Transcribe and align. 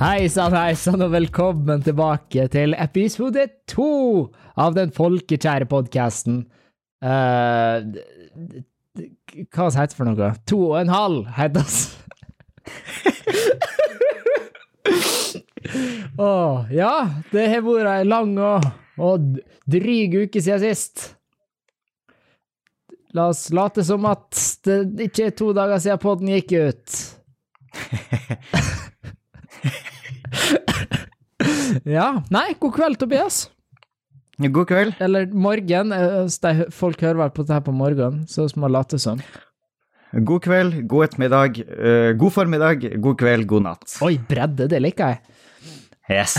Hei 0.00 0.30
sann, 0.32 0.54
hei 0.56 0.72
sann, 0.80 1.02
og 1.04 1.10
velkommen 1.12 1.82
tilbake 1.84 2.46
til 2.48 2.72
episode 2.80 3.42
to 3.68 4.32
av 4.56 4.72
den 4.72 4.88
folkekjære 4.96 5.66
podkasten. 5.68 6.38
Uh, 7.04 7.84
hva 9.52 9.66
heter 9.68 9.92
det 9.92 9.98
for 9.98 10.08
noe? 10.08 10.30
To 10.48 10.62
og 10.70 10.78
en 10.80 10.94
halv 10.94 11.28
heter 11.36 11.60
det. 11.60 11.68
Å, 16.16 16.24
oh, 16.24 16.64
ja, 16.72 16.96
det 17.36 17.44
har 17.52 17.60
vært 17.68 17.92
ei 17.98 18.08
lang 18.08 18.32
og, 18.40 18.72
og 18.96 19.36
dryg 19.68 20.16
uke 20.24 20.40
siden 20.40 20.64
sist. 20.64 21.10
La 23.12 23.28
oss 23.34 23.52
late 23.52 23.84
som 23.84 24.08
at 24.08 24.32
det 24.64 25.12
ikke 25.12 25.28
er 25.28 25.36
to 25.44 25.52
dager 25.52 25.76
siden 25.76 26.00
podden 26.08 26.32
gikk 26.38 26.56
ut. 26.56 26.88
ja. 31.98 32.08
Nei, 32.32 32.48
god 32.60 32.74
kveld, 32.76 33.00
Tobias. 33.00 33.44
God 34.40 34.66
kveld. 34.70 34.96
Eller 35.00 35.28
morgen. 35.36 35.92
Eh, 35.92 36.64
folk 36.72 37.02
hører 37.04 37.20
vel 37.24 37.32
på 37.36 37.44
det 37.44 37.56
her 37.56 37.64
på 37.64 37.74
morgenen, 37.76 38.24
så 38.30 38.48
må 38.56 38.70
late 38.72 39.00
som. 39.00 39.20
God 40.10 40.42
kveld, 40.42 40.80
god 40.90 41.04
ettermiddag, 41.06 41.60
uh, 41.70 42.12
god 42.18 42.32
formiddag, 42.34 42.86
god 42.98 43.18
kveld, 43.20 43.46
god 43.46 43.62
natt. 43.68 43.92
Oi, 44.02 44.16
bredde, 44.26 44.66
det 44.72 44.80
liker 44.82 45.12
jeg. 45.12 45.20
Yes. 46.10 46.34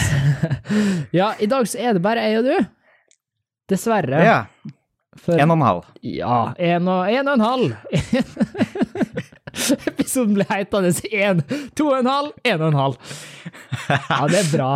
ja, 1.19 1.31
i 1.39 1.47
dag 1.47 1.69
så 1.71 1.79
er 1.79 1.95
det 1.95 2.03
bare 2.03 2.25
jeg 2.27 2.41
og 2.41 2.49
du. 2.49 2.67
Dessverre. 3.71 4.19
Ja. 4.27 4.41
For, 5.15 5.39
en 5.39 5.53
og 5.53 5.55
en 5.55 5.63
halv. 5.63 5.87
Ja, 6.03 6.41
en 6.59 6.91
og 6.91 7.07
en, 7.07 7.31
og 7.31 7.39
en 7.39 7.45
halv. 7.47 7.71
Episoden 9.91 10.37
ble 10.37 10.47
heitende 10.49 10.93
én, 11.11 11.43
to 11.77 11.89
og 11.91 11.99
en 12.01 12.11
halv, 12.11 12.31
en 12.47 12.61
og 12.61 12.67
en 12.71 12.79
halv. 12.79 13.13
Ja, 13.89 14.21
det 14.31 14.39
er 14.41 14.49
bra. 14.53 14.71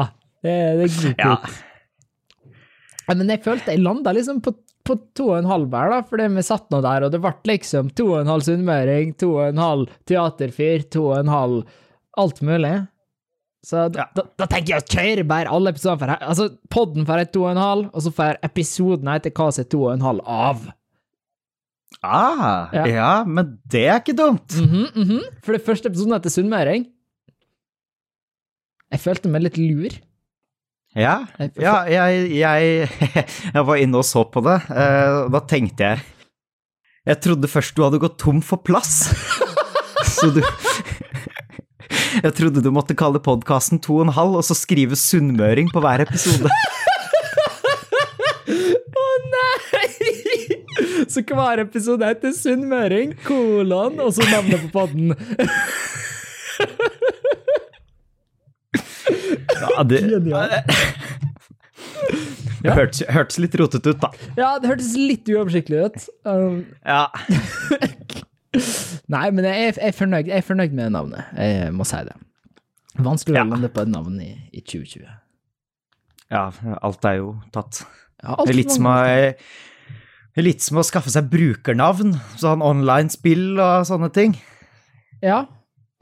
Det, 0.45 0.55
det 0.79 0.89
er 0.89 0.93
god 0.99 1.23
ja. 1.23 1.31
ja. 1.31 3.13
Men 3.13 3.29
jeg 3.29 3.43
følte 3.45 3.73
jeg 3.73 3.83
landa 3.85 4.13
liksom 4.15 4.41
på, 4.45 4.55
på 4.85 4.97
to 5.17 5.29
og 5.31 5.39
en 5.39 5.49
halv 5.49 5.69
hver, 5.73 5.93
da, 5.93 6.01
fordi 6.09 6.27
vi 6.33 6.45
satt 6.45 6.67
nå 6.73 6.81
der, 6.85 7.05
og 7.05 7.13
det 7.13 7.21
ble 7.21 7.33
liksom 7.51 7.91
to 7.97 8.09
og 8.11 8.19
en 8.23 8.33
halv 8.33 8.45
sunnmøring, 8.47 9.13
to 9.21 9.31
og 9.37 9.47
en 9.51 9.61
halv 9.61 9.95
teaterfyr, 10.09 10.85
to 10.93 11.07
og 11.11 11.19
en 11.21 11.33
halv 11.33 11.63
alt 12.21 12.41
mulig. 12.45 12.75
Så 13.65 13.87
da, 13.89 14.05
da, 14.13 14.27
da 14.37 14.45
tenker 14.45 14.75
jeg 14.75 14.83
å 14.83 14.93
kjøre 14.93 15.27
bare 15.29 15.49
alle 15.49 15.71
episodene 15.73 15.97
for 16.03 16.27
Altså, 16.29 16.49
podden 16.69 17.07
får 17.07 17.23
et 17.23 17.31
to 17.33 17.45
og 17.47 17.53
en 17.55 17.61
halv, 17.61 17.87
og 17.93 18.05
så 18.05 18.11
får 18.13 18.37
episoden 18.45 19.09
etter 19.15 19.33
hva 19.33 19.47
som 19.49 19.65
er 19.65 19.69
to 19.73 19.79
og 19.87 19.93
en 19.95 20.05
halv 20.05 20.27
av. 20.29 20.67
Ah, 22.05 22.73
ja. 22.73 22.85
ja. 22.87 23.11
men 23.25 23.55
det 23.71 23.85
er 23.89 24.01
ikke 24.01 24.17
dumt. 24.17 24.55
Mm 24.55 24.69
-hmm, 24.69 24.87
mm 24.95 25.07
-hmm. 25.09 25.23
For 25.43 25.51
det 25.53 25.65
første 25.65 25.89
episoden 25.89 26.13
heter 26.13 26.29
Sunnmøring. 26.29 26.85
Jeg 28.91 28.99
følte 28.99 29.29
meg 29.29 29.41
litt 29.41 29.57
lur. 29.57 29.89
Ja, 30.95 31.25
ja 31.59 31.83
jeg, 31.91 32.29
jeg, 32.39 32.89
jeg, 33.53 33.65
var 33.67 33.75
inne 33.75 33.99
og 33.99 34.05
så 34.05 34.23
på 34.31 34.39
det. 34.45 34.61
Uh, 34.69 35.27
da 35.33 35.41
tenkte 35.43 35.83
jeg 35.83 35.99
Jeg 37.05 37.19
trodde 37.21 37.51
først 37.51 37.75
du 37.75 37.83
hadde 37.83 37.99
gått 37.99 38.17
tom 38.17 38.41
for 38.41 38.63
plass. 38.63 39.11
så 40.15 40.31
du 40.31 40.41
Jeg 42.23 42.31
trodde 42.37 42.63
du 42.63 42.71
måtte 42.71 42.95
kalle 42.95 43.19
podkasten 43.19 43.81
to 43.83 43.99
og 43.99 44.07
en 44.07 44.15
halv, 44.15 44.39
og 44.39 44.43
så 44.47 44.55
skrive 44.55 44.95
sunnmøring 44.95 45.67
på 45.73 45.83
hver 45.83 46.05
episode. 46.07 46.49
Så 51.15 51.21
hver 51.23 51.61
episode 51.61 52.03
heter 52.03 52.33
Sunnmøring, 52.35 53.13
kolon, 53.23 53.99
og 54.03 54.09
så 54.17 54.25
navnet 54.27 54.65
på 54.65 54.69
podden. 54.73 55.13
ja, 59.61 59.83
det 59.87 60.01
Det 62.59 62.73
hørtes, 62.75 63.03
hørtes, 63.07 63.39
litt 63.39 63.55
rotete 63.61 63.93
ut, 63.93 64.01
da. 64.01 64.09
Ja, 64.35 64.49
det 64.59 64.67
hørtes 64.73 64.91
litt 64.99 65.29
uoversiktlig 65.31 65.85
ut. 65.85 66.07
Um, 66.27 66.65
ja. 66.83 67.07
Nei, 69.15 69.31
men 69.31 69.47
jeg 69.47 69.55
er, 69.55 69.69
jeg, 69.69 69.79
er 69.87 69.95
fornøyd, 69.95 70.27
jeg 70.27 70.35
er, 70.41 70.47
fornøyd, 70.49 70.75
med 70.75 70.97
navnet. 70.97 71.29
Jeg 71.39 71.71
må 71.77 71.87
si 71.87 72.01
det. 72.09 72.17
Vanskelig 73.05 73.39
å 73.39 73.45
ja. 73.45 73.47
lande 73.53 73.69
på 73.71 73.85
et 73.85 73.93
navn 73.93 74.19
i, 74.19 74.33
i, 74.51 74.59
2020. 74.59 75.07
Ja, 76.35 76.49
alt 76.81 77.07
er 77.07 77.21
jo 77.21 77.37
tatt. 77.55 77.85
Ja, 78.19 78.35
alt 78.35 78.51
det 78.51 78.57
litt 78.59 78.75
som 78.75 78.91
å 78.91 78.97
Litt 80.35 80.63
som 80.65 80.81
å 80.81 80.83
skaffe 80.83 81.11
seg 81.13 81.29
brukernavn, 81.31 82.17
sånn 82.41 82.63
online-spill 82.65 83.55
og 83.55 83.85
sånne 83.87 84.09
ting. 84.11 84.33
Ja. 85.23 85.45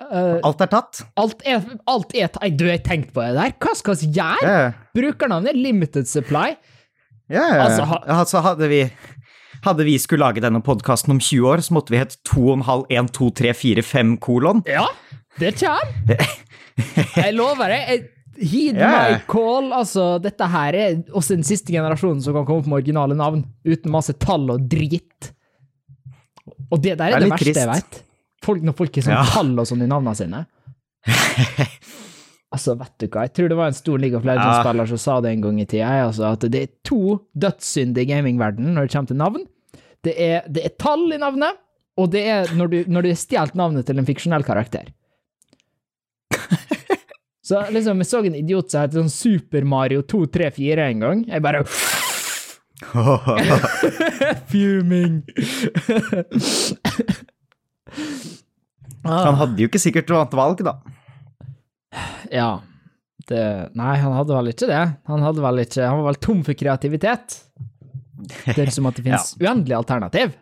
Uh, 0.02 0.40
alt 0.42 0.62
er 0.66 0.72
tatt. 0.72 1.04
Alt 1.22 1.44
er, 1.46 1.62
alt 1.86 2.16
er. 2.18 2.32
Du 2.58 2.66
har 2.66 2.82
tenkt 2.82 3.14
på 3.14 3.22
det 3.22 3.36
der? 3.38 3.54
Hva 3.62 3.76
skal 3.78 4.00
vi 4.02 4.10
gjøre? 4.18 4.42
Yeah. 4.42 4.80
Brukernavnet 4.98 5.54
er 5.54 5.60
limited 5.60 6.10
supply. 6.10 6.56
Ja, 7.30 7.44
yeah. 7.44 7.60
altså, 7.68 7.86
ha, 7.92 8.00
altså, 8.22 8.42
hadde 8.44 8.72
vi 8.72 8.82
hadde 9.64 9.86
vi 9.88 9.94
skulle 10.02 10.26
lage 10.26 10.42
denne 10.44 10.60
podkasten 10.66 11.14
om 11.14 11.22
20 11.22 11.46
år, 11.48 11.62
så 11.64 11.78
måtte 11.78 11.94
vi 11.94 12.02
hett 12.02 12.18
2,5, 12.28 12.88
1, 12.90 13.14
2, 13.16 13.30
3, 13.40 13.54
4, 13.62 13.86
5 13.86 14.18
kolon. 14.24 14.64
Ja, 14.68 14.90
det 15.40 15.54
kommer. 15.62 16.26
Jeg 17.22 17.38
lover 17.38 17.72
deg. 17.72 18.10
Heed 18.40 18.78
yeah. 18.80 19.14
my 19.14 19.20
call. 19.30 19.70
Altså, 19.76 20.18
dette 20.24 20.48
her 20.50 20.78
er 20.78 20.98
også 21.14 21.38
den 21.38 21.46
siste 21.48 21.74
generasjonen 21.74 22.22
som 22.24 22.36
kan 22.38 22.48
komme 22.48 22.64
opp 22.64 22.70
med 22.72 22.80
originale 22.82 23.18
navn, 23.18 23.44
uten 23.68 23.94
masse 23.94 24.16
tall 24.22 24.48
og 24.54 24.66
drit. 24.70 25.34
Og 26.74 26.82
det 26.82 26.98
der 27.00 27.14
er 27.14 27.20
det, 27.20 27.20
er 27.20 27.26
det 27.28 27.32
verste 27.36 27.54
trist. 27.54 28.00
jeg. 28.00 28.08
Folk, 28.44 28.66
når 28.66 28.76
folk 28.76 28.98
har 28.98 29.06
sånn 29.06 29.16
ja. 29.16 29.26
tall 29.30 29.54
og 29.62 29.70
sånn 29.70 29.86
i 29.86 29.90
navnene 29.90 30.16
sine. 30.20 30.42
altså, 32.56 32.76
vet 32.80 32.96
du 33.00 33.08
hva, 33.08 33.28
jeg 33.28 33.36
tror 33.38 33.52
det 33.52 33.60
var 33.60 33.72
en 33.72 33.78
stor 33.78 34.02
League 34.02 34.20
of 34.20 34.26
Legends-spiller 34.28 34.90
som 34.94 35.02
sa 35.06 35.20
det 35.24 35.34
en 35.36 35.46
gang 35.46 35.62
i 35.62 35.68
tida, 35.68 35.92
altså, 36.08 36.34
at 36.34 36.48
det 36.52 36.64
er 36.66 36.74
to 36.88 37.20
dødssynde 37.38 38.04
i 38.04 38.10
gamingverdenen 38.10 38.76
når 38.76 38.88
det 38.88 38.96
kommer 38.96 39.14
til 39.14 39.22
navn. 39.22 39.46
Det 40.04 40.16
er, 40.20 40.50
det 40.52 40.66
er 40.68 40.76
tall 40.82 41.06
i 41.16 41.22
navnet, 41.22 41.62
og 42.00 42.10
det 42.12 42.26
er 42.28 42.52
når 42.58 42.72
du, 42.72 42.78
når 42.92 43.06
du 43.06 43.14
har 43.14 43.22
stjålet 43.22 43.56
navnet 43.60 43.88
til 43.88 44.02
en 44.02 44.08
fiksjonell 44.08 44.44
karakter. 44.48 44.90
Så 47.44 47.60
liksom, 47.76 48.00
jeg 48.00 48.08
så 48.08 48.22
en 48.24 48.36
idiot 48.40 48.72
som 48.72 48.86
het 48.86 48.94
sånn 48.96 49.12
Super 49.12 49.66
Mario 49.68 50.04
234 50.08 50.86
en 50.88 51.04
gang. 51.04 51.24
Jeg 51.28 51.44
bare 51.44 51.64
Fuming. 54.52 55.22
Han 59.04 59.40
hadde 59.40 59.60
jo 59.60 59.68
ikke 59.68 59.82
sikkert 59.82 60.12
noe 60.12 60.22
annet 60.22 60.38
valg, 60.40 60.64
da. 60.64 60.78
Ja. 62.32 62.52
Det, 63.28 63.44
nei, 63.80 63.94
han 64.02 64.16
hadde 64.18 64.36
vel 64.36 64.52
ikke 64.52 64.68
det. 64.68 64.84
Han, 65.08 65.24
hadde 65.24 65.44
vel 65.44 65.64
ikke, 65.64 65.84
han 65.84 66.00
var 66.00 66.10
vel 66.10 66.22
tom 66.24 66.42
for 66.48 66.60
kreativitet. 66.60 67.38
Det 68.24 68.56
er 68.56 68.72
som 68.74 68.88
at 68.88 69.00
det 69.00 69.04
finnes 69.08 69.36
ja. 69.36 69.44
uendelige 69.44 69.80
alternativ. 69.80 70.36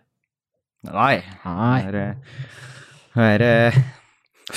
Nei. 0.86 1.16
nei. 1.46 1.82
Det 1.94 2.06
er, 2.06 3.42
det 3.42 3.50
er 3.50 3.82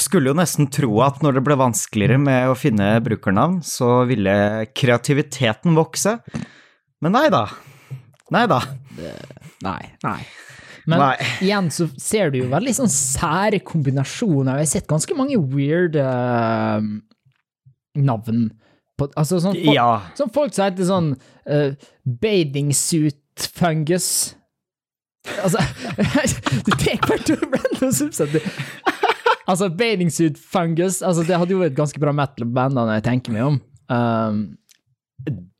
skulle 0.02 0.30
jo 0.32 0.36
nesten 0.38 0.68
tro 0.72 0.90
at 1.04 1.20
når 1.24 1.38
det 1.38 1.44
ble 1.46 1.56
vanskeligere 1.60 2.20
med 2.22 2.50
å 2.50 2.56
finne 2.58 2.88
brukernavn, 3.04 3.60
så 3.66 4.04
ville 4.08 4.34
kreativiteten 4.76 5.76
vokse. 5.78 6.16
Men 7.04 7.14
nei 7.16 7.28
da. 7.32 7.44
Nei 8.34 8.46
da. 8.50 8.60
Nei. 9.64 9.80
Nei. 10.04 10.18
Men 10.84 11.00
nei. 11.00 11.14
igjen 11.44 11.70
så 11.72 11.86
ser 12.00 12.32
du 12.32 12.42
jo 12.42 12.50
veldig 12.52 12.74
sånn 12.76 12.92
sære 12.92 13.62
kombinasjoner. 13.64 14.60
Jeg 14.60 14.66
har 14.66 14.72
sett 14.74 14.90
ganske 14.90 15.16
mange 15.16 15.38
weird 15.40 15.96
uh, 15.96 16.80
navn. 17.96 18.46
På, 18.98 19.08
altså 19.18 19.40
sånn 19.42 19.56
folk, 19.56 19.74
ja. 19.74 19.88
sånn 20.18 20.32
folk 20.34 20.54
som 20.54 20.68
heter 20.68 20.88
sånn 20.88 21.12
uh, 21.48 21.90
bathing 22.04 22.72
suit 22.76 23.48
fungus. 23.56 24.08
Altså 25.40 25.62
Du 26.66 26.74
tar 26.76 27.00
hvert 27.08 27.32
random 27.32 27.94
subset. 27.96 28.36
Altså, 29.44 29.68
Bathing 29.68 30.12
Suit 30.12 30.38
Fungus 30.40 31.02
altså, 31.02 31.24
Det 31.26 31.36
hadde 31.36 31.52
jo 31.52 31.62
et 31.66 31.76
ganske 31.76 32.00
bra 32.00 32.14
metal-band, 32.16 32.76
når 32.78 32.94
jeg 32.96 33.04
tenker 33.10 33.34
meg 33.34 33.44
om. 33.48 33.60
Um, 33.92 34.40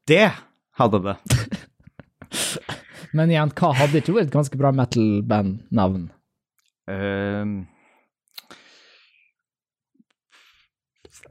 det 0.08 0.30
hadde 0.78 1.00
det. 1.04 1.16
Men 3.16 3.30
igjen, 3.30 3.52
hva 3.54 3.70
hadde 3.78 4.00
ikke 4.00 4.16
vært 4.16 4.30
et 4.30 4.34
ganske 4.34 4.58
bra 4.58 4.72
metal-band-navn? 4.74 6.08
Um, 6.90 7.52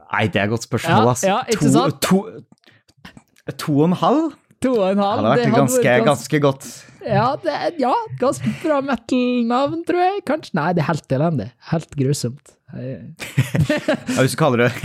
nei, 0.08 0.24
det 0.32 0.40
er 0.40 0.46
et 0.46 0.54
godt 0.54 0.66
spørsmål, 0.66 1.10
altså. 1.12 1.28
Ja, 1.28 1.42
to, 1.58 1.68
sant? 1.74 2.00
To, 2.08 3.52
to 3.52 3.76
og 3.76 3.90
en 3.90 3.98
halv? 4.00 4.32
To 4.64 4.70
og 4.78 4.86
en 4.94 5.00
halv. 5.02 5.20
Det 5.20 5.28
hadde 5.28 5.30
vært 5.30 5.56
ganske, 5.58 5.84
ganske, 5.84 6.04
ganske 6.08 6.38
godt. 6.44 6.64
Ja, 7.04 7.26
det 7.42 7.52
ja 7.82 7.92
ganske 8.20 8.48
bra 8.62 8.76
metal-navn, 8.84 9.80
tror 9.88 10.00
jeg. 10.00 10.22
Kanskje 10.28 10.52
Nei, 10.56 10.70
det 10.76 10.80
er 10.84 10.88
helt 10.88 11.10
elendig. 11.18 11.48
Helt 11.70 11.92
grusomt. 12.00 12.46
ja, 12.74 12.80
hvis 14.18 14.34
du 14.34 14.38
kaller 14.40 14.58
det 14.64 14.70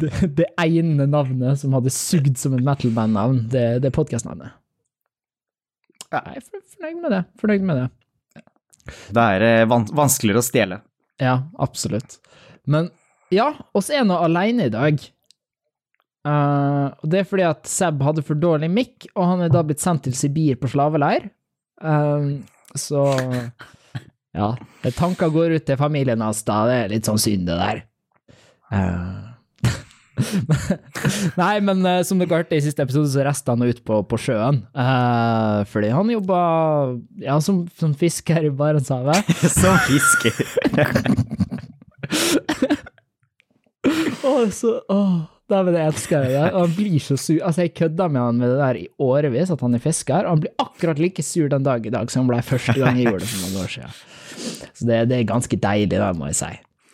det, 0.00 0.10
det 0.38 0.46
ene 0.62 1.04
navnet 1.10 1.60
som 1.60 1.74
hadde 1.76 1.90
sugd 1.92 2.38
som 2.40 2.54
et 2.56 2.64
metal-band-navn, 2.64 3.42
det, 3.52 3.64
det 3.82 3.90
er 3.90 3.94
podkast-navnet. 3.96 4.54
Ja. 6.12 6.20
Jeg 6.28 6.42
er 6.42 6.64
fornøyd 6.76 6.98
med 7.02 7.10
det. 7.14 7.22
Fornøyd 7.40 7.66
med 7.66 7.80
det. 7.82 7.88
Det 9.14 9.24
er 9.36 9.66
van 9.70 9.84
vanskeligere 9.94 10.42
å 10.42 10.46
stjele. 10.46 10.80
Ja, 11.22 11.36
absolutt. 11.62 12.18
Men 12.66 12.90
Ja, 13.32 13.52
oss 13.72 13.88
er 13.90 14.04
nå 14.04 14.18
aleine 14.20 14.66
i 14.68 14.72
dag. 14.72 14.98
Uh, 16.22 16.94
og 17.02 17.08
det 17.10 17.18
er 17.18 17.26
fordi 17.26 17.44
at 17.48 17.66
Seb 17.66 18.02
hadde 18.06 18.22
for 18.22 18.38
dårlig 18.38 18.68
mikk, 18.70 19.08
og 19.16 19.26
han 19.26 19.42
er 19.42 19.50
da 19.50 19.64
blitt 19.66 19.82
sendt 19.82 20.04
til 20.06 20.14
Sibir 20.14 20.60
på 20.60 20.70
slaveleir. 20.70 21.26
Uh, 21.82 22.38
så 22.78 23.02
ja, 24.38 24.52
tanker 24.94 25.34
går 25.34 25.58
ut 25.58 25.66
til 25.66 25.80
familien 25.80 26.22
hans 26.22 26.44
da, 26.46 26.62
det 26.70 26.78
er 26.78 26.94
litt 26.94 27.10
sånn 27.10 27.20
synd, 27.22 27.50
det 27.50 27.58
der. 27.58 27.82
Uh, 28.72 29.28
Nei, 31.40 31.56
men 31.64 31.82
som 32.06 32.20
dere 32.20 32.38
hørte 32.38 32.54
i 32.54 32.62
siste 32.62 32.84
episode, 32.84 33.10
så 33.10 33.24
resta 33.26 33.56
han 33.56 33.66
ut 33.66 33.80
på, 33.82 33.98
på 34.06 34.18
sjøen. 34.20 34.60
Fordi 35.72 35.90
han 35.90 36.12
jobba 36.12 36.38
ja, 37.24 37.40
som, 37.42 37.64
som 37.80 37.96
fisker 37.98 38.46
i 38.46 38.52
Barentshavet. 38.54 39.32
som 39.56 39.74
fisker. 39.88 40.36
Å, 44.22 44.34
så 44.54 44.76
Åh. 44.92 45.31
Dæven, 45.52 45.78
jeg 45.78 45.92
elsker 45.92 46.26
det. 46.26 46.40
Og 46.48 46.58
han 46.64 46.74
blir 46.76 46.98
så 47.04 47.18
sur. 47.20 47.38
Altså, 47.38 47.66
jeg 47.66 47.74
kødda 47.78 48.08
med 48.08 48.22
han 48.22 48.40
med 48.40 48.52
det 48.52 48.58
der 48.62 48.80
i 48.80 48.88
årevis, 49.02 49.52
at 49.54 49.62
han 49.64 49.78
er 49.78 49.84
fisker. 49.84 50.24
Og 50.24 50.34
han 50.34 50.42
blir 50.44 50.66
akkurat 50.66 51.00
like 51.02 51.24
sur 51.26 51.52
den 51.52 51.66
dag 51.66 51.86
i 51.86 51.94
dag 51.94 52.12
som 52.12 52.24
han 52.24 52.32
ble 52.32 52.42
første 52.46 52.76
gang 52.78 53.00
jeg 53.00 53.10
gjorde 53.10 53.24
det 53.24 53.30
for 53.32 53.46
noen 53.46 53.64
år 53.64 53.72
siden. 53.76 53.96
Så 54.72 54.88
det, 54.88 55.00
det 55.12 55.18
er 55.18 55.32
ganske 55.32 55.58
deilig, 55.68 55.96
det 55.96 56.12
må 56.18 56.30
jeg 56.32 56.40
si. 56.40 56.52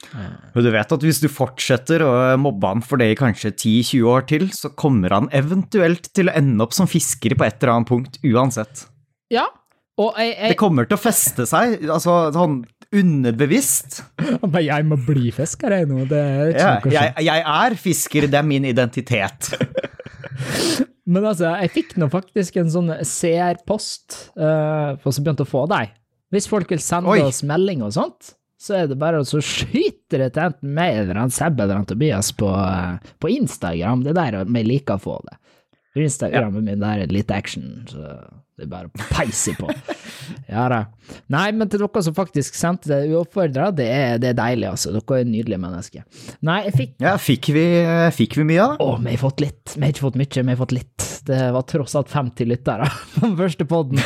Men 0.09 0.65
du 0.65 0.71
vet 0.73 0.93
at 0.95 1.05
hvis 1.05 1.21
du 1.21 1.29
fortsetter 1.31 2.03
å 2.07 2.13
mobbe 2.41 2.71
han 2.71 2.83
for 2.85 3.01
det 3.01 3.11
i 3.13 3.19
kanskje 3.19 3.53
10-20 3.53 4.09
år 4.09 4.27
til, 4.31 4.49
så 4.57 4.71
kommer 4.73 5.13
han 5.15 5.29
eventuelt 5.37 6.09
til 6.17 6.31
å 6.31 6.37
ende 6.39 6.65
opp 6.65 6.77
som 6.77 6.89
fisker 6.91 7.37
på 7.37 7.47
et 7.47 7.59
eller 7.61 7.75
annet 7.75 7.91
punkt, 7.91 8.21
uansett. 8.25 8.87
Ja, 9.33 9.45
og 9.99 10.15
jeg, 10.17 10.33
jeg... 10.37 10.55
Det 10.55 10.61
kommer 10.61 10.89
til 10.89 10.97
å 10.97 11.03
feste 11.03 11.45
seg, 11.51 11.81
altså 11.91 12.29
sånn 12.35 12.63
underbevisst. 12.95 14.03
Men 14.53 14.63
jeg 14.65 14.87
må 14.89 14.99
bli 15.09 15.33
fisker, 15.35 15.75
jeg 15.81 15.89
nå. 15.91 16.05
Det 16.09 16.23
ja, 16.55 16.79
jeg, 16.85 17.15
jeg, 17.27 17.45
er 17.45 17.77
fisker, 17.79 18.29
det 18.31 18.41
er 18.41 18.47
min 18.47 18.69
identitet. 18.69 19.53
Men 21.09 21.25
altså, 21.25 21.55
jeg 21.63 21.73
fikk 21.73 21.95
nå 22.01 22.11
faktisk 22.13 22.59
en 22.61 22.73
sånn 22.73 22.91
seerpost, 23.07 24.19
uh, 24.37 24.97
og 25.01 25.15
så 25.15 25.23
begynte 25.25 25.47
å 25.47 25.49
få 25.49 25.65
deg. 25.71 25.95
Hvis 26.35 26.49
folk 26.51 26.69
vil 26.69 26.83
sende 26.85 27.15
Oi. 27.15 27.23
oss 27.25 27.41
melding 27.47 27.81
og 27.87 27.95
sånt, 27.97 28.35
så 28.61 28.75
er 28.81 28.89
det 28.91 28.99
bare 29.01 29.23
å 29.23 29.25
skyte 29.25 30.19
det 30.19 30.33
til 30.35 30.49
enten 30.49 30.73
meg 30.75 31.05
eller 31.05 31.21
han 31.21 31.33
Seb 31.33 31.61
eller 31.63 31.79
han 31.79 31.87
Tobias 31.89 32.33
på, 32.37 32.51
uh, 32.51 32.99
på 33.23 33.31
Instagram. 33.33 34.03
Det 34.05 34.13
er 34.13 34.19
der 34.19 34.51
vi 34.51 34.65
liker 34.67 34.99
å 34.99 35.05
få 35.05 35.17
det. 35.29 35.39
Instagrammen 36.05 36.67
min 36.67 36.83
der 36.83 37.05
er 37.05 37.13
litt 37.13 37.33
action, 37.35 37.87
så 37.91 38.19
det 38.59 38.67
er 38.67 38.71
bare 38.73 38.91
å 38.91 39.09
peise 39.13 39.55
på. 39.59 39.71
Ja 40.49 40.67
da. 40.69 40.79
Nei, 41.33 41.47
men 41.57 41.71
til 41.73 41.81
dere 41.81 42.01
som 42.05 42.13
faktisk 42.17 42.57
sendte 42.57 42.91
det 42.91 43.13
uoppfordra, 43.15 43.71
det, 43.73 43.87
det, 44.21 44.33
er 44.33 44.37
deilig, 44.37 44.67
altså. 44.69 44.91
Dere 44.93 45.21
er 45.23 45.29
nydelige 45.29 45.61
mennesker. 45.63 46.03
Nei, 46.45 46.59
jeg 46.67 46.75
fikk 46.75 47.05
Ja, 47.05 47.15
fikk 47.21 47.49
vi, 47.57 47.65
fikk 48.17 48.37
vi 48.41 48.45
mye, 48.51 48.67
da? 48.75 48.77
Å, 48.85 48.99
vi 49.05 49.15
har 49.15 49.23
fått 49.23 49.41
litt. 49.45 49.73
Vi 49.73 49.81
har 49.87 49.95
ikke 49.95 50.05
fått 50.05 50.19
mye, 50.21 50.29
vi 50.43 50.53
har 50.53 50.61
fått 50.61 50.75
litt. 50.77 51.07
Det 51.29 51.41
var 51.57 51.65
tross 51.71 51.97
alt 51.97 52.13
50 52.13 52.51
lyttere 52.51 52.89
på 53.15 53.25
den 53.25 53.37
første 53.41 53.69
poden. 53.69 54.03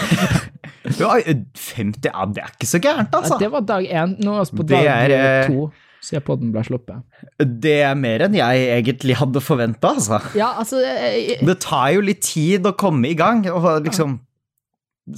ja, 1.00 1.16
50 1.18 2.10
Ja, 2.12 2.28
det 2.30 2.44
er 2.44 2.54
ikke 2.54 2.70
så 2.70 2.82
gærent, 2.82 3.14
altså. 3.18 3.38
Ja, 3.38 3.40
det 3.42 3.50
var 3.56 3.66
dag 3.72 3.88
én. 3.88 4.14
Nå 4.22 4.36
er 4.38 4.52
vi 4.52 4.60
på 4.62 4.68
dag 4.70 4.90
er, 4.92 5.16
eh, 5.16 5.50
to 5.50 5.70
siden 6.02 6.24
podden 6.26 6.50
ble 6.54 6.64
sluppet. 6.66 7.04
Det 7.38 7.78
er 7.86 7.94
mer 7.98 8.26
enn 8.26 8.36
jeg 8.36 8.66
egentlig 8.74 9.16
hadde 9.20 9.42
forventa, 9.44 9.94
altså. 9.94 10.18
Ja, 10.38 10.52
altså 10.60 10.82
jeg, 10.82 11.38
Det 11.46 11.58
tar 11.62 11.92
jo 11.94 12.04
litt 12.04 12.24
tid 12.26 12.66
å 12.66 12.74
komme 12.78 13.12
i 13.12 13.16
gang, 13.18 13.44
og 13.52 13.86
liksom 13.86 14.18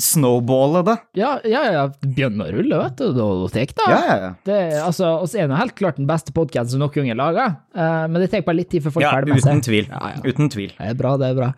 snowballe 0.00 0.80
det. 0.86 0.96
Ja, 1.20 1.34
ja, 1.44 1.64
ja. 1.72 1.82
Begynner 2.00 2.48
å 2.48 2.56
rulle, 2.56 2.78
vet 2.86 3.00
du. 3.00 3.10
Da 3.16 3.26
tek 3.52 3.74
det. 3.76 3.88
Ja, 3.90 3.98
ja, 4.00 4.14
ja. 4.22 4.30
Det, 4.48 4.60
altså, 4.80 5.10
oss 5.24 5.34
er 5.36 5.50
nå 5.50 5.58
helt 5.60 5.76
klart 5.78 6.00
den 6.00 6.08
beste 6.08 6.32
podkasten 6.36 6.76
som 6.76 6.84
noen 6.84 6.94
gang 6.96 7.12
er 7.12 7.20
laga, 7.20 7.50
uh, 7.76 7.82
eh, 7.84 8.06
men 8.08 8.24
det 8.24 8.30
tar 8.32 8.46
bare 8.46 8.62
litt 8.62 8.72
tid 8.72 8.86
før 8.86 8.96
folk 8.96 9.06
ja, 9.06 9.12
ferdig 9.18 9.36
med 9.36 9.44
seg. 9.44 9.52
Uten 9.52 9.68
tvil. 9.68 9.92
Ja, 9.92 10.14
ja. 10.14 10.24
Uten 10.24 10.50
tvil. 10.56 10.74
Det 10.78 10.90
er 10.94 10.98
bra, 10.98 11.14
det 11.20 11.30
er 11.30 11.38
bra. 11.38 11.52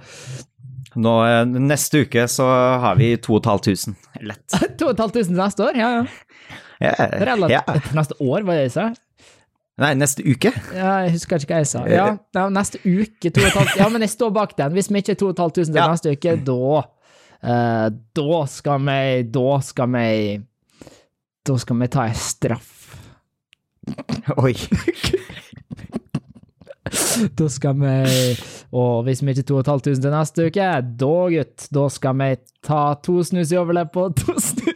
Nå, 0.96 1.12
eh, 1.28 1.43
neste 1.61 2.02
uke 2.06 2.25
så 2.32 2.46
har 2.82 2.99
vi 2.99 3.12
2500. 3.20 3.94
Lett. 4.26 4.46
2500 4.81 5.37
neste 5.38 5.69
år? 5.69 5.78
Ja, 5.78 5.93
ja. 6.00 6.05
Ja, 6.81 6.93
Relativt, 6.99 7.52
ja. 7.52 7.62
Neste 7.96 8.17
år, 8.20 8.46
var 8.46 8.58
det 8.58 8.67
jeg 8.67 8.75
sa? 8.76 8.87
Nei, 9.76 9.90
neste 10.00 10.25
uke? 10.25 10.52
Ja, 10.73 10.93
jeg 11.05 11.12
husker 11.19 11.43
ikke 11.43 11.52
hva 11.52 11.61
jeg 11.61 11.69
sa. 11.69 11.82
Ja, 11.88 12.06
neste 12.52 12.81
uke. 12.81 13.28
2500. 13.28 13.75
Ja, 13.81 13.88
men 13.93 14.05
jeg 14.06 14.12
står 14.14 14.31
bak 14.32 14.55
den. 14.56 14.73
Hvis 14.76 14.88
vi 14.88 15.02
ikke 15.02 15.12
er 15.12 15.20
2500 15.20 15.73
til 15.73 15.90
neste 15.93 16.14
uke, 16.17 16.37
da 16.49 16.84
Uh, 17.46 17.93
da 18.17 18.46
skal 18.49 18.81
vi 18.81 19.23
Da 19.28 19.61
skal 19.61 19.90
vi 19.93 20.40
Da 21.46 21.58
skal 21.58 21.81
vi 21.81 21.88
ta 21.88 22.06
en 22.08 22.14
straff. 22.14 22.96
Oi. 24.43 24.55
da 27.38 27.49
skal 27.49 27.75
vi 27.78 28.37
Og 28.73 29.05
hvis 29.06 29.23
vi 29.23 29.31
ikke 29.31 29.46
2500 29.52 30.02
til 30.02 30.11
neste 30.17 30.46
uke, 30.49 30.70
da, 31.05 31.12
gutt, 31.37 31.69
da 31.70 31.84
skal 31.93 32.14
vi 32.19 32.31
ta 32.67 32.81
to 33.05 33.14
snus 33.23 33.52
i 33.55 33.61
overleppa 33.61 33.99
og 34.08 34.17
to 34.19 34.34
snus. 34.43 34.75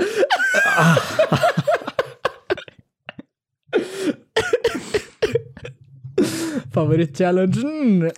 Favorittchallengen. 6.74 8.10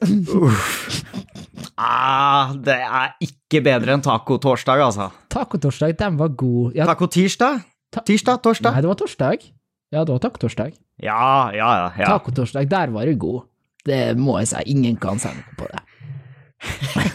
Ah, 1.81 2.53
det 2.55 2.77
er 2.77 3.15
ikke 3.25 3.63
bedre 3.65 3.97
enn 3.97 4.05
taco-torsdag, 4.05 4.83
altså. 4.85 5.09
Taco-torsdag, 5.33 5.97
den 5.99 6.19
var 6.21 6.35
god. 6.37 6.77
Ja. 6.77 6.87
Taco-tirsdag? 6.91 7.63
Tirsdag? 8.07 8.43
Torsdag? 8.45 8.77
Nei, 8.77 8.85
det 8.85 8.93
var 8.93 9.01
torsdag. 9.01 9.49
Ja, 9.93 10.05
det 10.05 10.15
var 10.15 10.23
taco-torsdag. 10.27 10.77
Ja, 11.03 11.51
ja, 11.57 11.71
ja. 11.81 11.89
ja. 11.99 12.13
Taco-torsdag, 12.13 12.69
der 12.71 12.93
var 12.95 13.09
du 13.09 13.17
god. 13.17 13.49
Det 13.87 14.03
må 14.19 14.37
jeg 14.41 14.53
si. 14.53 14.63
Ingen 14.77 15.01
kan 15.01 15.19
si 15.23 15.33
noe 15.33 15.59
på 15.59 15.71
det. 15.73 15.81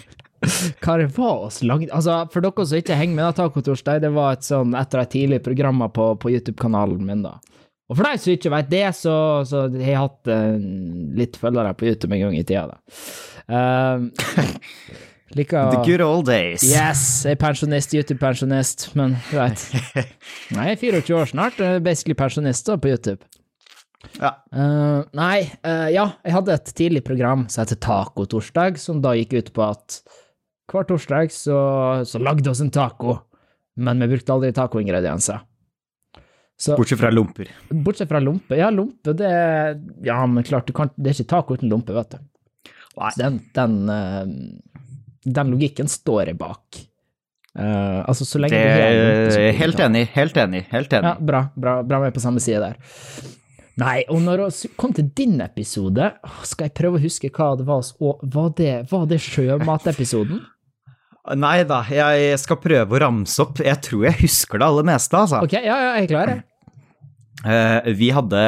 Hva 0.84 0.98
det 1.02 1.10
var 1.16 1.46
oss 1.48 1.62
lagd 1.66 1.92
Altså, 1.94 2.20
for 2.34 2.46
dere 2.46 2.66
som 2.70 2.80
ikke 2.80 2.98
henger 2.98 3.16
med, 3.16 3.26
da, 3.26 3.36
Taco-torsdag, 3.38 4.02
det 4.06 4.12
var 4.16 4.38
et 4.38 4.48
sånn 4.48 4.76
etter 4.78 5.04
de 5.04 5.12
tidlige 5.14 5.46
programmene 5.46 5.92
på, 5.94 6.10
på 6.22 6.34
YouTube-kanalen 6.34 7.04
min, 7.08 7.26
da. 7.26 7.38
Og 7.88 7.96
for 7.96 8.04
deg 8.04 8.20
som 8.20 8.34
ikke 8.36 8.52
vet 8.52 8.72
det, 8.72 8.86
så, 8.98 9.18
så 9.48 9.68
har 9.72 9.84
jeg 9.84 10.00
hatt 10.02 10.32
uh, 10.32 10.56
litt 11.18 11.38
følgere 11.40 11.76
på 11.80 11.88
YouTube 11.88 12.18
en 12.18 12.26
gang 12.26 12.36
i 12.36 12.44
tida, 12.44 12.66
da. 12.74 12.80
Uh, 13.48 14.98
liker 15.38 15.70
The 15.78 15.86
good 15.88 16.04
old 16.04 16.28
days. 16.28 16.66
Yes, 16.68 17.06
jeg 17.24 17.38
er 17.38 17.42
pensjonist, 17.46 17.96
YouTube-pensjonist, 17.96 18.90
men 19.00 19.16
du 19.30 19.38
veit. 19.40 19.64
Nei, 20.58 20.70
jeg 20.74 20.76
er 20.76 20.84
24 20.84 21.20
år 21.22 21.32
snart, 21.32 21.64
basically 21.86 22.18
pensjonist 22.20 22.68
da, 22.68 22.76
på 22.82 22.92
YouTube. 22.92 23.24
Ja. 24.20 24.34
Uh, 24.54 25.04
nei, 25.18 25.48
uh, 25.66 25.88
ja, 25.92 26.10
jeg 26.26 26.36
hadde 26.36 26.56
et 26.56 26.72
tidlig 26.78 27.04
program 27.08 27.48
som 27.52 27.64
heter 27.64 27.80
Tacotorsdag, 27.84 28.80
som 28.82 29.02
da 29.04 29.16
gikk 29.18 29.36
ut 29.38 29.54
på 29.56 29.66
at 29.66 30.02
hver 30.68 30.88
torsdag 30.88 31.32
så, 31.32 31.60
så 32.06 32.20
lagde 32.20 32.52
oss 32.52 32.62
en 32.62 32.72
taco, 32.74 33.20
men 33.80 34.04
vi 34.04 34.10
brukte 34.16 34.34
aldri 34.34 34.52
tacoingredienser. 34.56 35.46
Så, 36.58 36.74
bortsett 36.76 37.00
fra 37.00 37.12
lomper. 37.14 37.52
Bortsett 37.70 38.10
fra 38.10 38.20
lomper. 38.20 38.58
Ja, 38.58 38.70
lomper, 38.74 39.14
det 39.14 39.30
Ja, 40.04 40.26
men 40.26 40.44
klart, 40.44 40.74
kan, 40.74 40.90
det 40.96 41.12
er 41.12 41.20
ikke 41.20 41.30
taco 41.30 41.58
uten 41.58 41.70
lompe, 41.70 41.94
vet 41.94 42.16
du. 42.16 42.24
Den, 43.20 43.38
den, 43.54 43.76
uh, 43.90 44.26
den, 45.22 45.52
logikken 45.54 45.90
står 45.92 46.32
jeg 46.32 46.40
bak. 46.40 46.80
Uh, 47.58 48.02
altså, 48.10 48.26
så 48.26 48.42
lenge 48.42 48.58
det, 48.58 48.74
du 48.74 49.38
lompe, 49.38 49.52
Helt 49.60 49.84
enig, 49.86 50.04
helt 50.18 50.42
enig, 50.42 50.64
helt 50.74 50.98
enig. 50.98 51.14
Ja, 51.14 51.28
bra, 51.32 51.44
bra, 51.54 51.78
bra 51.86 52.02
med 52.02 52.18
på 52.18 52.26
samme 52.26 52.42
side 52.42 52.64
der. 52.66 52.82
Nei, 53.78 54.02
og 54.10 54.24
når 54.26 54.48
vi 54.50 54.74
kom 54.82 54.96
til 54.98 55.12
din 55.14 55.38
episode, 55.46 56.10
skal 56.50 56.72
jeg 56.72 56.78
prøve 56.80 56.98
å 56.98 57.04
huske 57.04 57.30
hva 57.30 57.52
det 57.60 57.68
var 57.68 57.86
Var 58.02 58.54
det, 58.58 58.72
var 58.90 59.06
det 59.06 59.22
sjømatepisoden? 59.22 60.42
Nei 61.36 61.64
da, 61.68 61.82
jeg 61.92 62.38
skal 62.40 62.60
prøve 62.64 62.96
å 62.96 63.02
ramse 63.04 63.42
opp. 63.44 63.60
Jeg 63.66 63.82
tror 63.84 64.06
jeg 64.08 64.20
husker 64.22 64.62
det 64.62 64.68
aller 64.70 64.88
meste, 64.88 65.18
altså. 65.20 65.42
Ok, 65.44 65.58
ja, 65.58 65.76
ja, 65.76 65.90
jeg 65.98 66.08
er 66.08 66.12
klar, 66.14 66.32
jeg. 66.32 66.46
Uh, 67.44 67.92
vi 67.98 68.10
hadde 68.16 68.44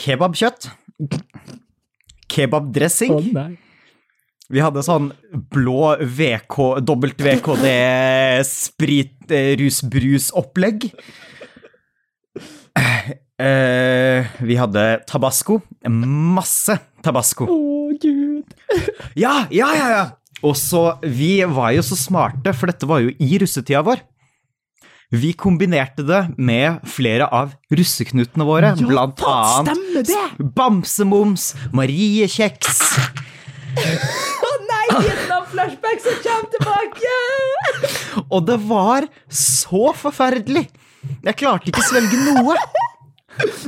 kebabkjøtt. 0.00 0.70
Kebabdressing. 2.34 3.12
Oh, 3.14 3.28
nei. 3.36 3.52
Vi 4.52 4.60
hadde 4.60 4.82
sånn 4.84 5.08
blå 5.52 5.94
VK, 5.98 6.56
VKD 6.84 7.68
sprit 8.44 9.32
eh, 9.32 9.54
rusbrus-opplegg. 9.60 10.90
Uh, 13.34 14.20
vi 14.44 14.58
hadde 14.60 14.84
tabasco. 15.08 15.58
Masse 15.88 16.76
tabasco. 17.02 17.48
Å, 17.48 17.88
gud. 18.00 18.52
ja, 19.24 19.46
ja, 19.50 19.72
ja, 19.74 19.88
ja! 19.94 20.04
Og 20.42 20.56
så, 20.58 20.98
Vi 21.02 21.38
var 21.46 21.72
jo 21.76 21.84
så 21.86 21.96
smarte, 21.98 22.52
for 22.56 22.72
dette 22.72 22.88
var 22.88 23.04
jo 23.04 23.14
i 23.22 23.38
russetida 23.40 23.84
vår. 23.86 24.02
Vi 25.14 25.32
kombinerte 25.38 26.02
det 26.02 26.20
med 26.38 26.80
flere 26.90 27.28
av 27.30 27.52
russeknutene 27.70 28.46
våre, 28.48 28.72
ja, 28.74 28.88
blant 28.88 29.20
annet 29.28 30.10
Bamsemums, 30.56 31.52
Mariekjeks 31.76 32.80
Å 33.78 34.48
oh, 34.48 34.56
nei, 34.70 34.86
Vietnam-flashback 34.96 36.02
som 36.02 36.18
kommer 36.24 36.50
tilbake! 36.56 38.24
Og 38.24 38.48
det 38.48 38.58
var 38.64 39.06
så 39.28 39.92
forferdelig! 39.98 40.66
Jeg 41.24 41.38
klarte 41.38 41.70
ikke 41.70 41.84
svelge 41.84 42.20
noe. 42.24 42.56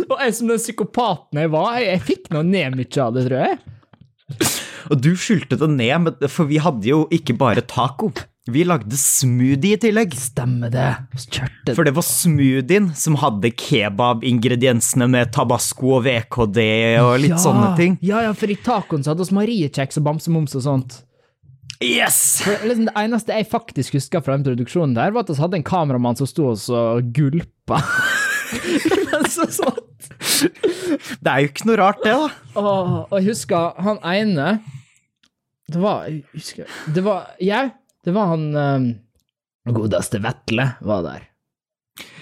Og 0.07 0.19
jeg 0.23 0.35
som 0.39 0.51
den 0.51 0.61
psykopaten 0.63 1.43
jeg 1.43 1.51
var, 1.53 1.73
jeg, 1.77 1.89
jeg 1.91 2.05
fikk 2.07 2.31
nå 2.35 2.43
ned 2.47 2.79
mye 2.79 3.03
av 3.03 3.17
det, 3.17 3.27
tror 3.29 3.43
jeg. 3.43 3.59
Og 4.91 5.03
du 5.03 5.13
skyldte 5.19 5.59
det 5.61 5.69
ned, 5.75 6.25
for 6.33 6.49
vi 6.51 6.61
hadde 6.63 6.89
jo 6.89 7.05
ikke 7.15 7.37
bare 7.39 7.65
taco. 7.67 8.13
Vi 8.47 8.63
lagde 8.63 8.95
smoothie 8.95 9.75
i 9.75 9.81
tillegg. 9.83 10.13
Stemmer 10.15 10.71
det. 10.71 10.87
Kjørte. 11.19 11.75
For 11.75 11.87
det 11.87 11.97
var 11.97 12.05
smoothien 12.07 12.93
som 12.95 13.17
hadde 13.19 13.51
kebab-ingrediensene 13.59 15.09
med 15.11 15.33
tabasco 15.35 15.97
og 15.97 16.05
VKD 16.07 16.61
og 17.03 17.17
litt 17.25 17.35
ja, 17.35 17.41
sånne 17.43 17.73
ting. 17.81 17.97
Ja, 18.07 18.23
ja, 18.29 18.37
for 18.39 18.53
i 18.53 18.59
tacoen 18.63 19.03
så 19.03 19.13
hadde 19.13 19.27
vi 19.27 19.39
mariekjeks 19.41 19.99
og 19.99 20.07
bamsemums 20.07 20.55
og 20.61 20.63
sånt. 20.69 21.01
Yes! 21.83 22.41
For 22.47 22.63
liksom 22.65 22.87
Det 22.87 22.95
eneste 23.03 23.35
jeg 23.35 23.51
faktisk 23.51 23.99
husker 23.99 24.23
fra 24.25 24.39
den 24.39 24.47
produksjonen 24.47 24.95
der, 24.97 25.11
var 25.13 25.27
at 25.27 25.35
vi 25.35 25.41
hadde 25.43 25.59
en 25.59 25.67
kameramann 25.67 26.17
som 26.17 26.31
sto 26.31 26.53
og 26.55 27.11
gulpa. 27.19 27.83
så 29.35 29.51
sånt. 29.51 29.83
Det 30.17 31.31
er 31.31 31.43
jo 31.43 31.51
ikke 31.51 31.69
noe 31.69 31.79
rart, 31.81 32.03
det, 32.05 32.13
da. 32.15 32.29
Åh, 32.61 32.93
og 33.09 33.15
jeg 33.19 33.27
husker 33.31 33.81
han 33.85 33.99
ene 34.07 34.49
Det 35.73 35.81
var 35.83 36.07
jeg 36.09 36.23
husker, 36.33 36.77
Det 36.95 37.05
var 37.05 37.33
Ja, 37.43 37.67
det 38.07 38.15
var 38.15 38.31
han 38.33 38.45
um, 38.55 38.91
godeste 39.75 40.21
Vetle 40.23 40.69
var 40.87 41.03
der. 41.03 41.23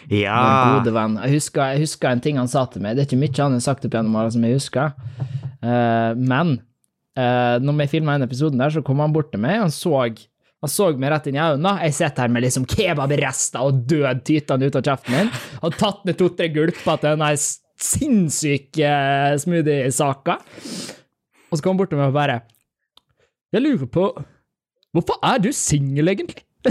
Ja. 0.09 0.79
Gode 0.79 0.95
venn. 0.97 1.19
Jeg 1.27 1.39
husker, 1.39 1.75
jeg 1.75 1.85
husker 1.85 2.09
en 2.09 2.23
ting 2.25 2.39
han 2.41 2.49
sa 2.49 2.63
til 2.73 2.81
meg. 2.85 2.97
Det 2.97 3.05
er 3.05 3.09
ikke 3.11 3.21
mye 3.21 3.37
han 3.37 3.57
har 3.57 3.65
sagt 3.65 3.85
opp 3.85 3.97
gjennom 3.97 4.17
åra 4.17 4.33
som 4.33 4.47
jeg 4.47 4.57
husker, 4.57 4.95
uh, 5.61 6.13
men 6.17 6.55
uh, 7.21 7.57
når 7.61 7.83
vi 7.83 7.91
filma 7.97 8.17
den 8.17 8.25
episoden 8.29 8.65
der, 8.65 8.73
så 8.73 8.85
kom 8.85 9.03
han 9.05 9.13
bort 9.13 9.29
til 9.35 9.45
meg, 9.45 9.61
han 9.61 9.75
så 9.75 10.07
han 10.65 10.73
så 10.73 10.87
meg 10.97 11.11
rett 11.13 11.27
inn 11.29 11.37
i 11.37 11.43
øynene. 11.43 11.75
Jeg 11.85 11.93
sitter 11.99 12.25
her 12.25 12.33
med 12.33 12.47
liksom 12.47 12.65
kebabrester 12.65 13.67
og 13.67 13.83
død 13.85 14.23
tytende 14.25 14.71
ut 14.71 14.79
av 14.81 14.87
kjeften 14.87 15.13
min. 15.13 15.33
Han 15.61 15.75
tatt 15.77 16.07
ned 16.09 16.17
to-tre 16.17 16.49
gulper 16.55 17.03
til 17.03 17.11
den 17.11 17.25
sinnssyke 17.81 18.91
smoothiesaker. 19.43 20.39
smoothie-saka. 20.43 20.95
Og 21.51 21.59
så 21.59 21.63
kom 21.63 21.75
han 21.75 21.79
bort 21.79 21.91
til 21.93 21.99
meg 22.01 22.11
og 22.11 22.17
bare 22.17 22.41
Jeg 23.55 23.63
lurer 23.63 23.87
på 23.87 24.05
Hvorfor 24.95 25.19
er 25.27 25.39
du 25.43 25.53
singel, 25.53 26.09
egentlig? 26.09 26.43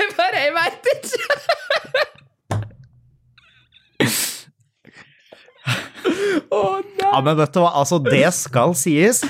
jeg 0.00 0.08
bare 0.16 0.38
Jeg 0.40 0.52
veit 0.56 0.84
ikke! 0.94 1.18
Å 6.52 6.62
nei! 6.80 7.12
Ja, 7.12 7.20
men 7.20 7.36
vet 7.36 7.52
du 7.54 7.60
hva, 7.60 7.70
altså, 7.82 8.00
det 8.02 8.28
skal 8.36 8.72
sies. 8.76 9.22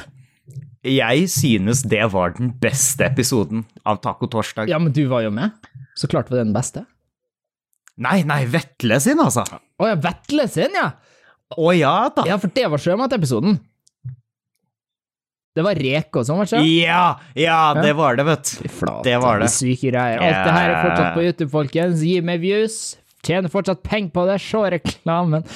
Jeg 0.87 1.26
synes 1.30 1.82
det 1.87 2.02
var 2.14 2.34
den 2.38 2.50
beste 2.62 3.06
episoden 3.06 3.66
av 3.87 3.99
Taco 4.02 4.26
Torsdag. 4.30 4.70
Ja, 4.70 4.78
men 4.82 4.94
du 4.94 5.04
var 5.11 5.22
jo 5.26 5.30
med. 5.34 5.50
Så 5.99 6.06
klart 6.11 6.30
var 6.30 6.38
det 6.40 6.46
den 6.49 6.56
beste. 6.56 6.87
Nei, 8.00 8.22
nei, 8.25 8.44
Vetle 8.49 9.00
sin, 9.04 9.20
altså. 9.20 9.44
Å 9.52 9.90
ja, 9.90 9.99
Vetle 10.00 10.49
sin, 10.50 10.78
ja! 10.78 10.88
Å 11.52 11.75
ja 11.76 11.96
da. 12.16 12.25
Ja, 12.25 12.38
for 12.40 12.52
det 12.54 12.64
var 12.72 12.80
sjømatepisoden. 12.80 13.58
Det 15.52 15.64
var 15.66 15.76
reke 15.76 16.22
og 16.22 16.25
sånn, 16.25 16.38
var 16.40 16.49
det? 16.49 16.62
Ja, 16.80 17.02
ja, 17.37 17.58
det 17.76 17.92
var 17.99 18.16
det, 18.16 18.25
vet 18.25 18.52
du. 18.56 18.70
Det 19.04 19.18
var 19.20 19.42
det. 19.42 19.50
Syke 19.52 19.90
greier. 19.90 20.22
Alt 20.25 20.46
det 20.49 20.54
her 20.56 20.70
er 20.70 20.78
fortsatt 20.80 21.12
på 21.18 21.25
YouTube, 21.26 21.50
folkens. 21.52 22.04
Gi 22.08 22.22
meg 22.25 22.40
views. 22.40 22.78
Tjener 23.22 23.52
fortsatt 23.52 23.82
penger 23.84 24.14
på 24.16 24.25
det. 24.30 24.38
Se 24.42 24.62
reklamen. 24.78 25.44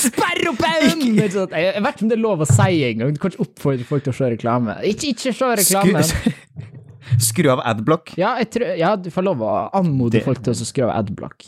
Sperr 0.00 0.46
opp 0.48 0.62
øynene! 0.64 1.26
Jeg 1.26 1.82
vet 1.82 1.90
ikke 1.90 2.06
om 2.06 2.12
det 2.12 2.16
er 2.16 2.22
lov 2.22 2.44
å 2.46 2.48
si 2.48 2.78
engang. 2.86 3.10
Du 3.16 3.20
kan 3.20 3.34
ikke 3.34 3.48
oppfordre 3.48 3.88
folk 3.88 4.06
til 4.06 4.14
å 4.14 4.18
se 4.20 4.30
reklame. 4.36 4.78
Ikke, 4.88 5.10
ikke 5.10 5.34
se 5.34 5.50
reklamen. 5.64 6.78
Skru, 7.18 7.48
av 7.50 7.60
adblock. 7.64 8.12
Ja, 8.16 8.36
tror, 8.44 8.76
ja, 8.78 8.94
du 8.96 9.10
får 9.10 9.22
lov 9.26 9.40
å 9.42 9.54
anmode 9.74 10.12
Det- 10.18 10.24
folk 10.24 10.42
til 10.42 10.52
å 10.52 10.66
skru 10.68 10.84
av 10.88 10.94
adblock. 11.04 11.44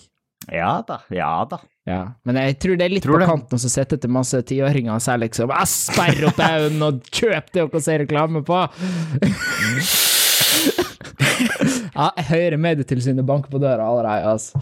Ja 0.50 0.82
da, 0.82 0.98
ja 1.14 1.44
da. 1.44 1.58
Ja, 1.86 2.12
men 2.24 2.36
jeg 2.36 2.58
tror 2.62 2.76
det 2.78 2.84
er 2.84 2.88
litt 2.94 3.02
Tror 3.02 3.14
på 3.18 3.20
det. 3.22 3.28
kanten 3.28 3.58
å 3.58 3.70
sette 3.70 3.96
til 4.00 4.10
masse 4.10 4.38
tiåringer 4.46 4.94
og 4.94 5.02
si 5.02 5.10
liksom 5.18 5.50
«Ah, 5.50 5.64
Sperr 5.66 6.26
opp 6.28 6.36
øynene 6.38 6.82
og 6.92 7.00
kjøp 7.10 7.50
det 7.52 7.70
dere 7.70 7.80
ser 7.82 7.98
reklame 8.04 8.42
på! 8.46 8.58
ja, 11.96 12.08
jeg 12.18 12.26
hører 12.28 12.60
Medietilsynet 12.60 13.26
banke 13.26 13.50
på 13.52 13.60
døra 13.62 13.86
allerede, 13.88 14.32
altså. 14.34 14.60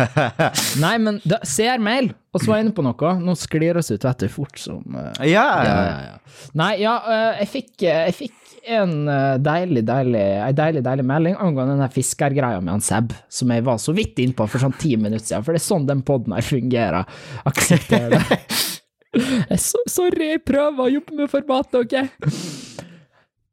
Nei, 0.84 0.94
men 1.02 1.20
da, 1.28 1.40
ser 1.46 1.80
mail, 1.82 2.12
og 2.32 2.42
så 2.42 2.50
var 2.50 2.60
jeg 2.60 2.68
inne 2.68 2.76
på 2.76 2.84
noe. 2.86 3.14
Nå 3.22 3.36
sklir 3.38 3.80
oss 3.80 3.90
ut, 3.92 4.04
du, 4.20 4.26
fort 4.32 4.60
som 4.60 4.82
uh, 4.96 5.12
Ja, 5.26 5.46
ja, 5.64 5.76
ja, 5.76 5.98
ja. 6.08 6.46
Nei, 6.58 6.72
ja, 6.82 6.94
uh, 7.04 7.40
jeg 7.40 7.50
fikk, 7.54 7.72
eh, 7.84 8.06
jeg 8.10 8.16
fikk 8.18 8.36
en 8.70 8.92
deilig, 9.40 9.80
deilig, 9.88 10.24
en 10.44 10.56
deilig, 10.58 10.82
deilig 10.84 11.04
melding 11.08 11.36
angående 11.40 11.78
den 11.80 11.94
fiskergreia 11.94 12.58
med 12.60 12.74
han 12.74 12.82
Seb, 12.84 13.14
som 13.32 13.54
jeg 13.54 13.64
var 13.64 13.80
så 13.80 13.94
vidt 13.96 14.20
innpå 14.20 14.44
for 14.52 14.60
sånn 14.60 14.76
ti 14.78 14.92
minutter 15.00 15.24
siden, 15.24 15.46
for 15.46 15.56
det 15.56 15.62
er 15.62 15.64
sånn 15.64 15.88
den 15.88 16.02
poden 16.06 16.36
her 16.36 16.44
fungerer. 16.44 17.22
Aksepter 17.48 18.12
det. 18.12 18.20
Jeg 19.10 19.58
sorry, 19.90 20.28
jeg 20.28 20.42
prøver 20.46 20.84
å 20.84 20.92
jobbe 20.92 21.16
med 21.18 21.30
formatet, 21.32 21.80
ok? 21.80 22.60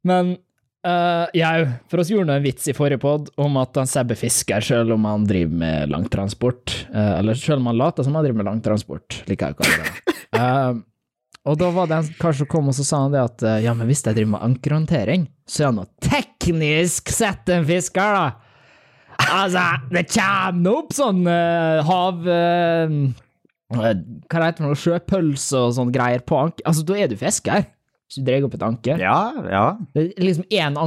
Men 0.06 0.36
uh, 0.86 1.26
jeg, 1.36 1.68
for 1.90 2.02
oss 2.02 2.12
gjorde 2.12 2.28
nå 2.30 2.36
en 2.38 2.44
vits 2.44 2.68
i 2.70 2.74
forrige 2.76 3.00
pod 3.02 3.30
om 3.40 3.58
at 3.60 3.80
han 3.80 3.90
Seb 3.90 4.12
er 4.14 4.20
fisker 4.20 4.64
selv 4.64 4.94
om 4.96 5.06
han 5.08 5.26
driver 5.28 5.62
med 5.64 5.94
langtransport. 5.94 6.74
Uh, 6.92 7.18
eller 7.18 7.38
selv 7.38 7.62
om 7.62 7.72
han 7.72 7.80
later 7.80 8.06
som 8.06 8.18
han 8.18 8.26
driver 8.26 8.42
med 8.42 8.50
langtransport, 8.50 9.22
liker 9.30 9.50
jeg 9.50 9.56
å 9.56 9.62
kalle 9.62 9.86
det. 9.86 10.16
Uh, 10.36 10.82
og 11.48 11.60
da 11.62 11.70
var 11.74 11.88
det 11.90 12.02
en 12.02 12.10
kar 12.20 12.36
som 12.36 12.50
kom 12.50 12.68
og 12.70 12.76
så 12.76 12.86
sa 12.86 13.04
han 13.06 13.14
det 13.16 13.24
at 13.24 13.46
uh, 13.46 13.56
ja, 13.64 13.72
men 13.76 13.88
hvis 13.88 14.04
jeg 14.04 14.18
driver 14.18 14.34
med 14.36 14.46
ankerhåndtering, 14.50 15.30
så 15.48 15.64
er 15.64 15.70
han 15.72 15.80
nå 15.82 15.88
teknisk 16.04 17.14
sett 17.14 17.50
en 17.54 17.66
fisker, 17.68 18.20
da. 18.20 18.48
Altså, 19.18 19.64
det 19.92 20.04
kommer 20.12 20.60
nå 20.62 20.74
opp 20.84 20.94
sånn 20.96 21.24
eh, 21.28 21.88
hav... 21.88 22.28
eh, 22.30 22.94
hva 23.68 23.90
heter 24.46 24.64
det, 24.64 24.76
sjøpølse 24.80 25.60
og 25.66 25.74
sånn 25.76 25.90
greier 25.92 26.22
på 26.24 26.38
anker. 26.40 26.64
Altså, 26.68 26.86
da 26.88 26.96
er 26.96 27.10
du 27.10 27.18
fisker. 27.20 27.66
Hvis 28.08 28.22
du 28.22 28.24
drar 28.24 28.44
opp 28.46 28.54
et 28.56 28.62
anker. 28.64 29.00
ja, 29.02 29.16
ja. 29.52 29.64
Det 29.92 30.04
er 30.16 30.24
liksom 30.24 30.46
én 30.48 30.78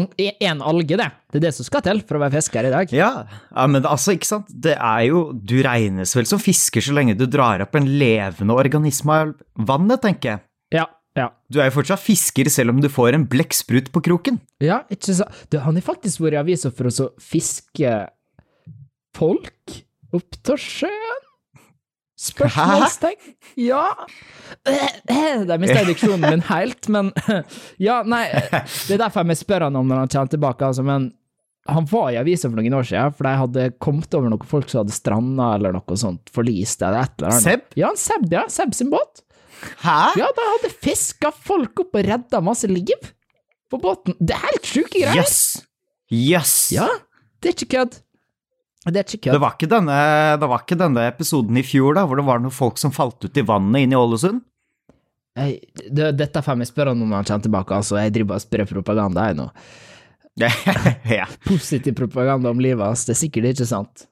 en 0.41 0.61
alge, 0.65 0.97
det. 0.97 1.09
Det 1.29 1.37
er 1.37 1.43
det 1.45 1.51
som 1.53 1.67
skal 1.67 1.83
til 1.85 2.01
for 2.09 2.17
å 2.17 2.21
være 2.23 2.39
fisker 2.39 2.65
i 2.65 2.71
dag. 2.73 2.93
Ja, 2.97 3.11
ja, 3.29 3.65
men 3.69 3.85
altså, 3.85 4.15
ikke 4.17 4.29
sant, 4.29 4.49
det 4.49 4.73
er 4.73 5.03
jo, 5.05 5.27
du 5.37 5.59
regnes 5.61 6.15
vel 6.17 6.25
som 6.25 6.41
fisker 6.41 6.81
så 6.81 6.95
lenge 6.97 7.13
du 7.19 7.27
drar 7.29 7.61
opp 7.61 7.77
en 7.77 7.85
levende 7.85 8.57
organisme 8.57 9.19
av 9.19 9.35
vannet, 9.69 10.01
tenker 10.01 10.33
jeg. 10.33 10.43
Ja, 10.79 10.87
ja. 11.19 11.27
Du 11.51 11.59
er 11.61 11.69
jo 11.69 11.77
fortsatt 11.77 12.01
fisker 12.01 12.49
selv 12.49 12.73
om 12.73 12.81
du 12.81 12.89
får 12.89 13.13
en 13.19 13.27
blekksprut 13.29 13.91
på 13.93 14.01
kroken. 14.09 14.41
Ja, 14.63 14.81
ikke 14.89 15.13
sant. 15.13 15.61
Han 15.61 15.77
har 15.77 15.85
faktisk 15.85 16.23
vært 16.25 16.39
i 16.39 16.41
avisa 16.41 16.73
for 16.73 16.89
å 16.89 17.11
fiske 17.21 17.97
folk 19.17 19.81
opp 20.15 20.41
til 20.41 20.57
sjøen? 20.57 21.27
Spørsmålstegn? 22.21 23.31
Ja 23.57 23.85
De 25.47 25.57
mista 25.61 25.81
diksjonen 25.87 26.21
min 26.27 26.43
helt, 26.51 26.87
men 26.93 27.09
Ja, 27.87 28.01
nei, 28.05 28.27
det 28.29 28.97
er 28.97 29.01
derfor 29.01 29.25
jeg 29.25 29.39
spør 29.41 29.65
han 29.67 29.79
om 29.79 29.89
når 29.89 30.03
han 30.03 30.11
kommer 30.13 30.31
tilbake, 30.35 30.67
altså, 30.69 30.85
men 30.85 31.09
han 31.69 31.85
var 31.89 32.09
i 32.11 32.17
avisa 32.17 32.49
for 32.49 32.57
noen 32.57 32.73
år 32.73 32.87
siden, 32.89 33.13
for 33.17 33.27
de 33.27 33.33
hadde 33.37 33.65
kommet 33.83 34.15
over 34.17 34.31
noen 34.33 34.47
folk 34.49 34.69
som 34.71 34.81
hadde 34.81 34.95
stranda 34.95 35.51
eller 35.57 35.75
noe 35.75 35.97
sånt, 35.99 36.29
forlist 36.33 36.81
eller 36.81 37.05
et 37.05 37.13
eller 37.19 37.35
annet. 37.35 37.45
Seb? 37.45 37.67
Ja, 37.77 37.91
Seb, 38.01 38.25
ja. 38.33 38.45
Seb 38.49 38.73
sin 38.77 38.89
båt. 38.93 39.21
Hæ? 39.83 39.97
Ja, 40.17 40.29
de 40.37 40.47
hadde 40.55 40.71
fiska 40.81 41.29
folk 41.35 41.83
opp 41.83 41.99
og 41.99 42.07
redda 42.07 42.41
masse 42.43 42.69
liv 42.69 43.11
på 43.71 43.79
båten. 43.81 44.17
Det 44.19 44.33
er 44.35 44.47
helt 44.47 44.71
sjuke 44.71 44.95
greier. 44.95 45.21
Jøss! 45.21 45.37
Jøss! 46.11 46.55
Ja, 46.75 46.87
det 47.41 47.53
er 47.53 47.57
ikke 47.59 47.69
kødd. 47.77 47.99
Det 48.81 49.03
Det 49.21 49.37
var 49.37 49.53
denne, 49.61 49.97
det 50.41 50.47
var 50.49 50.63
ikke 50.63 50.77
denne 50.79 51.03
episoden 51.05 51.57
i 51.57 51.61
fjor, 51.61 51.93
da, 51.93 52.07
hvor 52.09 52.17
det 52.17 52.25
var 52.25 52.39
noen 52.41 52.53
folk 52.53 52.79
som 52.81 52.91
falt 52.91 53.21
ut 53.21 53.37
i 53.37 53.43
vannet 53.45 53.85
inne 53.85 53.93
i 53.93 53.99
Ålesund? 53.99 54.41
Hey, 55.37 55.59
det, 55.85 56.15
dette 56.17 56.41
får 56.41 56.57
jeg 56.59 56.71
spørre 56.71 56.95
om 56.95 57.03
når 57.05 57.21
han 57.21 57.27
kommer 57.29 57.45
tilbake, 57.45 57.77
altså. 57.77 57.99
Jeg 58.01 58.15
driver 58.15 58.33
bare 58.33 58.41
og 58.41 58.45
sprer 58.47 58.65
propaganda, 58.71 59.27
jeg 59.29 59.37
nå. 59.37 59.45
ja. 61.19 61.27
Positiv 61.45 61.93
propaganda 61.99 62.49
om 62.49 62.63
livet 62.63 62.81
hans, 62.81 63.05
det 63.05 63.13
er 63.13 63.21
sikkert 63.21 63.51
ikke 63.53 63.69
sant. 63.69 64.07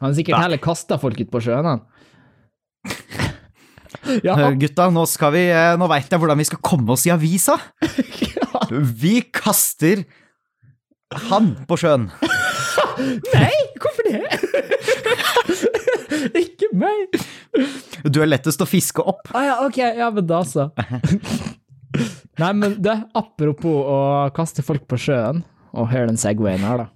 Han 0.00 0.10
har 0.10 0.18
sikkert 0.18 0.36
da. 0.36 0.42
heller 0.42 0.62
kasta 0.66 0.98
folk 0.98 1.22
ut 1.22 1.30
på 1.30 1.44
sjøen, 1.46 1.70
han. 1.70 1.84
ja, 4.26 4.36
Gutta, 4.58 4.90
nå 4.92 5.06
skal 5.08 5.30
vi 5.32 5.46
eh, 5.48 5.70
Nå 5.80 5.86
veit 5.88 6.10
jeg 6.10 6.20
hvordan 6.20 6.36
vi 6.36 6.44
skal 6.50 6.60
komme 6.66 6.92
oss 6.92 7.06
i 7.08 7.14
avisa. 7.14 7.56
Vi 8.74 9.18
kaster 9.34 10.04
han 11.28 11.50
på 11.68 11.76
sjøen. 11.78 12.06
Nei, 13.34 13.54
hvorfor 13.80 14.06
det? 14.08 14.22
ikke 16.44 16.70
meg. 16.78 17.18
Du 18.08 18.20
er 18.22 18.30
lettest 18.30 18.62
å 18.62 18.68
fiske 18.68 19.04
opp. 19.04 19.28
Ah, 19.34 19.44
ja, 19.48 19.56
ok, 19.66 19.80
ja, 19.98 20.10
men 20.14 20.26
da 20.28 20.40
så. 20.48 20.68
Nei, 22.42 22.50
men 22.58 22.78
det, 22.82 22.96
apropos 23.14 23.84
å 23.86 24.00
kaste 24.34 24.64
folk 24.66 24.88
på 24.90 24.98
sjøen, 25.06 25.44
og 25.74 25.90
hør 25.90 26.10
den 26.10 26.18
segwayen 26.20 26.66
her, 26.66 26.84
da. 26.84 26.90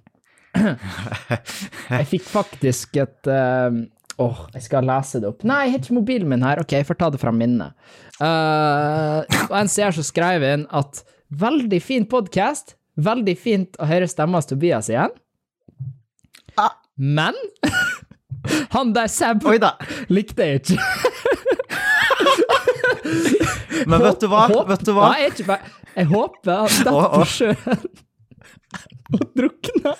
Jeg 1.93 2.07
fikk 2.09 2.25
faktisk 2.25 2.97
et 2.97 3.29
eh, 3.29 3.75
Åh, 4.19 4.39
jeg 4.51 4.65
skal 4.65 4.83
lese 4.83 5.21
det 5.23 5.29
opp. 5.29 5.45
Nei, 5.47 5.61
jeg 5.67 5.71
har 5.71 5.79
ikke 5.79 5.95
mobilen 5.95 6.27
min 6.27 6.41
her. 6.43 6.59
Ok, 6.59 6.73
jeg 6.75 6.87
får 6.89 6.97
ta 6.99 7.07
det 7.13 7.21
fra 7.21 7.31
minnet. 7.31 7.71
Uh, 8.19 9.23
en 9.55 9.71
seer 9.71 9.95
så 9.95 10.03
skrev 10.03 10.43
inn 10.43 10.65
at 10.75 10.99
veldig 11.39 11.79
fin 11.79 12.03
podkast. 12.09 12.75
Veldig 12.99 13.35
fint 13.39 13.79
å 13.79 13.87
høre 13.87 14.09
stemma 14.11 14.41
til 14.43 14.57
Tobias 14.57 14.89
igjen. 14.91 15.13
Men 16.99 17.33
han 18.75 18.93
der 18.95 19.07
Seb 19.11 19.43
likte 20.11 20.43
jeg 20.45 20.55
ikke. 20.61 20.77
Men 23.89 24.01
vet 24.03 24.19
du 24.21 24.27
hva? 24.29 24.41
Håp- 24.51 24.67
Vet 24.69 24.83
du 24.85 24.91
hva? 24.93 25.07
Nei, 25.13 25.21
jeg, 25.23 25.31
ikke, 25.39 25.57
jeg 25.95 26.05
håper 26.11 26.51
han 26.59 26.67
detter 26.67 26.91
på 27.15 27.23
sjøen 27.31 27.79
og 29.09 29.21
drukner. 29.39 29.97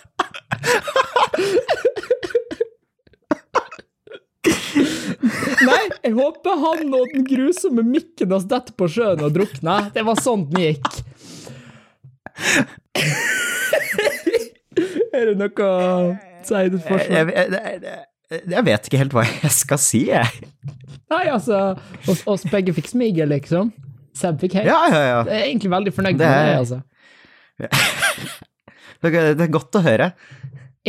Nei, 5.66 5.82
jeg 6.06 6.14
håper 6.16 6.56
han 6.64 6.94
og 6.96 7.08
den 7.14 7.26
grusomme 7.28 7.84
mikken 7.86 8.32
hans 8.34 8.46
detter 8.50 8.74
på 8.80 8.88
sjøen 8.92 9.22
og 9.26 9.34
drukner. 9.36 9.90
Det 9.96 10.04
var 10.08 10.18
sånn 10.22 10.46
den 10.52 10.62
gikk. 10.70 10.90
er 15.18 15.24
det 15.32 15.36
noe 15.42 15.70
ditt 16.48 16.86
forsvar? 16.86 17.10
Jeg, 17.10 17.28
jeg, 17.36 17.54
jeg, 18.46 18.64
vet 18.68 18.82
ikke 18.90 19.00
helt 19.02 19.14
hva 19.18 19.24
jeg 19.28 19.52
skal 19.56 19.80
si, 19.82 20.02
jeg. 20.12 20.30
Nei, 21.10 21.26
altså, 21.34 21.58
oss, 22.06 22.22
oss 22.30 22.44
begge 22.52 22.74
fikk 22.78 22.88
smige, 22.92 23.26
liksom. 23.30 23.66
Seb 24.18 24.40
fikk 24.42 24.54
hei. 24.60 24.66
Ja, 24.68 24.80
ja, 24.92 25.02
ja. 25.06 25.20
Jeg 25.30 25.40
er 25.40 25.46
egentlig 25.48 25.72
veldig 25.74 25.94
fornøyd 25.96 26.18
Det 26.20 26.30
med 26.30 26.40
det, 26.46 26.56
altså. 26.64 26.80
Det 29.00 29.46
er 29.46 29.54
godt 29.54 29.78
å 29.80 29.82
høre. 29.84 30.08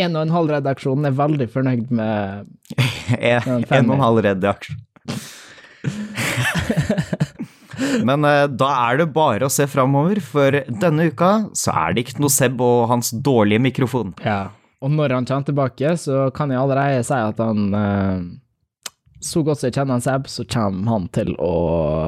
En 0.00 0.16
og 0.16 0.22
en 0.24 0.32
halv 0.34 0.48
redaksjon 0.56 1.06
er 1.06 1.12
veldig 1.14 1.46
fornøyd 1.50 1.86
med 1.94 2.46
En 3.18 3.20
en 3.20 3.26
en 3.38 3.54
og 3.60 3.66
femmer. 3.70 3.94
en 3.94 4.04
halv 4.04 4.18
redaksjon. 4.26 4.78
Men 8.06 8.24
eh, 8.28 8.46
da 8.52 8.68
er 8.90 8.94
det 9.00 9.08
bare 9.14 9.46
å 9.46 9.52
se 9.52 9.66
framover, 9.70 10.20
for 10.22 10.50
denne 10.82 11.02
uka 11.10 11.30
så 11.56 11.70
er 11.86 11.90
det 11.94 12.00
ikke 12.04 12.22
noe 12.22 12.34
Seb 12.34 12.60
og 12.64 12.88
hans 12.90 13.08
dårlige 13.14 13.60
mikrofon. 13.62 14.10
Ja. 14.24 14.42
Og 14.80 14.92
når 14.94 15.12
han 15.12 15.26
kommer 15.28 15.48
tilbake, 15.48 15.96
så 16.00 16.28
kan 16.34 16.52
jeg 16.52 16.60
allerede 16.60 17.04
si 17.04 17.16
at 17.16 17.40
han 17.42 17.74
eh, 17.76 18.22
Så 19.20 19.42
godt 19.44 19.60
som 19.60 19.68
jeg 19.68 19.76
kjenner 19.76 19.98
han 19.98 20.04
Seb, 20.04 20.28
så 20.32 20.46
kommer 20.48 20.94
han 20.94 21.08
til 21.12 21.34
å 21.36 21.54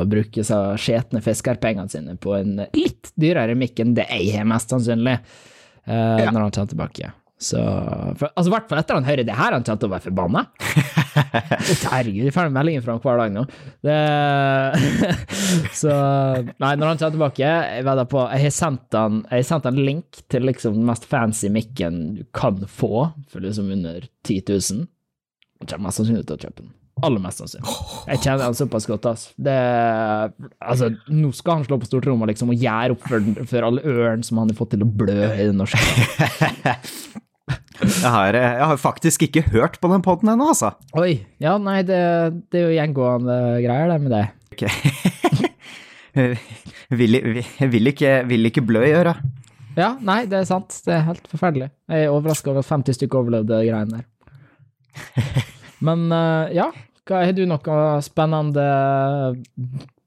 bruke 0.09 0.45
seg 0.49 0.79
skjetne 0.81 1.21
fiskerpengene 1.25 1.93
sine 1.93 2.17
på 2.17 2.33
en 2.38 2.62
litt 2.73 3.12
dyrere 3.21 3.57
mikk 3.59 3.83
enn 3.85 3.93
det 3.99 4.09
jeg 4.09 4.33
har, 4.38 4.49
mest 4.49 4.73
sannsynlig, 4.73 5.19
eh, 5.85 6.23
når 6.25 6.47
han 6.47 6.55
kommer 6.55 6.73
tilbake. 6.73 7.12
Så 7.42 7.58
for, 8.18 8.30
Altså, 8.30 8.49
i 8.49 8.54
hvert 8.54 8.68
fall 8.70 8.80
etter 8.82 8.99
han 8.99 9.06
hører 9.08 9.26
det 9.26 9.37
her, 9.37 9.54
han 9.56 9.64
kommer 9.66 9.80
til 9.82 9.90
å 9.90 9.92
være 9.92 10.06
forbanna. 10.06 10.44
Herregud, 11.92 12.25
jeg 12.28 12.34
får 12.34 12.52
meldinger 12.54 12.84
fra 12.84 12.94
han 12.94 13.02
hver 13.02 13.22
dag 13.22 13.34
nå. 13.34 13.42
Det, 13.84 13.96
så 15.82 15.96
Nei, 16.62 16.72
når 16.78 16.92
han 16.92 17.00
kommer 17.00 17.16
tilbake, 17.16 17.42
jeg 17.42 17.87
vedder 17.87 18.08
på 18.08 18.22
Jeg 18.25 18.44
har 18.46 18.54
sendt 18.56 18.96
han 18.96 19.18
Jeg 19.26 19.42
har 19.42 19.49
sendt 19.50 19.66
han 19.68 19.80
link 19.80 20.22
til 20.32 20.46
liksom 20.49 20.78
den 20.78 20.87
mest 20.88 21.08
fancy 21.11 21.50
mikken 21.52 21.99
du 22.16 22.22
kan 22.37 22.62
få 22.68 23.08
for 23.32 23.42
liksom 23.44 23.72
under 23.75 24.06
10 24.28 24.38
000. 24.49 24.87
Han 25.62 25.68
kommer 25.70 25.88
mest 25.88 26.00
sannsynlig 26.00 26.25
til 26.28 26.38
å 26.38 26.44
kjøpe 26.46 26.62
den. 26.62 26.72
Aller 27.02 27.22
mest 27.25 27.40
sannsynlig. 27.42 27.75
Jeg 28.12 28.22
kjenner 28.22 28.46
han 28.46 28.56
såpass 28.56 28.87
godt, 28.87 29.08
ass. 29.11 29.26
Det 29.40 29.56
Altså, 30.62 30.92
nå 31.11 31.32
skal 31.34 31.58
han 31.58 31.66
slå 31.66 31.80
på 31.82 31.88
stortromma 31.88 32.28
liksom 32.30 32.52
og 32.54 32.62
gjære 32.62 32.94
opp 32.94 33.08
for, 33.08 33.32
for 33.50 33.68
alle 33.68 33.82
ørene 33.82 34.26
som 34.26 34.38
han 34.42 34.52
har 34.52 34.58
fått 34.58 34.75
til 34.76 34.87
å 34.87 34.90
blø 35.02 35.18
i 35.32 35.49
det 35.49 35.56
norske. 35.56 35.82
Jeg 37.82 38.12
har, 38.14 38.37
eh, 38.38 38.52
jeg 38.61 38.66
har 38.70 38.78
faktisk 38.78 39.25
ikke 39.26 39.42
hørt 39.50 39.80
på 39.82 39.88
den 39.90 40.02
poden 40.04 40.28
ennå, 40.30 40.46
altså. 40.52 40.68
Oi. 40.99 41.12
Ja, 41.42 41.56
nei, 41.58 41.80
det, 41.87 41.99
det 42.52 42.58
er 42.61 42.66
jo 42.68 42.76
gjengående 42.76 43.37
greier, 43.64 43.88
det 43.90 43.99
med 44.04 44.12
det. 44.14 44.26
Ok. 44.54 44.62
vil, 47.00 47.12
vil, 47.34 47.42
vil, 47.75 47.87
ikke, 47.90 48.11
vil 48.30 48.42
ikke 48.52 48.66
blø 48.66 48.82
i 48.87 48.94
øra. 48.94 49.14
Ja, 49.76 49.90
nei, 50.05 50.26
det 50.31 50.38
er 50.42 50.46
sant. 50.48 50.70
Det 50.87 50.92
er 50.94 51.09
helt 51.09 51.26
forferdelig. 51.33 51.68
Jeg 51.90 51.98
er 52.07 52.12
overraska 52.12 52.50
over 52.52 52.61
at 52.62 52.70
50 52.70 52.94
stykker 53.00 53.18
overlevde 53.22 53.59
de 53.59 53.68
greiene 53.70 53.96
der. 53.98 54.07
Men 55.83 55.98
eh, 56.14 56.46
ja, 56.61 56.66
hva, 57.09 57.16
har 57.26 57.35
du 57.35 57.44
noe 57.48 57.76
spennende 58.05 58.66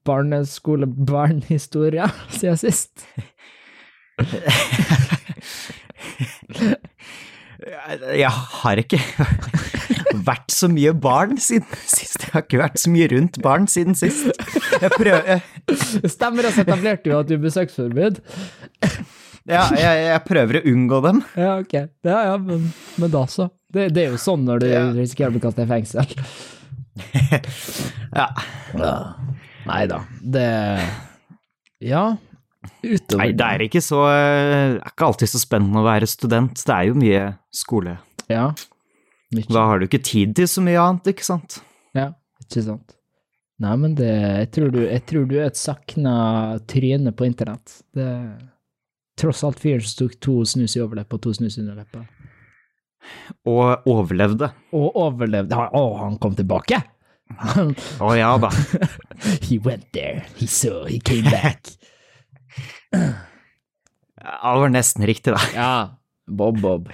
barneskole-barnhistorie 0.08 2.06
siden 2.38 2.58
sist? 2.62 2.94
Jeg 7.66 8.30
har 8.30 8.80
ikke 8.82 9.00
vært 10.28 10.54
så 10.54 10.68
mye 10.70 10.92
barn 11.02 11.36
siden 11.42 11.66
sist. 11.90 12.20
Jeg 12.28 12.32
har 12.36 12.44
ikke 12.46 12.60
vært 12.62 12.78
så 12.82 12.92
mye 12.94 13.08
rundt 13.12 13.40
barn 13.44 13.66
siden 13.72 13.98
sist. 13.98 14.28
Jeg 14.82 14.92
prøver, 14.94 15.42
Det 15.66 16.12
stemmer 16.14 16.48
at 16.52 16.60
etablerte 16.62 17.10
jo 17.10 17.18
at 17.20 17.30
du 17.32 17.36
besøksforbud. 17.42 18.20
ja, 19.50 19.64
jeg, 19.74 20.04
jeg 20.12 20.22
prøver 20.28 20.60
å 20.60 20.64
unngå 20.72 21.02
dem. 21.08 21.24
Ja, 21.42 21.56
ok. 21.64 21.74
Ja, 22.06 22.20
ja, 22.32 22.36
men, 22.42 22.68
men 23.02 23.14
da 23.14 23.26
så. 23.32 23.50
Det, 23.74 23.90
det 23.98 24.06
er 24.06 24.14
jo 24.14 24.22
sånn 24.22 24.46
når 24.48 24.62
du 24.62 24.68
Ja. 24.70 24.84
risikerer 24.96 25.34
å 25.34 25.36
bli 25.36 25.44
kastet 25.48 25.66
i 25.66 25.72
fengsel. 25.74 26.06
Ja. 28.16 28.30
Nei 29.68 29.82
da. 29.92 29.98
Det 30.22 30.46
Ja. 31.84 32.06
Utover 32.84 33.22
Nei, 33.22 33.30
det 33.38 33.46
er 33.46 33.64
ikke 33.66 33.82
så 33.84 34.02
eh, 34.10 34.76
Det 34.76 34.82
er 34.82 34.94
ikke 34.94 35.08
alltid 35.10 35.32
så 35.32 35.42
spennende 35.42 35.82
å 35.82 35.86
være 35.88 36.10
student. 36.10 36.60
Det 36.62 36.76
er 36.76 36.90
jo 36.90 36.98
mye 37.00 37.22
skole. 37.54 37.98
Ja. 38.32 38.50
Mykje. 39.36 39.54
Da 39.54 39.66
har 39.70 39.80
du 39.80 39.88
ikke 39.88 40.04
tid 40.06 40.36
til 40.38 40.50
så 40.50 40.64
mye 40.66 40.82
annet, 40.82 41.14
ikke 41.14 41.26
sant? 41.28 41.60
Ja, 41.98 42.12
ikke 42.44 42.66
sant. 42.66 42.98
Nei, 43.64 43.76
men 43.80 43.94
det 43.96 44.10
Jeg 44.12 44.50
tror 44.52 44.74
du, 44.74 44.82
jeg 44.84 45.06
tror 45.08 45.30
du 45.30 45.38
er 45.40 45.48
et 45.48 45.60
sakna 45.60 46.16
tryne 46.68 47.16
på 47.16 47.28
internett. 47.28 47.80
Det 47.96 48.10
Tross 49.16 49.46
alt 49.48 49.62
fyren 49.64 49.80
som 49.80 50.02
tok 50.02 50.18
to 50.20 50.42
snus 50.44 50.74
i 50.76 50.82
overleppa 50.84 51.16
og 51.16 51.22
to 51.24 51.32
snus 51.38 51.56
under 51.62 51.78
leppa. 51.80 52.02
Og 53.48 53.88
overlevde. 53.88 54.50
Og 54.76 54.98
overlevde. 55.06 55.56
Å, 55.56 55.84
han 56.02 56.18
kom 56.20 56.36
tilbake! 56.36 56.82
Å 58.06 58.12
ja 58.16 58.36
da. 58.38 58.52
he 59.48 59.58
went 59.58 59.88
there. 59.94 60.26
He 60.36 60.48
saw. 60.48 60.84
He 60.86 61.00
came 61.00 61.32
back. 61.32 61.72
Ja, 62.94 64.54
Det 64.54 64.60
var 64.62 64.70
nesten 64.74 65.06
riktig, 65.06 65.34
da. 65.36 65.42
ja. 65.56 65.72
Bob, 66.28 66.60
Bob. 66.62 66.90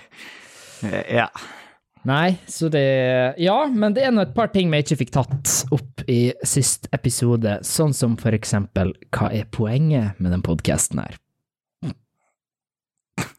Ja. 1.07 1.27
Nei, 2.03 2.39
så 2.49 2.67
det 2.73 3.35
Ja, 3.37 3.67
men 3.69 3.93
det 3.93 4.03
er 4.07 4.11
nå 4.11 4.23
et 4.25 4.33
par 4.33 4.49
ting 4.51 4.71
vi 4.73 4.79
ikke 4.81 4.97
fikk 5.03 5.11
tatt 5.13 5.51
opp 5.71 6.01
i 6.09 6.33
sist 6.43 6.89
episode, 6.95 7.59
sånn 7.67 7.93
som 7.93 8.15
for 8.19 8.33
eksempel 8.33 8.95
hva 9.13 9.29
er 9.37 9.45
poenget 9.53 10.17
med 10.19 10.33
den 10.33 10.41
podkasten 10.45 11.03
her? 11.03 11.19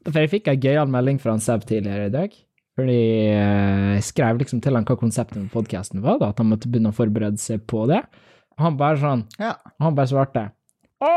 For 0.07 0.19
jeg 0.23 0.31
fikk 0.33 0.49
ei 0.53 0.59
gøyal 0.63 0.91
melding 0.91 1.19
fra 1.23 1.35
han 1.35 1.43
Seb 1.43 1.67
tidligere 1.67 2.09
i 2.09 2.15
dag, 2.15 2.33
fordi 2.79 2.99
eh, 3.31 3.89
jeg 3.99 4.07
skrev 4.07 4.41
liksom 4.41 4.63
til 4.63 4.79
han 4.79 4.87
hva 4.87 4.97
konseptet 4.99 5.39
med 5.43 5.53
podkasten 5.53 6.03
var, 6.03 6.19
da, 6.23 6.31
at 6.33 6.41
han 6.43 6.51
måtte 6.51 6.71
begynne 6.71 6.91
å 6.95 6.97
forberede 6.97 7.39
seg 7.43 7.63
på 7.71 7.85
det. 7.91 8.01
Og 8.57 8.67
han 8.67 8.79
bare 8.79 8.99
sånn 9.01 9.23
ja. 9.41 9.55
Han 9.83 9.95
bare 9.97 10.11
svarte 10.11 10.43
Å, 11.03 11.13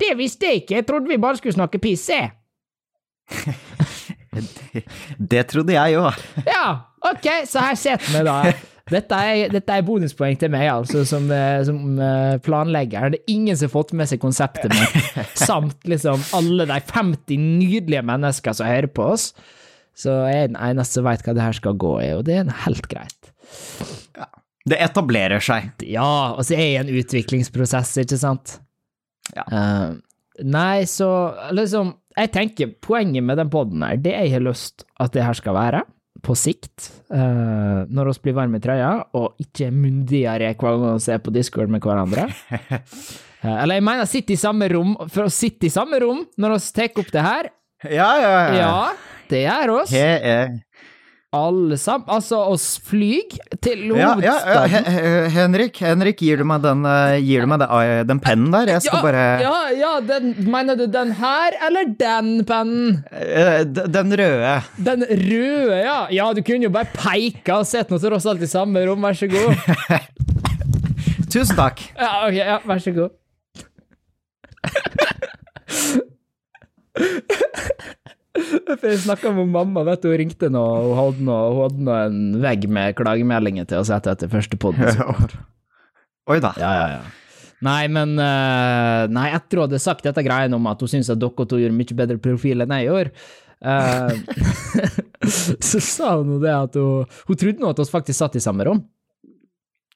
det 0.00 0.14
visste 0.18 0.48
jeg 0.48 0.62
ikke, 0.62 0.80
jeg 0.80 0.88
trodde 0.88 1.10
vi 1.10 1.20
bare 1.20 1.40
skulle 1.40 1.56
snakke 1.56 1.82
piss, 1.82 2.08
jeg. 2.14 2.32
Det 5.18 5.46
trodde 5.50 5.74
jeg 5.74 6.00
òg. 6.00 6.26
Ja, 6.46 6.66
ok, 7.12 7.30
så 7.50 7.62
her 7.64 7.78
sitter 7.78 8.12
vi 8.14 8.26
da. 8.26 8.36
Dette 8.90 9.18
er, 9.22 9.52
dette 9.52 9.74
er 9.76 9.84
bonuspoeng 9.86 10.34
til 10.40 10.50
meg, 10.50 10.66
altså, 10.72 11.04
som, 11.06 11.28
eh, 11.30 11.60
som 11.66 11.98
eh, 12.02 12.40
planlegger. 12.42 13.12
Det 13.12 13.20
er 13.20 13.32
ingen 13.36 13.58
som 13.58 13.68
har 13.68 13.74
fått 13.76 13.94
med 13.94 14.10
seg 14.10 14.18
konseptet 14.22 14.74
mitt, 14.74 15.12
samt 15.38 15.86
liksom 15.90 16.22
alle 16.36 16.66
de 16.66 16.78
50 16.90 17.38
nydelige 17.38 18.02
mennesker 18.06 18.56
som 18.56 18.66
hører 18.66 18.90
på 18.90 19.12
oss. 19.12 19.30
Så 19.94 20.14
jeg 20.30 20.46
er 20.46 20.50
den 20.50 20.58
eneste 20.58 20.98
som 20.98 21.06
veit 21.06 21.22
hva 21.26 21.36
det 21.36 21.44
her 21.44 21.56
skal 21.58 21.78
gå 21.78 21.92
i, 22.02 22.10
og 22.16 22.24
det 22.26 22.40
er 22.40 22.50
helt 22.64 22.90
greit. 22.90 23.30
Det 24.70 24.78
etablerer 24.82 25.42
seg. 25.42 25.70
Ja, 25.86 26.34
og 26.34 26.42
så 26.46 26.56
er 26.56 26.64
jeg 26.64 26.74
i 26.74 26.80
en 26.82 26.92
utviklingsprosess, 27.00 27.94
ikke 28.02 28.18
sant? 28.20 28.58
Ja. 29.36 29.44
Uh, 29.46 30.42
nei, 30.46 30.82
så 30.88 31.08
liksom 31.54 31.94
Jeg 32.18 32.32
tenker 32.34 32.72
poenget 32.82 33.22
med 33.24 33.38
den 33.38 33.50
poden 33.52 33.84
her, 33.86 33.98
det 34.02 34.12
jeg 34.12 34.32
har 34.34 34.42
lyst 34.42 34.84
at 35.00 35.14
det 35.14 35.22
her 35.24 35.36
skal 35.38 35.54
være, 35.56 35.84
på 36.26 36.34
sikt, 36.36 36.90
uh, 37.14 37.86
når 37.88 38.10
vi 38.10 38.24
blir 38.26 38.36
varme 38.36 38.58
i 38.58 38.64
trøya, 38.64 38.90
og 39.16 39.38
ikke 39.40 39.68
er 39.68 39.76
myndigere 39.76 40.50
hver 40.50 40.80
gang 40.82 40.98
vi 40.98 41.14
er 41.14 41.22
på 41.22 41.32
Discord 41.32 41.72
med 41.72 41.86
hverandre. 41.86 42.26
uh, 42.50 43.54
eller 43.62 43.78
jeg 43.78 43.86
mener 43.86 44.10
sitte 44.10 44.34
i 44.34 44.40
samme 44.40 44.68
rom, 44.74 44.96
for 45.06 45.28
å 45.28 45.32
sitte 45.32 45.70
i 45.70 45.72
samme 45.72 46.02
rom 46.02 46.26
når 46.36 46.56
vi 46.58 46.74
tar 46.80 47.00
opp 47.04 47.14
det 47.14 47.24
her. 47.24 47.52
Ja, 47.86 48.10
ja, 48.20 48.32
ja. 48.34 48.58
Ja, 48.58 49.20
det 49.30 49.44
gjør 49.46 49.76
oss. 49.78 49.94
He, 49.94 50.02
Alle 51.30 51.76
sammen. 51.78 52.08
Altså, 52.10 52.40
oss 52.50 52.80
flyg 52.82 53.36
til 53.62 53.84
ja, 53.94 53.94
ja, 53.94 53.98
ja. 54.02 54.14
hovedstaden. 54.16 54.70
He, 54.72 54.94
he, 54.94 55.10
Henrik, 55.36 55.76
Henrik, 55.78 56.18
gir 56.26 56.40
du 56.42 56.46
meg 56.50 56.64
den, 56.64 56.82
eh, 56.90 57.20
gir 57.22 57.44
du 57.46 57.50
meg 57.52 57.60
den, 57.62 57.70
eh, 57.70 58.00
den 58.08 58.18
pennen 58.24 58.50
der? 58.50 58.72
Jeg 58.74 58.82
skal 58.82 58.98
ja, 58.98 59.02
bare 59.04 59.22
Ja, 59.44 59.58
ja, 59.78 59.92
den, 60.08 60.32
mener 60.50 60.74
du 60.80 60.88
den 60.90 61.12
her, 61.20 61.54
eller 61.68 61.86
den 62.00 62.32
pennen? 62.48 62.98
Eh, 63.14 63.62
Den 63.62 64.10
røde. 64.18 64.56
Den 64.90 65.06
røde, 65.06 65.78
ja. 65.84 66.00
Ja, 66.10 66.32
du 66.34 66.42
kunne 66.42 66.66
jo 66.66 66.72
bare 66.74 66.90
peika 66.98 67.60
og 67.62 67.70
sett 67.70 67.94
noe 67.94 68.02
tross 68.02 68.26
alt 68.26 68.42
i 68.42 68.50
samme 68.50 68.82
rom, 68.90 69.06
vær 69.06 69.14
så 69.14 69.30
god. 69.30 69.54
Tusen 71.30 71.54
takk. 71.54 71.78
Ja, 71.94 72.26
ok, 72.26 72.40
ja, 72.42 72.58
vær 72.66 72.82
så 72.82 72.90
god. 72.98 73.14
Jeg 78.82 79.00
snakka 79.04 79.32
med 79.36 79.50
mamma, 79.52 79.84
vet 79.86 80.02
du, 80.02 80.10
hun 80.10 80.20
ringte 80.22 80.50
nå, 80.52 80.64
hun 80.86 80.98
hadde 80.98 81.24
nå, 81.26 81.38
hun 81.54 81.62
hadde 81.64 81.86
nå 81.86 81.96
en 82.06 82.20
vegg 82.42 82.66
med 82.72 82.96
klagemeldinger 82.98 83.68
til 83.70 83.82
oss 83.82 83.92
etter 83.94 84.16
etter 84.16 84.30
første 84.32 84.58
pod. 84.60 84.78
Oi 86.30 86.38
da. 86.42 86.52
Ja, 86.60 86.70
ja, 86.76 86.86
ja. 86.98 87.02
Nei, 87.60 87.82
men 87.92 88.14
uh, 88.16 89.04
Nei, 89.12 89.26
etter 89.36 89.60
hun 89.60 89.66
hadde 89.66 89.82
sagt 89.82 90.06
dette 90.06 90.24
greiene 90.24 90.56
om 90.56 90.68
at 90.70 90.80
hun 90.80 90.90
syns 90.90 91.10
at 91.12 91.20
dere 91.20 91.46
to 91.48 91.58
gjorde 91.60 91.76
mye 91.76 91.98
bedre 91.98 92.16
profil 92.22 92.64
enn 92.64 92.72
jeg 92.78 92.88
gjør, 92.88 93.10
uh, 93.68 94.14
så 95.70 95.82
sa 95.84 96.14
hun 96.22 96.38
det 96.40 96.54
at 96.54 96.80
hun 96.80 97.04
Hun 97.28 97.40
trodde 97.42 97.60
nå 97.60 97.74
at 97.74 97.82
vi 97.82 97.90
faktisk 97.90 98.22
satt 98.22 98.40
i 98.40 98.44
samme 98.44 98.64
rom. 98.68 98.80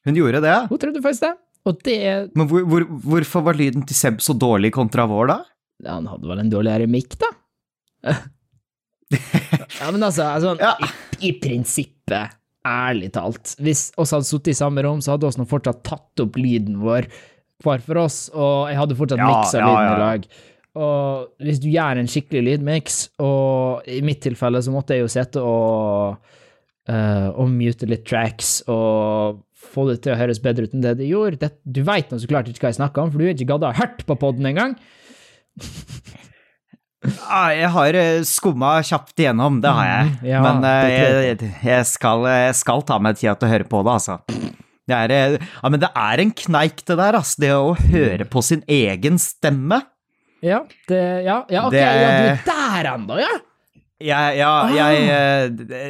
Hun 0.04 0.20
gjorde 0.20 0.44
det? 0.44 0.58
Hun 0.68 0.80
trodde 0.80 1.00
faktisk 1.04 1.24
det. 1.24 1.34
Og 1.64 1.80
det 1.80 1.98
Men 2.36 2.48
hvor, 2.50 2.66
hvor, 2.68 2.84
hvorfor 3.08 3.44
var 3.46 3.56
lyden 3.56 3.86
til 3.88 3.96
Seb 3.96 4.20
så 4.20 4.36
dårlig 4.36 4.74
kontra 4.76 5.06
vår, 5.08 5.30
da? 5.32 5.38
Ja, 5.84 5.96
han 5.96 6.08
hadde 6.10 6.28
vel 6.28 6.42
en 6.42 6.52
dårligere 6.52 6.88
mikk, 6.90 7.16
da. 7.20 7.30
ja, 9.80 9.90
men 9.90 10.02
altså, 10.02 10.30
altså 10.30 10.54
Ja. 10.60 10.74
i, 10.80 11.28
i 11.28 11.32
prinsippet, 11.42 12.34
ærlig 12.64 13.12
talt, 13.12 13.54
hvis 13.60 13.90
oss 14.00 14.14
hadde 14.16 14.28
sittet 14.28 14.54
i 14.54 14.58
samme 14.58 14.84
rom, 14.86 15.02
så 15.04 15.14
hadde 15.14 15.30
vi 15.36 15.46
fortsatt 15.50 15.82
tatt 15.86 16.24
opp 16.24 16.38
lyden 16.40 16.80
vår 16.82 17.08
hver 17.64 17.84
for 17.84 18.00
oss, 18.02 18.26
og 18.34 18.68
jeg 18.70 18.76
hadde 18.80 18.96
fortsatt 18.98 19.22
Ja, 19.22 19.28
miksa 19.30 19.60
ja, 19.60 19.68
lyden 19.68 19.92
i 19.94 20.02
lag. 20.02 20.26
Og 20.74 21.44
hvis 21.46 21.60
du 21.62 21.68
gjør 21.70 22.00
en 22.00 22.08
skikkelig 22.10 22.42
lydmiks, 22.48 22.96
og 23.22 23.86
i 23.88 24.00
mitt 24.04 24.24
tilfelle 24.24 24.60
så 24.64 24.72
måtte 24.74 24.96
jeg 24.96 25.04
jo 25.04 25.12
sitte 25.12 25.42
og 25.44 26.16
uh, 26.90 27.28
og 27.30 27.48
mute 27.52 27.88
litt 27.88 28.04
tracks 28.08 28.58
og 28.68 29.40
få 29.74 29.86
det 29.88 30.00
til 30.04 30.12
å 30.14 30.18
høres 30.18 30.42
bedre 30.44 30.66
ut 30.66 30.74
enn 30.76 30.84
det 30.84 30.96
det 30.98 31.08
gjorde. 31.08 31.40
Det, 31.40 31.52
du 31.64 31.80
veit 31.86 32.10
nå 32.12 32.18
så 32.20 32.28
klart 32.30 32.50
ikke 32.50 32.66
hva 32.66 32.72
jeg 32.74 32.80
snakker 32.80 33.04
om, 33.04 33.12
for 33.12 33.22
du 33.22 33.28
har 33.28 33.36
ikke 33.36 33.50
gadda 33.54 33.72
hørt 33.78 34.04
på 34.08 34.18
poden 34.20 34.50
engang. 34.50 34.76
Jeg 37.04 37.70
har 37.74 37.96
skumma 38.28 38.74
kjapt 38.86 39.20
igjennom, 39.20 39.60
det 39.64 39.72
har 39.76 39.86
jeg. 39.88 40.10
Mm, 40.14 40.26
ja, 40.30 40.42
Men 40.44 40.66
eh, 40.68 40.90
jeg 41.28 41.48
jeg, 41.64 41.86
skal, 41.90 42.24
jeg 42.30 42.54
skal 42.58 42.84
ta 42.88 42.98
meg 43.02 43.18
tida 43.20 43.34
til 43.38 43.48
å 43.48 43.52
høre 43.54 43.68
på 43.68 43.82
det, 43.86 43.94
altså. 43.98 44.18
Det 44.84 44.96
er, 44.98 45.14
eh, 45.16 45.36
ja, 45.62 45.70
men 45.72 45.80
det 45.80 45.90
er 45.96 46.22
en 46.24 46.32
kneik, 46.44 46.82
det 46.84 46.96
der, 47.00 47.18
altså. 47.20 47.40
Det 47.44 47.52
å 47.56 47.74
høre 47.78 48.26
på 48.28 48.42
sin 48.44 48.64
egen 48.68 49.20
stemme. 49.22 49.82
Ja, 50.44 50.60
det, 50.90 51.00
ja, 51.24 51.38
ja, 51.48 51.66
ok, 51.66 51.72
Det- 51.72 51.80
ja, 51.80 51.94
du 51.94 52.28
er 52.34 52.42
der 52.50 52.90
ennå, 52.94 53.18
ja? 53.22 53.32
Jeg, 54.04 54.36
ja, 54.36 54.52
jeg, 54.74 55.04
eh, 55.08 55.44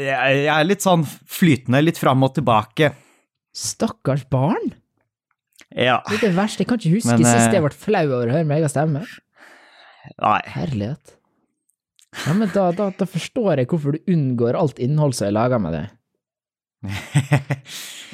jeg, 0.04 0.42
jeg 0.44 0.54
er 0.54 0.66
litt 0.68 0.84
sånn 0.84 1.02
flytende, 1.08 1.80
litt 1.82 1.98
fram 1.98 2.22
og 2.22 2.34
tilbake. 2.36 2.92
Stakkars 3.54 4.22
barn. 4.30 4.74
Ja. 5.74 5.96
Det 6.06 6.20
er 6.20 6.28
det 6.28 6.34
verste. 6.36 6.62
Jeg 6.62 6.68
kan 6.70 6.78
ikke 6.78 6.92
huske 6.94 7.16
Men, 7.16 7.24
sist 7.24 7.48
eh, 7.48 7.54
jeg 7.56 7.64
ble 7.64 7.70
flau 7.74 8.04
over 8.12 8.28
å 8.30 8.34
høre 8.36 8.46
min 8.46 8.58
egen 8.60 8.70
stemme. 8.70 9.02
Nei. 10.20 10.40
Herlighet. 10.54 11.16
Ja, 12.26 12.34
men 12.38 12.50
da, 12.54 12.68
da, 12.76 12.90
da 12.94 13.06
forstår 13.10 13.58
jeg 13.62 13.68
hvorfor 13.72 13.96
du 13.96 14.12
unngår 14.14 14.54
alt 14.58 14.78
innhold 14.78 15.16
som 15.18 15.26
er 15.28 15.34
laga 15.34 15.58
med 15.58 15.72
det. 15.74 15.84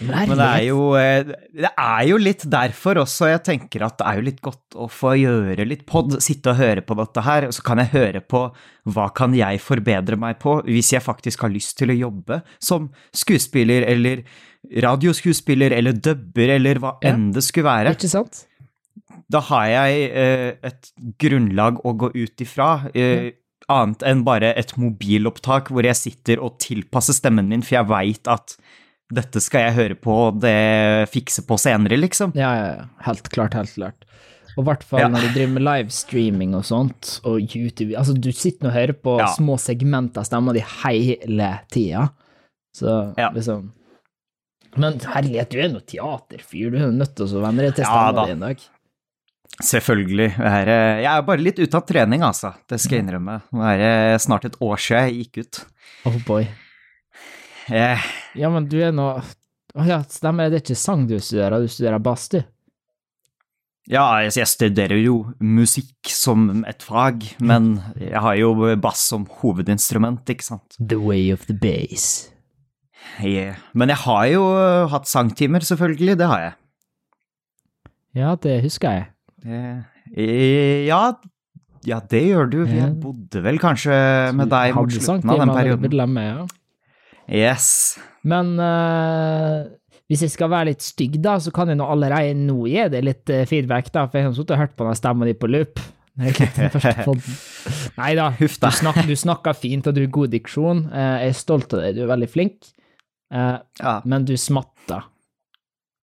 Men 0.00 0.31
det 0.33 0.44
er, 0.46 0.62
jo, 0.68 0.85
eh, 0.96 1.26
det 1.61 1.70
er 1.76 2.05
jo 2.09 2.16
litt 2.22 2.44
derfor 2.48 3.00
også 3.03 3.29
jeg 3.33 3.42
tenker 3.44 3.83
at 3.85 3.98
det 4.00 4.07
er 4.09 4.20
jo 4.20 4.24
litt 4.29 4.38
godt 4.44 4.76
å 4.81 4.87
få 4.88 5.12
gjøre 5.18 5.66
litt 5.68 5.83
pod, 5.88 6.14
sitte 6.24 6.55
og 6.55 6.61
høre 6.61 6.85
på 6.87 6.96
dette 7.00 7.24
her, 7.26 7.48
og 7.50 7.57
så 7.57 7.64
kan 7.66 7.83
jeg 7.83 7.90
høre 7.92 8.22
på 8.24 8.44
hva 8.94 9.09
kan 9.16 9.35
jeg 9.37 9.61
forbedre 9.61 10.16
meg 10.22 10.38
på 10.40 10.61
hvis 10.68 10.92
jeg 10.94 11.05
faktisk 11.05 11.44
har 11.44 11.53
lyst 11.53 11.76
til 11.83 11.92
å 11.92 11.98
jobbe 11.98 12.40
som 12.62 12.88
skuespiller 13.12 13.85
eller 13.90 14.22
radioskuespiller 14.87 15.74
eller 15.76 15.98
dubber 15.98 16.55
eller 16.57 16.81
hva 16.81 16.94
Ja. 17.03 17.12
enn 17.12 17.31
det 17.37 17.44
skulle 17.44 17.68
være. 17.68 17.92
Ikke 17.98 18.09
sant? 18.12 18.46
Da 19.31 19.40
har 19.50 19.66
jeg 19.70 20.11
eh, 20.11 20.55
et 20.66 20.90
grunnlag 21.22 21.79
å 21.87 21.92
gå 21.96 22.11
ut 22.14 22.42
ifra. 22.46 22.90
Eh, 22.94 23.31
Annet 23.70 24.03
enn 24.03 24.24
bare 24.26 24.48
et 24.59 24.72
mobilopptak 24.81 25.68
hvor 25.70 25.87
jeg 25.87 25.94
sitter 25.94 26.40
og 26.42 26.57
tilpasser 26.59 27.14
stemmen 27.14 27.46
min, 27.53 27.62
for 27.62 27.76
jeg 27.76 27.87
veit 27.87 28.26
at 28.33 28.57
dette 29.14 29.38
skal 29.42 29.68
jeg 29.68 29.76
høre 29.76 29.94
på 29.98 30.11
og 30.26 30.40
det 30.42 31.07
fikse 31.12 31.44
på 31.46 31.55
senere, 31.61 31.94
liksom. 32.00 32.33
Ja, 32.35 32.50
ja, 32.59 32.66
ja. 32.81 32.87
Helt 33.07 33.29
klart, 33.31 33.55
helt 33.55 33.70
klart. 33.76 34.07
Og 34.57 34.64
i 34.64 34.66
hvert 34.66 34.83
fall 34.83 35.00
Ja. 35.05 35.09
når 35.12 35.22
du 35.29 35.29
driver 35.37 35.53
med 35.55 35.62
livestreaming 35.68 36.57
og 36.59 36.64
sånt, 36.66 37.20
og 37.22 37.38
YouTube 37.55 37.94
Altså, 37.94 38.14
du 38.18 38.33
sitter 38.33 38.68
og 38.68 38.74
hører 38.74 38.92
på 38.98 39.18
Ja. 39.20 39.26
små 39.37 39.55
segmenter 39.59 40.18
av 40.18 40.26
stemma 40.26 40.53
di 40.53 40.61
hele 40.83 41.61
tida. 41.70 42.09
Så 42.74 43.14
Ja. 43.16 43.31
liksom 43.31 43.70
Men 44.76 44.98
herlighet, 44.98 45.50
du 45.50 45.59
er 45.59 45.68
jo 45.68 45.81
teaterfyr, 45.81 46.70
du 46.70 46.76
er 46.79 46.90
nødt 46.90 47.14
til 47.14 47.26
å 47.26 47.40
venne 47.42 47.59
deg 47.62 47.74
til 47.74 47.85
stemma 47.85 48.14
ja, 48.14 48.26
di 48.26 48.33
en 48.33 48.40
dag. 48.40 48.59
Selvfølgelig. 49.60 50.30
Jeg 50.36 50.62
er, 50.62 50.68
eh, 50.72 51.02
jeg 51.02 51.10
er 51.10 51.26
bare 51.26 51.42
litt 51.44 51.58
ute 51.60 51.76
av 51.76 51.84
trening, 51.88 52.22
altså. 52.24 52.54
Det 52.70 52.78
skal 52.80 52.98
jeg 52.98 53.04
innrømme. 53.04 53.40
Nå 53.52 53.66
er 53.68 53.82
det 53.82 54.22
snart 54.24 54.46
et 54.48 54.56
år 54.62 54.80
siden 54.80 55.10
jeg 55.10 55.18
gikk 55.24 55.42
ut. 55.44 55.60
Oh 56.08 56.16
boy. 56.26 56.46
Jeg, 57.70 57.98
Ja, 58.34 58.48
men 58.50 58.66
du 58.66 58.80
er 58.82 58.90
nå 58.90 59.12
Å 59.20 59.84
ja, 59.86 60.00
stemmer 60.10 60.48
det, 60.48 60.50
det 60.50 60.58
er 60.58 60.64
ikke 60.64 60.80
sang 60.80 61.04
du 61.06 61.20
studerer, 61.22 61.62
du 61.62 61.70
studerer 61.70 62.02
bass, 62.02 62.24
du? 62.32 62.40
ja, 63.90 64.02
jeg 64.22 64.36
jeg 64.38 64.46
studerer 64.50 64.98
jo 65.02 65.14
musikk 65.42 66.10
som 66.14 66.64
et 66.68 66.82
fag, 66.82 67.24
men 67.42 67.80
jeg 67.98 68.20
har 68.22 68.36
jo 68.38 68.52
bass 68.78 69.02
som 69.10 69.26
hovedinstrument, 69.40 70.22
ikke 70.30 70.46
sant. 70.46 70.76
The 70.78 70.98
way 70.98 71.30
of 71.34 71.46
the 71.46 71.54
bass. 71.54 72.30
Yeah. 73.22 73.56
men 73.74 73.88
jeg 73.88 73.98
har 74.04 74.26
jo 74.30 74.42
hatt 74.92 75.08
sangtimer, 75.08 75.64
selvfølgelig. 75.64 76.18
Det 76.20 76.26
har 76.28 76.40
jeg. 76.44 76.52
Ja, 78.20 78.34
det 78.36 78.60
husker 78.64 78.94
jeg. 78.96 79.08
Ja, 79.44 81.05
ja, 81.87 82.00
det 82.12 82.22
gjør 82.26 82.48
du. 82.53 82.59
Vi 82.68 82.81
bodde 83.00 83.40
vel 83.44 83.61
kanskje 83.61 83.94
med 84.37 84.50
deg 84.53 84.74
mot 84.76 84.92
slutten 84.92 85.33
av 85.33 85.40
den 85.40 85.53
perioden. 85.55 86.48
Yes. 87.31 87.68
Men 88.26 88.53
uh, 88.59 89.70
hvis 90.11 90.26
jeg 90.26 90.35
skal 90.35 90.50
være 90.53 90.72
litt 90.72 90.85
stygg, 90.85 91.16
da, 91.24 91.38
så 91.40 91.53
kan 91.55 91.70
jeg 91.70 91.79
nå 91.81 91.87
allerede 91.88 92.35
nå 92.37 92.66
gi 92.68 92.85
deg 92.92 93.07
litt 93.07 93.33
eh, 93.33 93.46
feedback, 93.48 93.92
da, 93.94 94.05
for 94.11 94.18
jeg 94.18 94.29
har 94.29 94.37
sittet 94.37 94.57
og 94.57 94.62
hørt 94.64 94.76
på 94.76 94.88
den 94.88 94.98
stemma 94.98 95.29
di 95.29 95.37
på 95.38 95.48
loop. 95.48 95.81
Nei 98.00 98.11
da, 98.18 98.26
du, 98.37 98.46
snak, 98.50 98.98
du 99.07 99.14
snakker 99.16 99.57
fint, 99.57 99.87
og 99.87 99.96
du 99.96 100.03
har 100.03 100.12
god 100.18 100.35
diksjon. 100.35 100.85
Eh, 100.90 101.12
jeg 101.24 101.37
er 101.37 101.38
stolt 101.38 101.79
av 101.79 101.85
deg, 101.87 101.96
du 101.96 102.05
er 102.05 102.12
veldig 102.12 102.31
flink, 102.31 102.72
men 103.31 104.24
du 104.26 104.35
smatter 104.35 105.07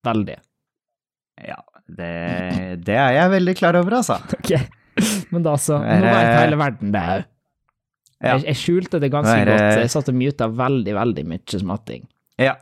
veldig. 0.07 0.37
ja 1.43 1.59
det, 1.87 2.11
det 2.87 2.99
er 2.99 3.15
jeg 3.21 3.33
veldig 3.37 3.57
klar 3.59 3.79
over, 3.79 4.01
altså. 4.01 4.19
Ok, 4.37 4.53
men 5.35 5.47
da 5.47 5.57
så, 5.61 5.79
nå 5.81 6.11
vet 6.11 6.35
hele 6.41 6.61
verden 6.61 6.93
det 6.95 7.07
òg. 7.15 7.33
Ja. 8.17 8.33
Jeg, 8.33 8.47
jeg 8.49 8.57
skjulte 8.57 8.99
det 9.03 9.11
ganske 9.13 9.33
Er 9.37 9.49
godt, 9.51 9.81
jeg 9.83 9.91
satt 9.93 10.07
og 10.09 10.15
muta 10.17 10.47
veldig, 10.49 10.93
veldig 10.97 11.25
mye 11.29 11.59
smatting. 11.61 12.07
Ja, 12.41 12.53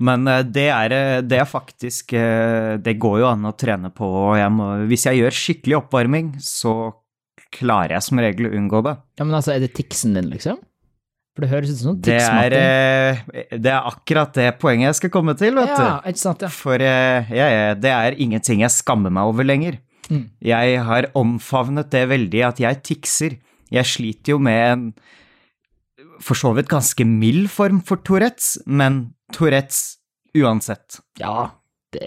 men 0.00 0.24
eh, 0.28 0.40
det 0.48 0.66
er, 0.72 0.94
eh, 0.96 1.18
det 1.24 1.36
er 1.42 1.48
faktisk 1.48 2.14
eh, 2.16 2.78
Det 2.80 2.94
går 3.00 3.18
jo 3.20 3.26
an 3.28 3.44
å 3.44 3.52
trene 3.60 3.90
på, 3.92 4.08
og 4.08 4.38
jeg 4.40 4.52
må, 4.56 4.68
hvis 4.88 5.04
jeg 5.08 5.20
gjør 5.20 5.36
skikkelig 5.36 5.78
oppvarming, 5.82 6.30
så 6.40 6.74
klarer 7.52 7.98
jeg 7.98 8.06
som 8.06 8.20
regel 8.24 8.48
å 8.48 8.54
unngå 8.56 8.80
det. 8.86 8.94
Ja, 9.20 9.26
men 9.26 9.36
altså, 9.36 9.52
er 9.52 9.64
det 9.64 9.74
tiksen 9.76 10.16
din, 10.16 10.30
liksom? 10.32 10.60
For 11.32 11.46
det 11.46 11.48
høres 11.48 11.70
ut 11.72 11.78
som 11.80 11.94
Det 12.04 12.18
er, 12.20 12.52
eh, 12.52 13.20
det 13.56 13.70
er 13.72 13.86
akkurat 13.88 14.34
det 14.36 14.50
poenget 14.60 14.90
jeg 14.90 14.98
skal 15.00 15.12
komme 15.14 15.32
til, 15.40 15.54
vet 15.56 15.70
Ja, 15.72 15.86
du. 16.02 16.10
ikke 16.10 16.20
sant, 16.20 16.42
ja. 16.44 16.50
For 16.52 16.74
eh, 16.76 17.30
ja, 17.32 17.46
ja, 17.48 17.70
det 17.74 17.88
er 17.94 18.18
ingenting 18.20 18.60
jeg 18.60 18.74
skammer 18.74 19.10
meg 19.14 19.30
over 19.30 19.46
lenger. 19.48 19.78
Mm. 20.10 20.26
Jeg 20.44 20.82
har 20.84 21.08
omfavnet 21.16 21.88
det 21.94 22.04
veldig 22.10 22.42
at 22.50 22.60
jeg 22.60 22.82
tikser. 22.84 23.38
Jeg 23.72 23.88
sliter 23.88 24.34
jo 24.34 24.38
med 24.44 24.60
en 24.74 24.84
for 26.22 26.36
så 26.38 26.52
vidt 26.54 26.68
ganske 26.70 27.04
mild 27.08 27.48
form 27.50 27.80
for 27.82 27.96
Tourettes, 28.04 28.58
men 28.66 29.14
Tourettes 29.34 29.96
uansett. 30.36 31.00
Ja, 31.18 31.48
det 31.92 32.04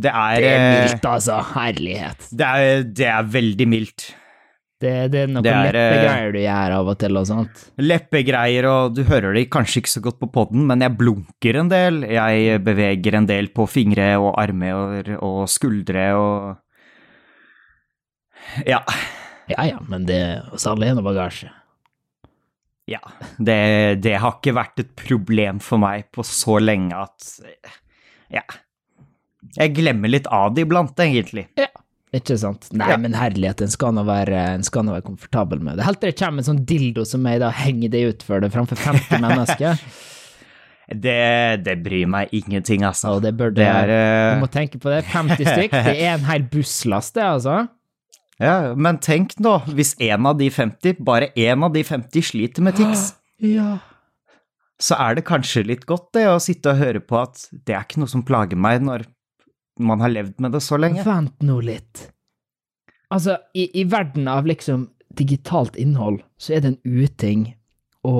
Det 0.00 0.10
er, 0.10 0.40
det 0.40 0.48
er 0.48 0.62
eh, 0.64 0.80
mildt, 0.88 1.04
altså. 1.12 1.38
Herlighet. 1.52 2.26
Det 2.32 2.48
er, 2.48 2.82
det 2.88 3.06
er 3.12 3.22
veldig 3.36 3.68
mildt. 3.68 4.08
Det, 4.82 4.92
det 5.12 5.20
er 5.22 5.30
noen 5.30 5.44
det 5.46 5.52
er, 5.52 5.76
eh, 5.78 5.92
leppegreier 5.92 6.34
du 6.34 6.40
gjør 6.42 6.74
av 6.78 6.90
og 6.92 6.98
til 6.98 7.20
og 7.20 7.28
sånt. 7.28 7.62
Leppegreier, 7.82 8.66
og 8.70 8.96
du 8.96 9.02
hører 9.06 9.36
det 9.36 9.46
kanskje 9.54 9.82
ikke 9.82 9.92
så 9.94 10.02
godt 10.04 10.18
på 10.22 10.30
podden, 10.34 10.66
men 10.68 10.82
jeg 10.82 10.96
blunker 10.98 11.58
en 11.60 11.70
del. 11.70 12.02
Jeg 12.10 12.60
beveger 12.66 13.18
en 13.20 13.28
del 13.30 13.50
på 13.54 13.68
fingre 13.70 14.12
og 14.18 14.34
armer 14.42 15.14
og 15.20 15.44
skuldre 15.50 16.06
og 16.18 16.58
Ja. 18.68 18.82
Ja 19.50 19.64
ja, 19.66 19.78
men 19.88 20.04
det 20.08 20.18
er 20.18 20.68
alle 20.70 20.88
er 20.90 20.96
noe 20.98 21.06
bagasje. 21.06 21.50
Ja. 22.90 23.00
Det, 23.38 24.02
det 24.02 24.16
har 24.20 24.36
ikke 24.38 24.54
vært 24.56 24.82
et 24.82 24.92
problem 24.98 25.60
for 25.62 25.80
meg 25.82 26.10
på 26.14 26.24
så 26.26 26.58
lenge 26.62 26.98
at 27.06 27.30
Ja. 28.32 28.44
Jeg 29.56 29.74
glemmer 29.74 30.08
litt 30.08 30.28
av 30.30 30.54
det 30.54 30.62
iblant, 30.66 30.98
egentlig. 31.02 31.48
Ja. 31.58 31.68
Ikke 32.12 32.36
sant? 32.36 32.66
Nei, 32.76 32.90
Ja. 32.92 32.96
men 33.00 33.14
herlighet, 33.16 33.62
en 33.64 33.70
skal 33.72 33.94
nå 33.96 34.02
være, 34.04 34.40
skal 34.66 34.84
nå 34.84 34.92
være 34.92 35.06
komfortabel 35.06 35.62
med 35.64 35.78
det. 35.78 35.86
Helt 35.86 36.00
til 36.02 36.10
det 36.12 36.18
kommer 36.20 36.42
en 36.42 36.48
sånn 36.50 36.64
dildo 36.68 37.06
som 37.08 37.22
meg, 37.24 37.38
da 37.40 37.48
henger 37.56 37.88
det 37.94 38.02
ut 38.10 38.22
for 38.26 38.40
det 38.44 38.50
framfor 38.52 38.76
50 38.76 39.20
mennesker. 39.24 39.78
Det, 40.92 41.62
det 41.64 41.76
bryr 41.84 42.08
meg 42.10 42.32
ingenting, 42.36 42.82
altså. 42.84 43.14
Og 43.16 43.22
det 43.24 43.32
bør 43.38 43.52
Det 43.54 43.62
det 43.62 43.68
er 43.70 43.86
Du 43.88 43.94
eh, 43.94 44.40
må 44.42 44.48
tenke 44.52 44.80
på 44.82 44.90
det. 44.92 45.04
50 45.08 45.40
stykk, 45.46 45.70
det 45.86 45.94
er 46.02 46.16
en 46.18 46.26
hel 46.28 46.44
busslast, 46.52 47.14
det, 47.16 47.24
altså. 47.24 47.62
Ja, 48.42 48.74
men 48.74 48.98
tenk 48.98 49.36
nå, 49.40 49.54
hvis 49.72 49.94
en 50.02 50.26
av 50.28 50.36
de 50.40 50.50
50, 50.50 50.98
bare 51.06 51.30
én 51.38 51.64
av 51.64 51.72
de 51.72 51.84
50 51.86 52.28
sliter 52.32 52.64
med 52.66 52.76
tics, 52.76 53.12
Ja. 53.42 53.78
så 54.82 54.98
er 55.00 55.16
det 55.16 55.24
kanskje 55.28 55.64
litt 55.66 55.86
godt 55.88 56.10
det 56.16 56.26
å 56.30 56.36
sitte 56.42 56.74
og 56.74 56.78
høre 56.82 57.00
på 57.00 57.16
at 57.22 57.46
det 57.66 57.74
er 57.74 57.86
ikke 57.86 58.02
noe 58.02 58.10
som 58.10 58.22
plager 58.26 58.58
meg 58.58 58.82
når 58.84 59.06
man 59.86 60.02
har 60.04 60.12
levd 60.12 60.40
med 60.42 60.54
det 60.56 60.62
så 60.64 60.78
lenge. 60.80 61.04
Vent 61.06 61.42
nå 61.46 61.60
litt. 61.64 62.06
Altså, 63.12 63.36
i, 63.54 63.68
i 63.80 63.84
verden 63.84 64.28
av 64.30 64.46
liksom 64.48 64.88
digitalt 65.12 65.76
innhold, 65.76 66.22
så 66.40 66.56
er 66.56 66.62
det 66.64 66.72
en 66.72 67.02
uting 67.02 67.46
å, 68.08 68.16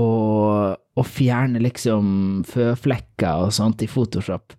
å 0.77 1.05
fjerne 1.09 1.63
liksom 1.65 2.43
føflekker 2.49 3.47
og 3.47 3.55
sånt 3.57 3.83
i 3.83 3.89
Photoshop. 3.91 4.53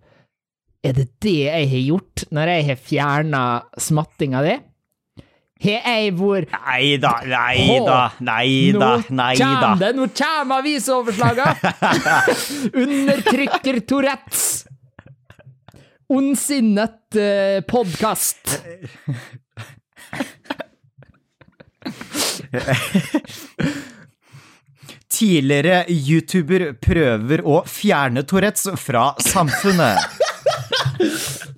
Er 0.84 0.96
det 0.98 1.08
det 1.24 1.36
jeg 1.46 1.68
har 1.70 1.84
gjort 1.86 2.26
når 2.34 2.50
jeg 2.52 2.64
har 2.68 2.80
fjerna 2.90 3.42
smattinga 3.80 4.42
di? 4.44 4.56
Har 5.64 5.86
jeg 5.86 6.10
vært 6.18 6.50
Nei 6.52 6.96
da, 7.00 7.12
nei 7.24 7.78
da, 7.86 8.00
nei 8.20 8.72
da, 8.74 8.88
nei 9.08 9.30
da. 9.38 9.46
kjem 9.46 9.78
det, 9.80 9.90
nå 9.96 10.08
kommer 10.18 10.60
avisoverslaga! 10.60 11.46
Undertrykker 12.82 13.80
Tourettes. 13.88 14.48
Ondsinnet 16.08 17.16
uh, 17.16 17.60
podkast. 17.68 18.62
Tidligere 25.14 25.84
YouTuber 25.88 26.72
prøver 26.82 27.40
å 27.46 27.62
fjerne 27.70 28.22
Tourettes 28.28 28.68
fra 28.82 29.14
samfunnet. 29.22 29.98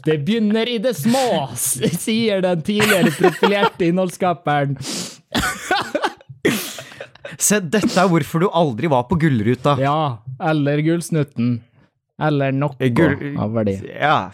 Det 0.06 0.18
begynner 0.22 0.68
i 0.70 0.78
det 0.78 0.94
små, 0.94 1.48
sier 1.56 2.42
den 2.44 2.62
tidligere 2.62 3.10
profilerte 3.16 3.88
innholdsskaperen. 3.88 4.76
Se, 7.36 7.58
dette 7.58 7.98
er 7.98 8.06
hvorfor 8.12 8.44
du 8.44 8.48
aldri 8.54 8.86
var 8.92 9.08
på 9.10 9.18
Gullruta. 9.20 9.74
Ja, 9.82 10.22
eller 10.38 10.78
Gullsnutten. 10.86 11.58
Eller 12.22 12.52
noe 12.56 12.90
Gull- 12.96 13.36
av 13.38 13.52
verdi. 13.56 13.76
Ja. 13.92 14.30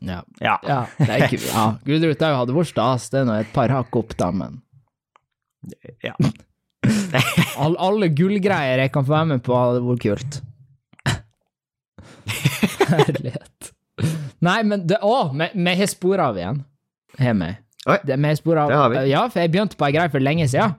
Ja. 0.00 0.22
ja. 0.40 0.56
Ja, 0.66 0.80
ja. 1.02 1.64
Gullruta 1.86 2.30
hadde 2.38 2.54
vært 2.56 2.70
stas, 2.70 3.08
det 3.12 3.22
er 3.22 3.26
nå 3.28 3.38
et 3.40 3.50
par 3.52 3.72
hakk 3.74 3.96
opp, 4.00 4.14
da, 4.16 4.30
men 4.32 4.60
ja. 6.04 6.14
all, 7.60 7.74
alle 7.76 8.08
gullgreier 8.16 8.80
jeg 8.80 8.92
kan 8.94 9.04
få 9.04 9.12
være 9.18 9.30
med 9.34 9.42
på, 9.44 9.56
hadde 9.58 9.82
vært 9.84 10.04
kult. 10.06 10.40
Herlighet. 12.90 13.72
Nei, 14.40 14.60
men 14.64 14.86
det 14.88 15.00
Å, 15.04 15.16
vi 15.36 15.74
har 15.82 15.90
spor 15.90 16.22
av 16.24 16.38
igjen. 16.40 16.62
Har 17.20 17.36
vi. 17.36 17.50
Det, 18.06 18.16
vi 18.16 18.30
spor 18.38 18.62
av 18.62 18.70
Det 18.70 18.78
har 18.78 18.92
vi. 18.92 19.02
Ja, 19.10 19.26
for 19.28 19.42
jeg 19.42 19.52
begynte 19.52 19.76
på 19.76 19.88
ei 19.88 19.94
greie 19.96 20.12
for 20.12 20.24
lenge 20.24 20.46
siden. 20.48 20.76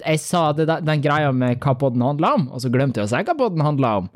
Jeg 0.00 0.22
sa 0.22 0.46
det, 0.56 0.68
den 0.70 1.02
greia 1.04 1.32
med 1.36 1.60
hva 1.60 1.74
podden 1.76 2.04
handla 2.06 2.34
om, 2.38 2.46
og 2.54 2.62
så 2.64 2.70
glemte 2.72 3.02
jeg 3.02 3.10
å 3.10 3.12
si 3.12 3.20
hva 3.28 3.36
podden 3.36 3.64
handla 3.64 3.96
om. 4.00 4.08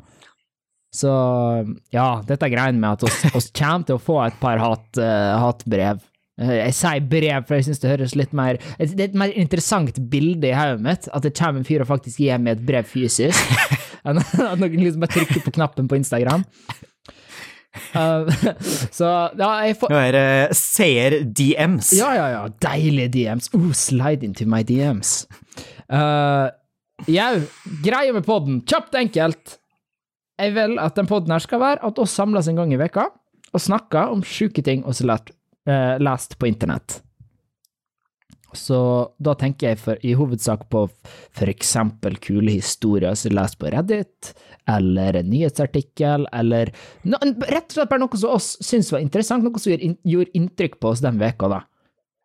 Så 0.93 1.11
ja, 1.93 2.07
dette 2.27 2.49
greiene 2.51 2.79
med 2.79 2.97
at 2.97 3.07
oss, 3.07 3.23
oss 3.35 3.49
kommer 3.55 3.87
til 3.87 3.97
å 3.97 4.03
få 4.03 4.21
et 4.25 4.37
par 4.41 4.61
hat, 4.61 4.87
eh, 5.01 5.33
hatbrev. 5.41 5.99
Uh, 6.37 6.53
jeg 6.53 6.73
sier 6.77 7.05
brev, 7.09 7.45
for 7.49 7.57
jeg 7.57 7.65
syns 7.65 7.79
det 7.81 7.89
høres 7.89 8.11
litt 8.13 8.33
mer 8.37 8.59
Det 8.77 8.91
er 8.93 9.07
et 9.07 9.15
mer 9.17 9.31
interessant 9.41 9.95
bilde 10.11 10.51
i 10.51 10.53
hodet 10.53 10.83
mitt, 10.85 11.07
at 11.09 11.25
det 11.25 11.33
kommer 11.33 11.63
en 11.63 11.65
fyr 11.65 11.81
og 11.81 11.89
faktisk 11.89 12.21
gir 12.21 12.37
meg 12.37 12.59
et 12.59 12.67
brev 12.67 12.85
fysisk, 12.85 13.55
enn 14.07 14.21
at 14.21 14.61
noen 14.61 14.77
liksom 14.77 15.01
bare 15.01 15.15
trykker 15.15 15.41
på 15.47 15.55
knappen 15.57 15.89
på 15.89 15.97
Instagram. 15.97 16.45
Uh, 17.93 18.29
så 18.99 19.09
ja, 19.37 19.49
jeg 19.65 19.79
får 19.81 19.93
Nå 19.93 19.97
er 20.01 20.13
det 20.13 20.57
seer-DMs. 20.61 21.91
ja, 21.97 22.13
ja, 22.19 22.29
ja. 22.35 22.45
Deilige 22.63 23.15
DMs. 23.17 23.49
Oh, 23.57 23.71
slide 23.73 24.25
into 24.25 24.45
my 24.49 24.63
DMs. 24.65 25.23
Uh, 25.89 26.53
Jau, 27.05 27.33
greia 27.85 28.13
med 28.13 28.25
podden. 28.25 28.61
Kjapt 28.65 28.97
enkelt. 28.97 29.57
Jeg 30.37 30.53
vil 30.53 30.77
at 30.81 30.97
den 30.97 31.09
podden 31.09 31.33
her 31.33 31.41
skal 31.43 31.61
være 31.63 31.81
at 31.87 31.99
oss 31.99 32.13
samles 32.13 32.47
en 32.49 32.59
gang 32.59 32.73
i 32.73 32.79
veka 32.79 33.07
og 33.53 33.63
snakker 33.63 34.13
om 34.13 34.23
sjuke 34.27 34.61
ting 34.65 34.83
vi 34.85 35.09
har 35.09 35.31
eh, 35.67 35.97
lest 36.03 36.37
på 36.37 36.49
internett. 36.49 37.01
Så 38.55 38.77
da 39.19 39.33
tenker 39.37 39.73
jeg 39.73 39.79
for, 39.81 39.99
i 40.07 40.13
hovedsak 40.17 40.67
på 40.71 40.85
eksempel 41.51 42.15
kule 42.23 42.55
historier 42.55 43.15
som 43.17 43.31
er 43.31 43.37
lest 43.41 43.57
på 43.59 43.69
Reddit, 43.73 44.31
eller 44.71 45.19
en 45.19 45.29
nyhetsartikkel, 45.29 46.27
eller 46.33 46.71
no, 47.03 47.19
rett 47.43 47.67
og 47.67 47.75
slett 47.75 47.91
bare 47.91 48.03
noe 48.03 48.19
som 48.19 48.33
oss 48.37 48.53
syns 48.63 48.91
var 48.93 49.03
interessant, 49.03 49.45
noe 49.45 49.61
som 49.61 49.73
gjorde 49.75 50.33
inntrykk 50.37 50.79
på 50.79 50.93
oss 50.93 51.03
den 51.03 51.19
veka 51.21 51.51
da. 51.51 51.61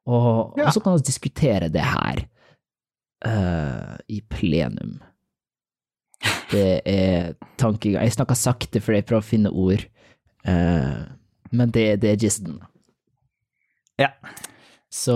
Og, 0.09 0.59
Ja. 0.59 0.67
og 0.67 0.75
så 0.75 0.83
kan 0.83 0.97
vi 0.97 1.07
diskutere 1.07 1.69
det 1.71 1.85
her 1.87 2.25
uh, 3.27 3.99
i 4.11 4.23
plenum. 4.27 5.01
Det 6.53 6.67
er 6.89 7.33
tankegang. 7.61 8.03
Jeg 8.05 8.15
snakker 8.19 8.37
sakte 8.39 8.81
fordi 8.83 9.01
jeg 9.01 9.07
prøver 9.09 9.25
å 9.25 9.31
finne 9.33 9.53
ord, 9.53 9.89
Uh, 10.43 11.05
men 11.55 11.71
det, 11.71 12.01
det 12.03 12.09
er 12.11 12.17
gisten. 12.19 12.57
Ja. 14.01 14.09
Så, 14.91 15.15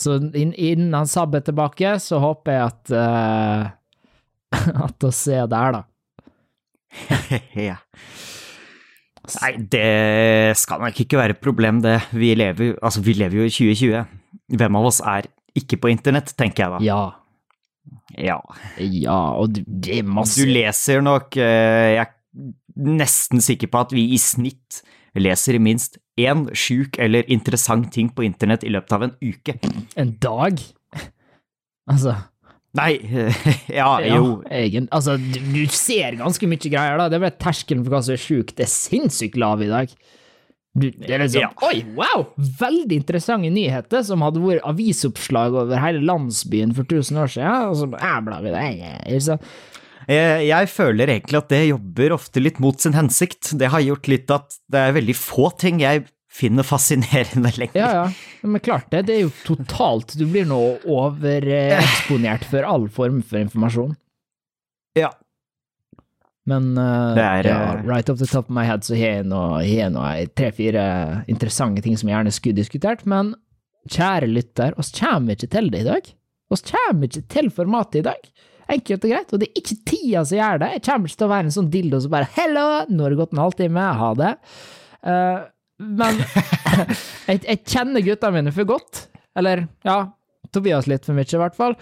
så 0.00 0.14
inn- 0.32 0.54
innen 0.56 0.94
han 0.96 1.04
sabber 1.10 1.42
tilbake, 1.44 1.90
så 2.00 2.16
håper 2.22 2.54
jeg 2.56 2.70
at 2.70 2.94
uh, 2.96 3.68
At 4.86 5.04
oss 5.04 5.20
er 5.28 5.44
der, 5.52 5.76
da. 5.76 5.82
ja. 7.68 7.76
Nei, 9.42 9.52
det 9.68 10.56
skal 10.56 10.80
nok 10.86 11.04
ikke 11.04 11.20
være 11.20 11.36
et 11.36 11.42
problem, 11.44 11.82
det. 11.84 11.98
Vi 12.16 12.32
lever, 12.40 12.78
altså, 12.80 13.04
vi 13.04 13.12
lever 13.20 13.42
jo 13.42 13.50
i 13.50 13.52
2020. 13.52 14.06
Hvem 14.56 14.80
av 14.80 14.88
oss 14.88 15.02
er 15.04 15.28
ikke 15.60 15.76
på 15.82 15.92
internett, 15.92 16.32
tenker 16.40 16.64
jeg 16.64 16.72
da. 16.78 16.80
Ja. 16.88 17.02
Ja. 18.18 18.38
Ja, 18.78 19.18
og 19.38 19.52
du- 19.54 19.64
det 19.66 19.98
er 20.00 20.02
masse 20.08 20.40
Du 20.40 20.48
leser 20.50 21.00
nok 21.04 21.36
eh, 21.36 21.94
Jeg 21.96 22.06
er 22.06 22.12
nesten 22.78 23.40
sikker 23.42 23.68
på 23.72 23.80
at 23.86 23.92
vi 23.96 24.04
i 24.14 24.18
snitt 24.22 24.82
leser 25.18 25.56
i 25.56 25.58
minst 25.62 25.96
én 26.20 26.44
sjuk 26.54 26.98
eller 27.02 27.24
interessant 27.30 27.90
ting 27.94 28.10
på 28.14 28.22
internett 28.26 28.62
i 28.66 28.70
løpet 28.70 28.92
av 28.92 29.02
en 29.06 29.14
uke. 29.22 29.56
En 29.96 30.12
dag? 30.22 30.60
Altså 31.90 32.14
Nei, 32.76 32.98
ja, 33.80 33.88
jo. 34.04 34.42
egen, 34.52 34.86
altså, 34.92 35.16
du, 35.18 35.38
du 35.40 35.64
ser 35.72 36.18
ganske 36.20 36.46
mye 36.46 36.68
greier, 36.70 36.98
da. 37.00 37.06
Det 37.08 37.16
er 37.16 37.22
bare 37.24 37.38
terskelen 37.40 37.80
for 37.82 37.94
hva 37.96 38.02
som 38.04 38.12
er 38.14 38.20
sjukt. 38.22 38.52
Det 38.58 38.66
er 38.66 38.70
sinnssykt 38.70 39.38
lav 39.40 39.62
i 39.64 39.70
dag. 39.70 39.94
Det 40.82 41.10
er 41.14 41.24
liksom 41.24 41.44
Ja. 41.44 41.50
Oi, 41.68 41.82
wow! 41.96 42.26
Veldig 42.36 43.00
interessante 43.02 43.50
nyheter 43.52 44.04
som 44.06 44.22
hadde 44.24 44.42
vært 44.42 44.64
avisoppslag 44.68 45.56
over 45.64 45.82
hele 45.82 46.04
landsbyen 46.06 46.74
for 46.76 46.88
1000 46.88 47.22
år 47.24 47.32
siden, 47.34 47.70
og 47.70 47.76
så 47.80 47.90
blar 47.92 48.44
vi 48.44 48.54
det. 48.54 49.38
jeg 50.48 50.68
føler 50.72 51.10
egentlig 51.12 51.36
at 51.36 51.50
det 51.52 51.64
jobber 51.68 52.14
ofte 52.16 52.40
litt 52.40 52.60
mot 52.64 52.80
sin 52.80 52.96
hensikt. 52.96 53.52
Det 53.60 53.68
har 53.68 53.84
gjort 53.84 54.08
litt 54.08 54.30
at 54.32 54.56
det 54.72 54.86
er 54.86 54.96
veldig 54.96 55.16
få 55.18 55.50
ting 55.60 55.82
jeg 55.84 56.06
finner 56.38 56.66
fascinerende 56.66 57.52
lenger. 57.58 57.78
Ja, 57.80 57.90
ja. 58.04 58.42
Men 58.42 58.62
klart 58.64 58.90
det. 58.92 59.06
Det 59.08 59.16
er 59.16 59.24
jo 59.26 59.32
totalt 59.44 60.14
Du 60.18 60.26
blir 60.30 60.46
nå 60.48 60.60
overeksponert 60.86 62.46
for 62.48 62.66
all 62.68 62.86
form 62.92 63.22
for 63.26 63.40
informasjon. 63.42 63.96
Ja. 64.98 65.12
Men 66.48 66.70
uh, 66.78 67.14
Det 67.16 67.24
er, 67.24 67.48
ja, 67.50 67.58
eh, 67.74 67.82
right 67.84 68.08
off 68.08 68.20
the 68.20 68.28
top 68.28 68.48
of 68.48 68.54
my 68.56 68.64
head 68.64 68.86
så 68.86 68.96
har 68.96 69.20
jeg 69.20 69.26
nå 69.28 69.42
tre-fire 70.38 70.84
interessante 71.28 71.84
ting 71.84 71.98
som 72.00 72.08
jeg 72.08 72.16
gjerne 72.16 72.34
skulle 72.34 72.58
diskutert, 72.58 73.04
men 73.08 73.34
kjære 73.88 74.30
lytter, 74.30 74.76
oss 74.80 74.92
kommer 74.96 75.36
ikke 75.36 75.50
til 75.52 75.70
det 75.72 75.82
i 75.84 75.88
dag. 75.88 76.08
Oss 76.52 76.64
kommer 76.64 77.08
ikke 77.08 77.24
til 77.32 77.50
formatet 77.52 78.00
i 78.00 78.06
dag. 78.08 78.32
Enkelt 78.68 79.04
og 79.04 79.12
greit, 79.12 79.30
og 79.32 79.40
det 79.40 79.48
er 79.48 79.60
ikke 79.62 79.78
tida 79.88 80.24
som 80.28 80.40
gjør 80.40 80.60
det. 80.60 80.72
Jeg 80.76 80.84
kommer 80.88 81.08
ikke 81.08 81.20
til 81.20 81.28
å 81.28 81.32
være 81.32 81.48
en 81.48 81.54
sånn 81.56 81.70
dildo 81.72 82.00
som 82.04 82.12
bare 82.12 82.28
'hello, 82.34 82.66
nå 82.88 83.04
har 83.04 83.14
det 83.14 83.20
gått 83.20 83.32
en 83.32 83.44
halvtime, 83.44 83.86
ha 84.00 84.10
det'. 84.16 84.34
Uh, 85.08 85.38
men 85.78 86.20
jeg, 87.28 87.44
jeg 87.44 87.64
kjenner 87.64 88.04
gutta 88.04 88.32
mine 88.34 88.52
for 88.52 88.68
godt. 88.68 89.06
Eller, 89.38 89.68
ja, 89.86 89.98
Tobias 90.52 90.88
litt 90.90 91.06
for 91.06 91.16
mye, 91.16 91.28
i 91.28 91.40
hvert 91.40 91.56
fall. 91.56 91.76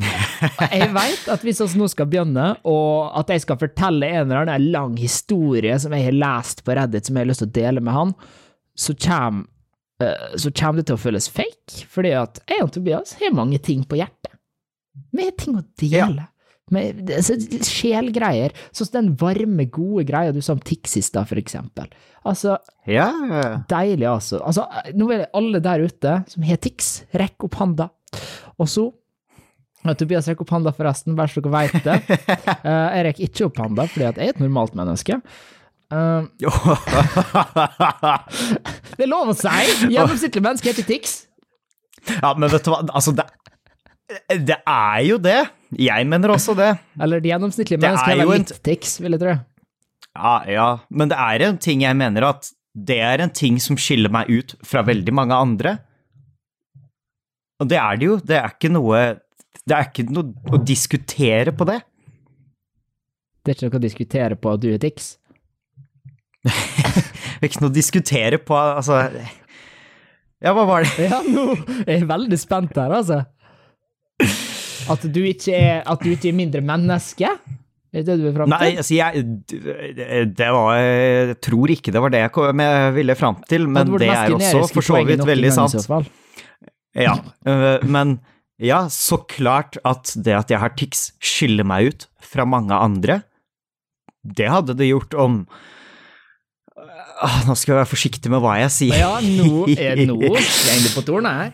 Jeg 0.72 0.90
veit 0.94 1.28
at 1.32 1.44
hvis 1.44 1.60
vi 1.60 1.80
nå 1.80 1.88
skal 1.92 2.08
begynne, 2.10 2.46
og 2.68 3.12
at 3.20 3.32
jeg 3.34 3.44
skal 3.44 3.58
fortelle 3.60 4.08
en 4.08 4.30
eller 4.30 4.46
annen 4.46 4.70
lang 4.72 4.96
historie 5.00 5.76
som 5.82 5.94
jeg 5.96 6.08
har 6.08 6.16
lest 6.16 6.64
på 6.64 6.76
Reddit, 6.76 7.08
som 7.08 7.18
jeg 7.18 7.26
har 7.26 7.30
lyst 7.30 7.44
til 7.44 7.50
å 7.50 7.56
dele 7.60 7.84
med 7.84 7.96
han, 7.96 8.14
så 8.78 8.96
kommer, 8.96 9.48
eh, 10.02 10.36
så 10.40 10.52
kommer 10.56 10.80
det 10.80 10.88
til 10.88 10.98
å 10.98 11.04
føles 11.04 11.28
fake, 11.32 11.86
fordi 11.92 12.14
at 12.16 12.40
jeg 12.48 12.64
og 12.64 12.72
Tobias 12.74 13.16
har 13.20 13.36
mange 13.36 13.60
ting 13.62 13.84
på 13.84 14.00
hjertet. 14.00 14.32
Vi 15.12 15.26
har 15.26 15.36
ting 15.38 15.58
å 15.60 15.64
dele. 15.80 16.28
Med, 16.70 17.10
altså, 17.10 17.34
sjelgreier. 17.66 18.54
Sånn 18.70 18.86
som 18.86 18.94
den 18.94 19.14
varme, 19.18 19.66
gode 19.74 20.04
greia 20.06 20.30
du 20.30 20.38
sa 20.38 20.54
om 20.54 20.62
Tix 20.62 20.94
i 21.00 21.02
stad, 21.02 21.26
for 21.26 21.40
eksempel. 21.40 21.90
Altså, 22.26 22.58
Ja, 22.86 23.10
ja. 23.10 23.48
Deilig, 23.70 24.06
altså. 24.06 24.38
altså. 24.46 24.68
Nå 24.94 25.08
vil 25.10 25.24
jeg 25.24 25.32
alle 25.34 25.60
der 25.64 25.82
ute 25.82 26.14
som 26.30 26.46
har 26.46 26.60
Tix, 26.62 26.92
rekke 27.10 27.48
opp 27.48 27.58
handa. 27.58 27.90
Og 28.60 28.70
så 28.70 28.86
ja, 28.86 28.99
Tobias 29.96 30.28
rekker 30.28 30.44
opp 30.44 30.52
handa, 30.52 30.72
forresten, 30.76 31.16
bare 31.16 31.32
så 31.32 31.40
dere 31.40 31.54
veit 31.54 31.84
det. 31.86 31.96
Uh, 32.60 32.88
jeg 32.96 33.06
rekker 33.08 33.26
ikke 33.28 33.46
opp 33.48 33.60
handa, 33.62 33.86
fordi 33.88 34.06
jeg 34.06 34.16
er 34.18 34.34
et 34.34 34.42
normalt 34.42 34.76
menneske. 34.78 35.20
Uh, 35.90 36.28
det 38.96 39.06
er 39.06 39.10
lov 39.10 39.32
å 39.32 39.36
si! 39.38 39.48
Gjennomsnittlig 39.90 40.44
menneske 40.44 40.70
heter 40.70 40.86
Tix. 40.86 41.16
Ja, 42.20 42.34
men 42.36 42.48
vet 42.52 42.64
du 42.64 42.70
hva, 42.72 42.82
altså 42.96 43.12
det, 43.16 43.26
det 44.46 44.58
er 44.68 45.00
jo 45.06 45.18
det. 45.22 45.40
Jeg 45.78 46.06
mener 46.10 46.34
også 46.34 46.54
det. 46.58 46.72
Eller 47.00 47.22
det 47.22 47.30
gjennomsnittlige 47.32 47.78
er 47.80 47.84
mennesket 47.86 48.14
er 48.14 48.20
vel 48.20 48.34
en- 48.34 48.46
litt 48.46 48.62
tics, 48.66 48.96
vil 49.02 49.16
jeg 49.16 49.22
tro. 49.22 49.36
Ja, 50.18 50.34
ja, 50.50 50.68
men 50.90 51.10
det 51.12 51.18
er 51.22 51.46
en 51.46 51.58
ting 51.62 51.84
jeg 51.84 51.96
mener 51.96 52.26
at 52.32 52.50
det 52.74 52.98
er 53.02 53.22
en 53.22 53.30
ting 53.30 53.58
som 53.62 53.78
skiller 53.78 54.10
meg 54.12 54.30
ut 54.30 54.54
fra 54.66 54.82
veldig 54.86 55.14
mange 55.14 55.34
andre. 55.34 55.78
Og 57.60 57.68
det 57.70 57.78
er 57.78 57.96
det 58.00 58.06
jo. 58.08 58.16
Det 58.18 58.38
er 58.38 58.54
ikke 58.54 58.72
noe 58.72 59.00
Det 59.68 59.76
er 59.76 59.88
ikke 59.90 60.06
noe 60.10 60.54
å 60.56 60.60
diskutere 60.64 61.52
på 61.56 61.66
det. 61.68 61.80
Det 63.44 63.52
er 63.52 63.56
ikke 63.58 63.68
noe 63.70 63.80
å 63.80 63.84
diskutere 63.84 64.36
på 64.40 64.52
at 64.54 64.62
du 64.62 64.68
er 64.74 64.80
tics. 64.82 65.14
Det 67.40 67.46
er 67.46 67.48
ikke 67.50 67.62
noe 67.64 67.70
å 67.72 67.76
diskutere 67.76 68.38
på, 68.40 68.56
altså 68.56 68.98
Ja, 70.40 70.52
hva 70.56 70.64
var 70.68 70.84
det? 70.84 71.06
Ja, 71.08 71.20
nå 71.24 71.54
er 71.86 71.98
jeg 71.98 72.06
veldig 72.08 72.38
spent 72.40 72.76
her, 72.76 72.92
altså. 72.96 73.22
At 74.90 75.04
du 75.12 75.20
ikke 75.28 75.52
er, 75.56 75.80
at 75.88 76.00
du 76.04 76.10
ikke 76.12 76.30
er 76.32 76.36
mindre 76.36 76.60
menneske? 76.64 77.30
Er 77.90 78.04
det 78.04 78.06
det 78.06 78.16
du 78.20 78.26
er 78.30 78.34
fram 78.36 78.52
til? 78.52 78.54
Nei, 78.56 78.70
altså, 78.80 78.94
jeg 78.96 80.34
Det 80.38 80.48
var 80.56 80.76
Jeg 80.80 81.36
tror 81.44 81.72
ikke 81.74 81.94
det 81.96 82.02
var 82.04 82.12
det 82.14 82.20
jeg 82.24 82.32
kom- 82.36 82.60
jeg 82.64 82.92
ville 82.94 83.16
fram 83.18 83.40
til, 83.48 83.66
men 83.68 83.82
Hadde 83.86 83.98
det 84.04 84.10
er 84.14 84.36
også 84.36 84.74
for 84.74 84.88
så 84.90 85.00
vidt 85.06 85.24
veldig 85.26 85.52
sant. 85.56 86.10
Ja, 86.94 87.16
øh, 87.46 87.84
men 87.86 88.18
ja, 88.60 88.84
så 88.92 89.18
klart 89.30 89.78
at 89.88 90.12
det 90.20 90.34
at 90.36 90.52
jeg 90.52 90.60
har 90.62 90.74
tics 90.76 91.10
skiller 91.24 91.66
meg 91.66 91.90
ut 91.90 92.06
fra 92.20 92.44
mange 92.48 92.76
andre, 92.76 93.22
det 94.22 94.50
hadde 94.52 94.76
det 94.78 94.90
gjort 94.92 95.16
om 95.18 95.42
Ah, 97.20 97.42
Nå 97.44 97.52
skal 97.58 97.74
jeg 97.74 97.80
være 97.82 97.90
forsiktig 97.90 98.30
med 98.32 98.40
hva 98.40 98.54
jeg 98.62 98.70
sier. 98.72 98.94
Ja, 98.96 99.18
nå 99.20 99.66
er 99.76 99.98
det 99.98 100.06
noe. 100.08 100.30
Jeg 100.40 100.70
er 100.72 100.78
inne 100.78 100.92
på 100.94 101.02
tårnet 101.04 101.36
her. 101.36 101.50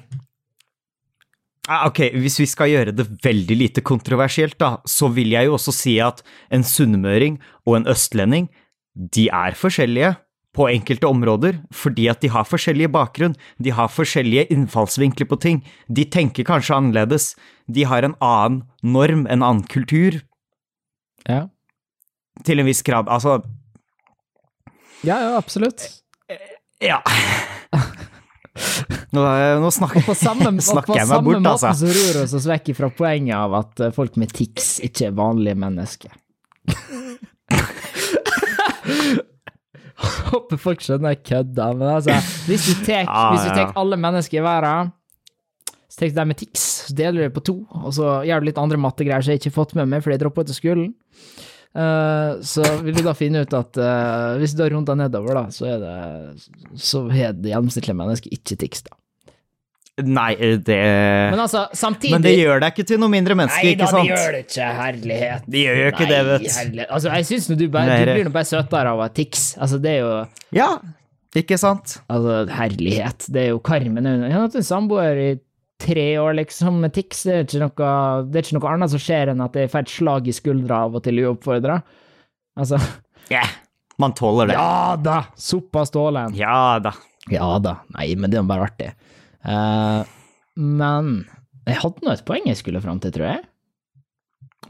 Ah, 1.67 1.89
Ok, 1.89 1.99
hvis 2.15 2.37
vi 2.39 2.47
skal 2.47 2.71
gjøre 2.71 2.95
det 2.95 3.09
veldig 3.25 3.57
lite 3.59 3.83
kontroversielt, 3.83 4.55
da, 4.63 4.77
så 4.87 5.09
vil 5.11 5.35
jeg 5.35 5.49
jo 5.49 5.57
også 5.57 5.75
si 5.75 5.97
at 6.05 6.23
en 6.55 6.63
sunnmøring 6.63 7.41
og 7.67 7.81
en 7.81 7.89
østlending, 7.91 8.47
de 8.95 9.27
er 9.35 9.59
forskjellige 9.59 10.13
på 10.57 10.69
enkelte 10.73 11.09
områder, 11.09 11.59
fordi 11.75 12.09
at 12.09 12.23
de 12.25 12.31
har 12.33 12.47
forskjellige 12.49 12.93
bakgrunn, 12.95 13.37
de 13.63 13.75
har 13.77 13.93
forskjellige 13.93 14.47
innfallsvinkler 14.55 15.29
på 15.29 15.39
ting, 15.43 15.61
de 15.89 16.07
tenker 16.09 16.47
kanskje 16.49 16.79
annerledes, 16.79 17.35
de 17.69 17.85
har 17.89 18.07
en 18.07 18.17
annen 18.25 18.63
norm, 18.83 19.27
en 19.27 19.43
annen 19.43 19.67
kultur, 19.69 20.23
Ja, 21.27 21.49
til 22.47 22.61
en 22.61 22.69
viss 22.69 22.83
grad. 22.87 23.09
Altså, 23.11 23.41
ja, 25.03 25.17
ja 25.19 25.37
absolutt. 25.37 25.83
ja. 26.85 27.01
Nå, 29.13 29.23
nå 29.61 29.71
snakker, 29.75 30.05
på 30.07 30.15
samme, 30.17 30.53
på 30.59 30.65
snakker 30.65 31.01
jeg 31.01 31.09
meg 31.09 31.17
samme 31.17 31.33
bort, 31.33 31.49
altså. 31.51 31.73
så 31.81 31.91
ror 31.91 32.21
vi 32.21 32.39
oss 32.39 32.49
vekk 32.53 32.71
fra 32.79 32.93
poenget 32.95 33.37
av 33.39 33.57
at 33.59 33.83
folk 33.97 34.17
med 34.21 34.33
tics 34.37 34.77
ikke 34.87 35.11
er 35.11 35.19
vanlige 35.19 35.59
mennesker. 35.61 36.15
Håper 40.31 40.61
folk 40.61 40.85
skjønner 40.85 41.15
jeg 41.15 41.25
kødder, 41.31 41.75
men 41.79 41.89
altså 41.95 42.17
Hvis 42.49 42.69
du 42.69 42.85
tar 42.87 43.07
ja. 43.07 43.67
alle 43.81 43.99
mennesker 44.01 44.41
i 44.41 44.45
verden, 44.45 44.93
så 45.89 46.01
tar 46.01 46.13
du 46.13 46.19
dem 46.19 46.33
med 46.33 46.41
tics, 46.43 46.65
så 46.89 46.97
deler 46.99 47.17
du 47.17 47.25
det 47.25 47.35
på 47.37 47.45
to, 47.49 47.57
og 47.81 47.93
så 47.97 48.19
gjør 48.29 48.43
du 48.43 48.51
litt 48.51 48.61
andre 48.61 48.81
mattegreier 48.81 49.25
som 49.25 49.33
jeg 49.33 49.41
ikke 49.41 49.53
har 49.53 49.61
fått 49.61 49.77
med 49.79 49.89
meg 49.89 50.05
fordi 50.05 50.19
jeg 50.19 50.25
droppa 50.27 50.45
ut 50.45 50.53
av 50.53 50.59
skolen. 50.59 50.91
Uh, 51.77 52.41
så 52.47 52.65
vil 52.81 52.97
du 52.97 53.03
da 53.05 53.13
finne 53.17 53.43
ut 53.45 53.53
at 53.57 53.77
uh, 53.77 54.37
hvis 54.41 54.55
du 54.57 54.63
har 54.65 54.73
runda 54.73 54.95
nedover, 54.97 55.37
da, 55.37 55.43
så 55.53 55.67
er 55.75 55.83
det 55.83 55.97
Så 56.81 57.03
har 57.13 57.35
det 57.37 57.51
gjennomsnittlige 57.51 57.99
mennesket 57.99 58.33
ikke 58.33 58.57
tics, 58.63 58.87
da. 58.87 58.97
Nei, 60.05 60.35
det 60.61 60.77
Men 61.33 61.41
altså, 61.41 61.63
samtidig 61.73 62.13
Men 62.13 62.25
det 62.27 62.35
gjør 62.37 62.59
deg 62.61 62.75
ikke 62.75 62.85
til 62.91 62.99
noe 63.01 63.09
mindre 63.09 63.37
menneske, 63.39 63.63
Nei 63.65 63.71
ikke 63.73 63.87
da, 63.87 63.93
sant? 63.95 64.05
det 64.05 64.13
gjør 64.13 64.35
det 64.35 64.41
ikke. 64.45 64.67
Herlighet. 64.77 65.47
Det 65.55 65.63
gjør 65.63 65.79
jo 65.81 65.87
ikke 65.95 66.09
det, 66.11 66.19
vet 66.27 66.45
herlighet. 66.53 66.91
Altså, 66.99 67.15
jeg 67.15 67.29
syns 67.31 67.47
du 67.49 67.65
bare 67.73 67.87
Det 67.95 68.05
Du 68.05 68.13
blir 68.13 68.29
nå 68.29 68.35
bare 68.35 68.49
søtere 68.51 68.93
av 68.93 69.03
tics. 69.17 69.47
Altså, 69.57 69.81
det 69.81 69.95
er 69.95 69.99
jo 70.03 70.13
Ja, 70.59 70.69
ikke 71.41 71.59
sant? 71.61 71.97
Altså, 72.13 72.37
herlighet. 72.59 73.25
Det 73.33 73.47
er 73.47 73.51
jo 73.55 73.63
Carmen 73.65 74.05
Jeg 74.13 74.37
har 74.37 74.45
hatt 74.45 74.61
en 74.61 74.69
samboer 74.69 75.23
i 75.23 75.31
tre 75.81 76.07
år, 76.21 76.37
liksom, 76.43 76.79
med 76.85 76.93
tics. 76.97 77.25
Det 77.25 77.35
er 77.35 77.43
ikke 77.49 77.65
noe, 77.65 77.91
det 78.29 78.41
er 78.41 78.47
ikke 78.47 78.59
noe 78.59 78.71
annet 78.77 78.93
som 78.93 79.01
skjer 79.03 79.33
enn 79.33 79.43
at 79.45 79.57
jeg 79.57 79.73
får 79.73 79.85
et 79.85 79.97
slag 79.97 80.29
i 80.29 80.37
skuldra 80.37 80.85
av 80.87 80.97
og 81.01 81.05
til 81.09 81.25
uoppfordra. 81.25 81.81
Altså 82.57 82.81
Ja, 83.33 83.43
man 84.01 84.13
tåler 84.17 84.53
det. 84.53 84.61
Ja 84.61 84.97
da! 85.01 85.23
Såpass 85.41 85.93
tåler 85.93 86.29
en. 86.29 86.37
Ja 86.37 86.79
da. 86.85 86.93
Ja 87.33 87.55
da. 87.65 87.79
Nei, 87.97 88.11
men 88.17 88.33
det 88.33 88.41
er 88.41 88.49
bare 88.49 88.69
artig. 88.71 88.93
Eh, 89.47 90.01
men 90.57 91.13
jeg 91.67 91.83
hadde 91.83 92.07
nå 92.07 92.15
et 92.15 92.25
poeng 92.27 92.49
jeg 92.49 92.59
skulle 92.59 92.83
fram 92.83 92.99
til, 93.03 93.15
tror 93.15 93.31
jeg. 93.35 93.45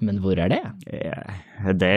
Men 0.05 0.19
hvor 0.21 0.37
er 0.37 0.51
det? 0.53 0.62
Det, 1.81 1.93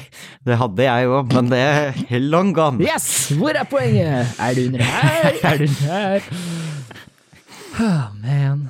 det 0.46 0.56
hadde 0.58 0.86
jeg 0.86 1.06
jo, 1.06 1.20
men 1.30 1.50
det 1.52 1.60
er 1.62 2.22
long 2.22 2.50
gone. 2.56 2.82
Yes! 2.82 3.30
Hvor 3.38 3.54
er 3.54 3.66
poenget? 3.70 4.34
Er 4.42 4.56
du 4.56 4.64
under 4.68 4.82
her? 4.82 5.36
Er 5.50 5.60
du 5.60 5.68
under 5.68 5.92
her? 5.92 6.32
Oh, 7.74 8.10
man. 8.22 8.66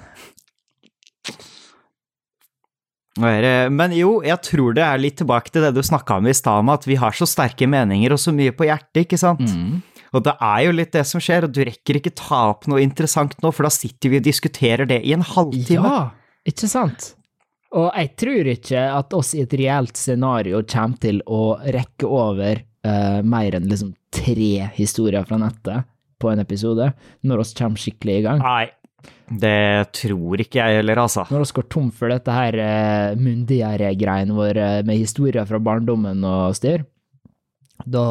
Men 3.17 3.93
jo, 3.95 4.19
jeg 4.27 4.41
tror 4.43 4.75
det 4.75 4.83
er 4.85 5.01
litt 5.01 5.21
tilbake 5.21 5.53
til 5.53 5.63
det 5.63 5.75
du 5.77 5.83
snakka 5.87 6.19
om 6.19 6.27
i 6.27 6.35
stad, 6.35 6.65
om 6.65 6.73
at 6.75 6.87
vi 6.89 6.97
har 6.99 7.15
så 7.15 7.29
sterke 7.29 7.69
meninger 7.71 8.17
og 8.17 8.21
så 8.21 8.33
mye 8.35 8.53
på 8.57 8.67
hjertet, 8.67 9.05
ikke 9.05 9.21
sant? 9.21 9.45
Mm. 9.45 9.83
Og 10.15 10.23
det 10.23 10.37
er 10.47 10.61
jo 10.67 10.75
litt 10.77 10.93
det 10.95 11.03
som 11.09 11.23
skjer, 11.23 11.47
og 11.47 11.55
du 11.55 11.65
rekker 11.67 11.99
ikke 11.99 12.15
ta 12.15 12.45
opp 12.53 12.69
noe 12.71 12.83
interessant 12.85 13.35
nå, 13.43 13.51
for 13.55 13.67
da 13.67 13.73
sitter 13.75 14.13
vi 14.13 14.21
og 14.21 14.27
diskuterer 14.29 14.87
det 14.91 15.01
i 15.03 15.15
en 15.17 15.25
halvtime. 15.27 15.91
Ja, 15.91 16.45
ikke 16.47 16.71
sant? 16.71 17.15
Og 17.75 17.89
jeg 17.91 18.13
tror 18.21 18.51
ikke 18.53 18.85
at 18.95 19.17
oss 19.19 19.33
i 19.35 19.43
et 19.43 19.57
reelt 19.59 19.99
scenario 19.99 20.61
kommer 20.71 21.01
til 21.03 21.19
å 21.27 21.57
rekke 21.59 22.07
over 22.07 22.63
uh, 22.63 23.19
mer 23.27 23.59
enn 23.59 23.67
liksom 23.67 23.91
tre 24.15 24.69
historier 24.77 25.27
fra 25.27 25.41
nettet 25.43 25.91
på 26.23 26.31
en 26.31 26.43
episode, 26.45 26.93
når 27.27 27.43
oss 27.43 27.51
kommer 27.59 27.83
skikkelig 27.83 28.21
i 28.21 28.25
gang. 28.29 28.45
Nei, 28.45 28.69
det 29.43 29.91
tror 29.99 30.45
ikke 30.45 30.61
jeg 30.61 30.79
heller, 30.79 31.03
altså. 31.03 31.27
Når 31.35 31.43
vi 31.43 31.59
går 31.59 31.69
tom 31.75 31.91
for 31.97 32.15
dette 32.15 32.39
her 32.39 32.61
uh, 32.63 33.19
myndigere-greiene 33.19 34.39
våre 34.39 34.71
med 34.87 35.03
historier 35.03 35.51
fra 35.51 35.59
barndommen 35.59 36.23
og 36.31 36.55
styr, 36.55 36.87
da 37.83 38.07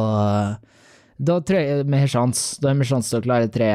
da 1.19 1.39
tror 1.41 1.59
jeg 1.59 1.85
vi 1.87 1.99
har 1.99 2.07
sjans. 2.07 2.43
Da 2.61 2.69
har 2.71 2.75
vi 2.79 2.87
sjans 2.89 3.09
til 3.09 3.19
å 3.21 3.25
klare 3.25 3.49
tre 3.53 3.69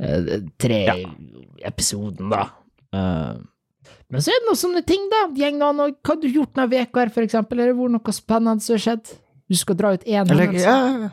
eh, 0.00 0.40
tre 0.58 0.84
Ja. 0.86 0.94
episoden, 1.66 2.30
da. 2.32 2.46
Uh, 2.94 3.36
men 4.10 4.20
så 4.24 4.32
er 4.32 4.40
det 4.40 4.48
noen 4.48 4.58
sånne 4.58 4.84
ting, 4.86 5.08
da. 5.12 5.26
Gjeng 5.36 5.58
da, 5.62 5.72
nå, 5.76 5.90
hva 6.02 6.14
har 6.14 6.20
du 6.22 6.28
gjort 6.28 6.54
denne 6.56 6.70
veka 6.72 7.04
her, 7.04 7.10
for 7.14 7.22
eksempel? 7.26 7.60
Har 7.62 7.70
det 7.70 7.76
vært 7.78 7.94
noe 7.98 8.14
spennende 8.16 8.64
som 8.64 8.74
har 8.78 8.84
skjedd? 8.86 9.12
Du 9.50 9.56
skal 9.58 9.76
dra 9.78 9.92
ut 9.94 10.04
én 10.06 10.30
Eller, 10.30 10.46
hendelse? 10.46 10.64
ja, 10.66 11.10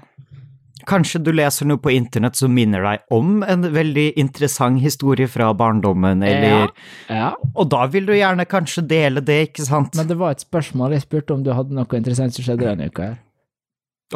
kanskje 0.87 1.19
du 1.25 1.31
leser 1.35 1.67
noe 1.67 1.81
på 1.83 1.91
internett 1.91 2.37
som 2.39 2.53
minner 2.53 2.81
deg 2.85 3.01
om 3.11 3.41
en 3.43 3.65
veldig 3.73 4.13
interessant 4.21 4.79
historie 4.79 5.27
fra 5.27 5.49
barndommen, 5.57 6.23
eller 6.23 6.69
Ja. 7.09 7.33
Og 7.55 7.67
da 7.69 7.85
vil 7.91 8.05
du 8.07 8.13
gjerne 8.13 8.45
kanskje 8.47 8.85
dele 8.87 9.19
det, 9.21 9.49
ikke 9.51 9.65
sant? 9.67 9.95
Men 9.99 10.07
det 10.07 10.17
var 10.17 10.31
et 10.31 10.45
spørsmål. 10.45 10.93
Jeg 10.95 11.01
spurte 11.09 11.33
om 11.33 11.43
du 11.43 11.51
hadde 11.51 11.75
noe 11.75 11.85
interessant 11.97 12.33
som 12.33 12.45
skjedde 12.45 12.63
denne 12.69 12.87
uka 12.87 13.03
her. 13.11 13.17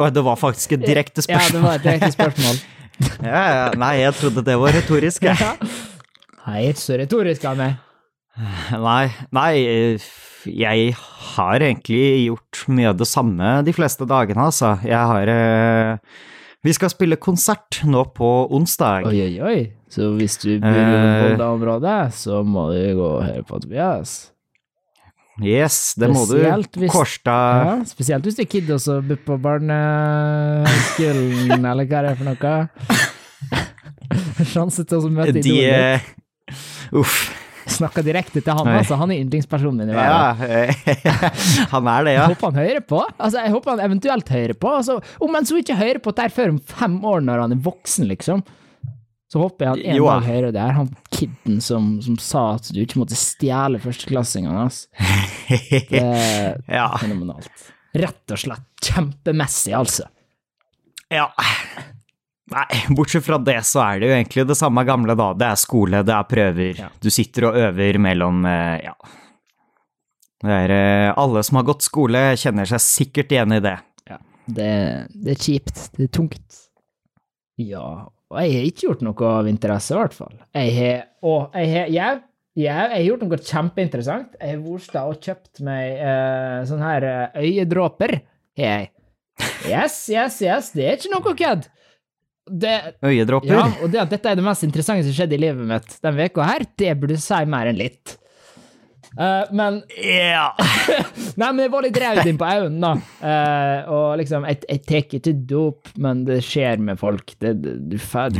Og 0.00 0.12
det 0.14 0.22
var 0.24 0.36
faktisk 0.40 0.72
et 0.78 0.84
direkte 0.86 1.22
spørsmål. 1.24 1.48
Ja, 1.48 1.58
det 1.58 1.62
var 1.66 1.74
et 1.80 1.84
direkte 1.88 2.12
spørsmål. 2.16 2.62
Ja, 3.24 3.40
ja, 3.50 3.62
Nei, 3.80 3.94
jeg 4.02 4.14
trodde 4.14 4.42
det 4.46 4.54
var 4.60 4.74
retorisk, 4.76 5.24
jeg. 5.26 5.34
Ja. 5.40 5.54
Nei, 6.46 6.58
ikke 6.68 6.78
så 6.82 6.98
retorisk 7.00 7.44
av 7.48 7.56
meg. 7.58 7.78
Nei, 8.88 9.08
nei, 9.34 9.48
jeg 10.46 10.92
har 11.34 11.64
egentlig 11.64 12.02
gjort 12.28 12.60
mye 12.72 12.92
av 12.92 13.00
det 13.00 13.08
samme 13.10 13.54
de 13.66 13.74
fleste 13.76 14.06
dagene, 14.08 14.44
altså. 14.48 14.74
Jeg 14.86 14.96
har 15.12 15.28
eh, 15.32 16.20
Vi 16.64 16.72
skal 16.76 16.92
spille 16.92 17.18
konsert 17.20 17.80
nå 17.88 18.04
på 18.14 18.30
onsdag. 18.54 19.08
Oi, 19.10 19.18
oi, 19.24 19.34
oi. 19.42 19.58
Så 19.92 20.12
hvis 20.16 20.38
du 20.44 20.54
bor 20.62 20.70
i 20.72 20.84
Eh. 20.84 21.22
Volda-området, 21.26 21.98
så 22.16 22.42
må 22.46 22.68
du 22.72 22.80
gå 22.96 23.08
og 23.18 23.24
høre 23.26 23.42
på 23.48 23.58
Tobias. 23.64 24.31
Yes, 25.40 25.94
det 25.96 26.10
må 26.12 26.26
du. 26.28 26.36
Hvis- 26.76 26.92
Kårstad 26.92 27.64
Ja, 27.64 27.80
spesielt 27.88 28.20
hvis 28.26 28.36
du 28.36 28.42
er 28.44 28.50
kid 28.52 28.68
og 28.74 28.80
så 28.84 28.98
bor 29.00 29.16
på 29.24 29.38
barneskolen, 29.40 31.64
eller 31.64 31.88
hva 31.88 32.02
det 32.04 32.10
er 32.12 32.18
for 32.20 32.28
noe. 32.28 32.68
Sjanse 34.52 34.84
til 34.84 34.98
å 34.98 35.08
møte 35.12 35.32
De 35.32 35.38
idolet. 35.40 36.02
eh, 36.02 36.04
Uff. 37.00 37.14
Snakka 37.72 38.02
direkte 38.04 38.40
til 38.42 38.52
han, 38.58 38.66
altså. 38.66 38.96
Han 38.98 39.10
er 39.14 39.20
yndlingspersonen 39.22 39.76
min 39.78 39.90
i 39.92 39.94
verden. 39.94 40.10
Ja, 40.10 40.34
eh, 40.44 40.74
han 41.72 41.86
er 41.88 42.00
det, 42.04 42.12
ja. 42.16 42.24
Jeg 42.26 42.34
håper 42.34 42.46
han 42.50 42.58
hører 42.58 42.82
på. 42.90 43.00
Altså, 43.22 43.38
jeg 43.46 43.52
håper 43.54 43.68
han 43.76 43.82
eventuelt 43.86 44.26
hører 44.34 44.56
på. 44.58 44.68
Altså, 44.80 44.94
om 45.22 45.30
han 45.38 45.46
så 45.48 45.54
ikke 45.62 45.78
hører 45.78 46.00
på 46.02 46.10
det 46.12 46.22
her 46.26 46.34
før 46.34 46.48
om 46.56 46.60
fem 46.74 46.94
år, 47.06 47.20
når 47.24 47.36
han 47.46 47.54
er 47.54 47.60
voksen, 47.64 48.04
liksom. 48.10 48.42
Så 49.32 49.40
håper 49.40 49.64
jeg 49.64 49.72
at 49.78 49.86
en 49.88 49.96
Jo, 49.96 50.06
dag 50.10 50.26
hører 50.28 50.52
det 50.52 50.60
her. 50.60 50.74
Han 50.76 50.88
kidden 51.14 51.60
som, 51.64 51.86
som 52.04 52.18
sa 52.20 52.42
at 52.58 52.66
du 52.74 52.82
ikke 52.82 52.98
måtte 53.00 53.16
stjele 53.16 53.78
førsteklassingene 53.80 54.58
hans. 54.60 54.82
Det 55.48 56.02
er 56.02 56.58
Ja. 56.68 56.90
fenomenalt. 57.00 57.48
Rett 57.96 58.32
og 58.36 58.40
slett 58.40 58.68
kjempemessig, 58.92 59.72
altså. 59.76 60.04
ja. 61.12 61.26
Nei, 62.52 62.66
bortsett 62.92 63.24
fra 63.24 63.38
det 63.40 63.58
så 63.64 63.80
er 63.86 64.00
det 64.02 64.08
jo 64.10 64.14
egentlig 64.18 64.42
det 64.50 64.56
samme 64.58 64.82
gamle, 64.84 65.14
da. 65.16 65.30
Det 65.40 65.46
er 65.48 65.60
skole, 65.60 66.02
det 66.04 66.12
er 66.12 66.26
prøver. 66.28 66.72
Ja. 66.82 66.88
Du 67.00 67.08
sitter 67.12 67.46
og 67.48 67.56
øver 67.56 67.98
mellom 68.02 68.44
eh, 68.48 68.82
Ja. 68.90 68.92
Det 70.42 70.50
er, 70.66 70.72
eh, 70.74 71.12
alle 71.16 71.40
som 71.46 71.56
har 71.60 71.64
gått 71.70 71.84
skole, 71.86 72.20
kjenner 72.36 72.66
seg 72.68 72.82
sikkert 72.84 73.32
igjen 73.32 73.56
i 73.56 73.60
det. 73.64 73.76
Det, 74.52 74.70
det 75.22 75.36
er 75.36 75.38
kjipt. 75.38 75.84
Det 75.96 76.08
er 76.08 76.12
tungt. 76.18 76.56
Ja, 77.62 77.84
og 78.32 78.38
jeg 78.40 78.56
har 78.56 78.66
ikke 78.68 78.86
gjort 78.88 79.02
noe 79.06 79.30
av 79.30 79.48
interesse, 79.50 79.94
i 79.94 79.98
hvert 80.00 80.16
fall. 80.16 80.36
Jeg 80.56 80.74
har 80.78 81.02
Og 81.22 81.54
jeg 81.54 81.68
har 81.76 81.92
Jau, 81.92 82.10
jau, 82.58 82.64
jeg 82.64 82.96
har 82.96 83.04
gjort 83.06 83.22
noe 83.26 83.38
kjempeinteressant. 83.52 84.34
Jeg 84.40 84.56
har 84.56 84.64
vært 84.64 84.98
og 85.02 85.28
kjøpt 85.28 85.62
meg 85.68 86.00
uh, 86.00 86.58
sånne 86.68 86.90
her 86.90 87.08
uh, 87.08 87.42
øyedråper, 87.44 88.18
Hey. 88.52 88.90
Yes, 89.64 89.94
yes, 90.12 90.42
yes, 90.44 90.72
det 90.76 90.84
er 90.84 90.98
ikke 90.98 91.12
noe 91.14 91.32
kødd. 91.38 91.68
Det, 92.52 92.72
Øyedråper. 93.06 93.54
ja, 93.54 93.62
og 93.84 93.92
det 93.92 94.00
at 94.02 94.10
dette 94.12 94.28
er 94.28 94.36
det 94.36 94.44
mest 94.44 94.66
interessante 94.66 95.06
som 95.06 95.14
skjedde 95.14 95.36
i 95.38 95.40
livet 95.44 95.68
mitt 95.68 95.94
denne 96.02 96.26
uka 96.26 96.44
her, 96.48 96.64
det 96.78 96.90
burde 97.00 97.16
si 97.22 97.38
mer 97.48 97.70
enn 97.70 97.78
litt. 97.78 98.16
Eh, 99.18 99.52
men 99.52 99.82
yeah. 99.98 100.56
Nei, 101.40 101.50
men 101.52 101.64
jeg 101.66 101.72
var 101.72 101.84
litt 101.84 101.98
raud 102.00 102.28
inn 102.28 102.40
på 102.40 102.48
øynene, 102.48 102.80
da. 102.80 102.92
Uh, 103.22 103.92
og 103.92 104.06
liksom, 104.20 104.46
jeg, 104.48 104.62
jeg 104.68 104.82
tar 104.88 105.02
ikke 105.02 105.34
dop, 105.48 105.92
men 106.00 106.24
det 106.28 106.40
skjer 106.46 106.80
med 106.84 107.00
folk. 107.00 107.34
Det, 107.42 107.54
det, 107.64 107.76
du 107.92 107.98
får 108.00 108.36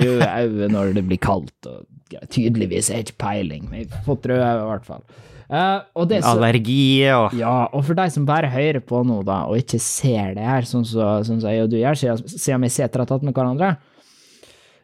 røde 0.00 0.28
øyne 0.28 0.70
når 0.74 0.94
det 0.98 1.06
blir 1.08 1.20
kaldt, 1.22 1.56
og 1.68 1.84
ja, 2.12 2.22
tydeligvis 2.28 2.90
har 2.90 3.00
jeg 3.00 3.10
ikke 3.10 3.20
peiling, 3.24 3.66
men 3.70 3.84
jeg 3.84 3.92
har 3.94 4.06
fått 4.08 4.30
røde 4.30 4.46
øyne 4.46 4.64
i 4.64 4.70
hvert 4.74 4.88
fall. 4.88 5.04
Uh, 5.50 5.82
og 5.98 6.06
det 6.12 6.20
så, 6.22 6.36
Allergi 6.36 7.02
og 7.10 7.32
ja, 7.34 7.64
og 7.74 7.82
for 7.82 7.98
deg 7.98 8.12
som 8.14 8.26
bare 8.28 8.46
hører 8.52 8.84
på 8.86 9.00
nå, 9.02 9.16
da, 9.26 9.42
og 9.50 9.58
ikke 9.58 9.80
ser 9.82 10.36
det 10.36 10.44
her, 10.46 10.68
sånn 10.68 10.84
som 10.86 11.24
sånn 11.26 11.40
så 11.42 11.50
jeg 11.50 11.64
og 11.64 11.72
du 11.72 11.80
gjør, 11.80 11.98
siden 11.98 12.62
vi 12.62 12.70
sitter 12.70 13.02
og 13.02 13.08
har 13.08 13.10
tatt 13.16 13.26
med 13.26 13.34
hverandre, 13.34 13.72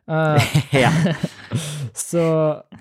Ja. 0.84 0.90
så 2.08 2.24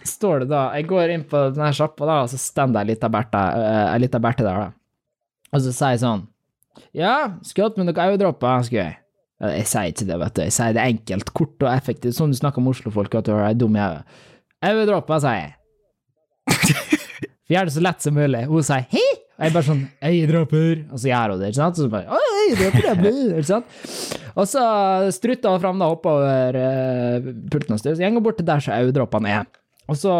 står 0.05 0.43
det 0.43 0.49
da 0.51 0.67
Jeg 0.77 0.85
går 0.89 1.13
inn 1.15 1.23
på 1.29 1.47
denne 1.55 1.71
sjappa, 1.73 2.05
da, 2.05 2.19
og 2.25 2.29
så 2.29 2.37
står 2.41 2.75
det 2.75 2.83
ei 2.83 2.91
lita 2.91 3.09
Berthe 3.09 3.41
eh, 3.41 4.05
der, 4.11 4.45
da. 4.45 4.67
Og 5.55 5.63
så 5.63 5.73
sier 5.73 5.95
jeg 5.95 6.03
sånn 6.03 6.25
Ja, 6.95 7.15
skulle 7.41 7.71
hatt 7.71 7.81
med 7.81 7.89
noen 7.89 8.13
øyedråper, 8.13 8.67
skulle 8.67 8.85
jeg. 8.85 8.99
Jeg 9.45 9.67
sier 9.67 9.91
ikke 9.91 10.07
det, 10.07 10.17
vet 10.21 10.37
du. 10.37 10.41
Jeg 10.45 10.55
sier 10.55 10.75
det 10.75 10.85
enkelt, 10.85 11.33
kort 11.35 11.65
og 11.65 11.71
effektivt, 11.73 12.15
sånn 12.17 12.31
du 12.31 12.37
snakker 12.37 12.61
om 12.61 12.69
Oslo-folk, 12.71 13.17
at 13.19 13.27
du 13.27 13.33
er 13.35 13.57
dum 13.57 13.75
i 13.75 13.83
hodet. 13.83 14.21
Øyedråper, 14.65 15.21
sier 15.23 15.41
jeg. 15.41 15.55
For 16.55 17.51
gjør 17.53 17.67
det 17.67 17.75
så 17.75 17.83
lett 17.83 18.05
som 18.05 18.15
mulig. 18.17 18.45
Hun 18.49 18.65
sier 18.65 18.87
hei, 18.93 19.09
og 19.35 19.43
jeg 19.43 19.51
bare 19.51 19.67
sånn 19.67 19.81
øyedråper, 19.99 20.85
og 20.87 21.01
så 21.01 21.09
gjør 21.09 21.33
hun 21.33 21.41
det, 21.41 21.49
ikke 21.51 21.59
sant? 21.59 21.79
Så 21.79 21.89
bare, 21.91 22.07
«Å, 22.07 22.19
øyedråper, 22.45 23.07
ikke 23.35 23.49
sant? 23.49 23.77
Og 24.35 24.47
så 24.47 24.63
strutter 25.15 25.51
hun 25.51 25.63
fram 25.63 25.81
da 25.81 25.89
oppover 25.91 26.59
uh, 26.59 27.27
pulten 27.51 27.79
jeg 27.99 28.15
går 28.15 28.23
bort 28.23 28.39
til 28.39 28.47
der 28.47 28.63
så 28.63 28.77
øyedråpene 28.79 29.33
er. 29.41 29.49
Og 29.91 29.99
så 29.99 30.13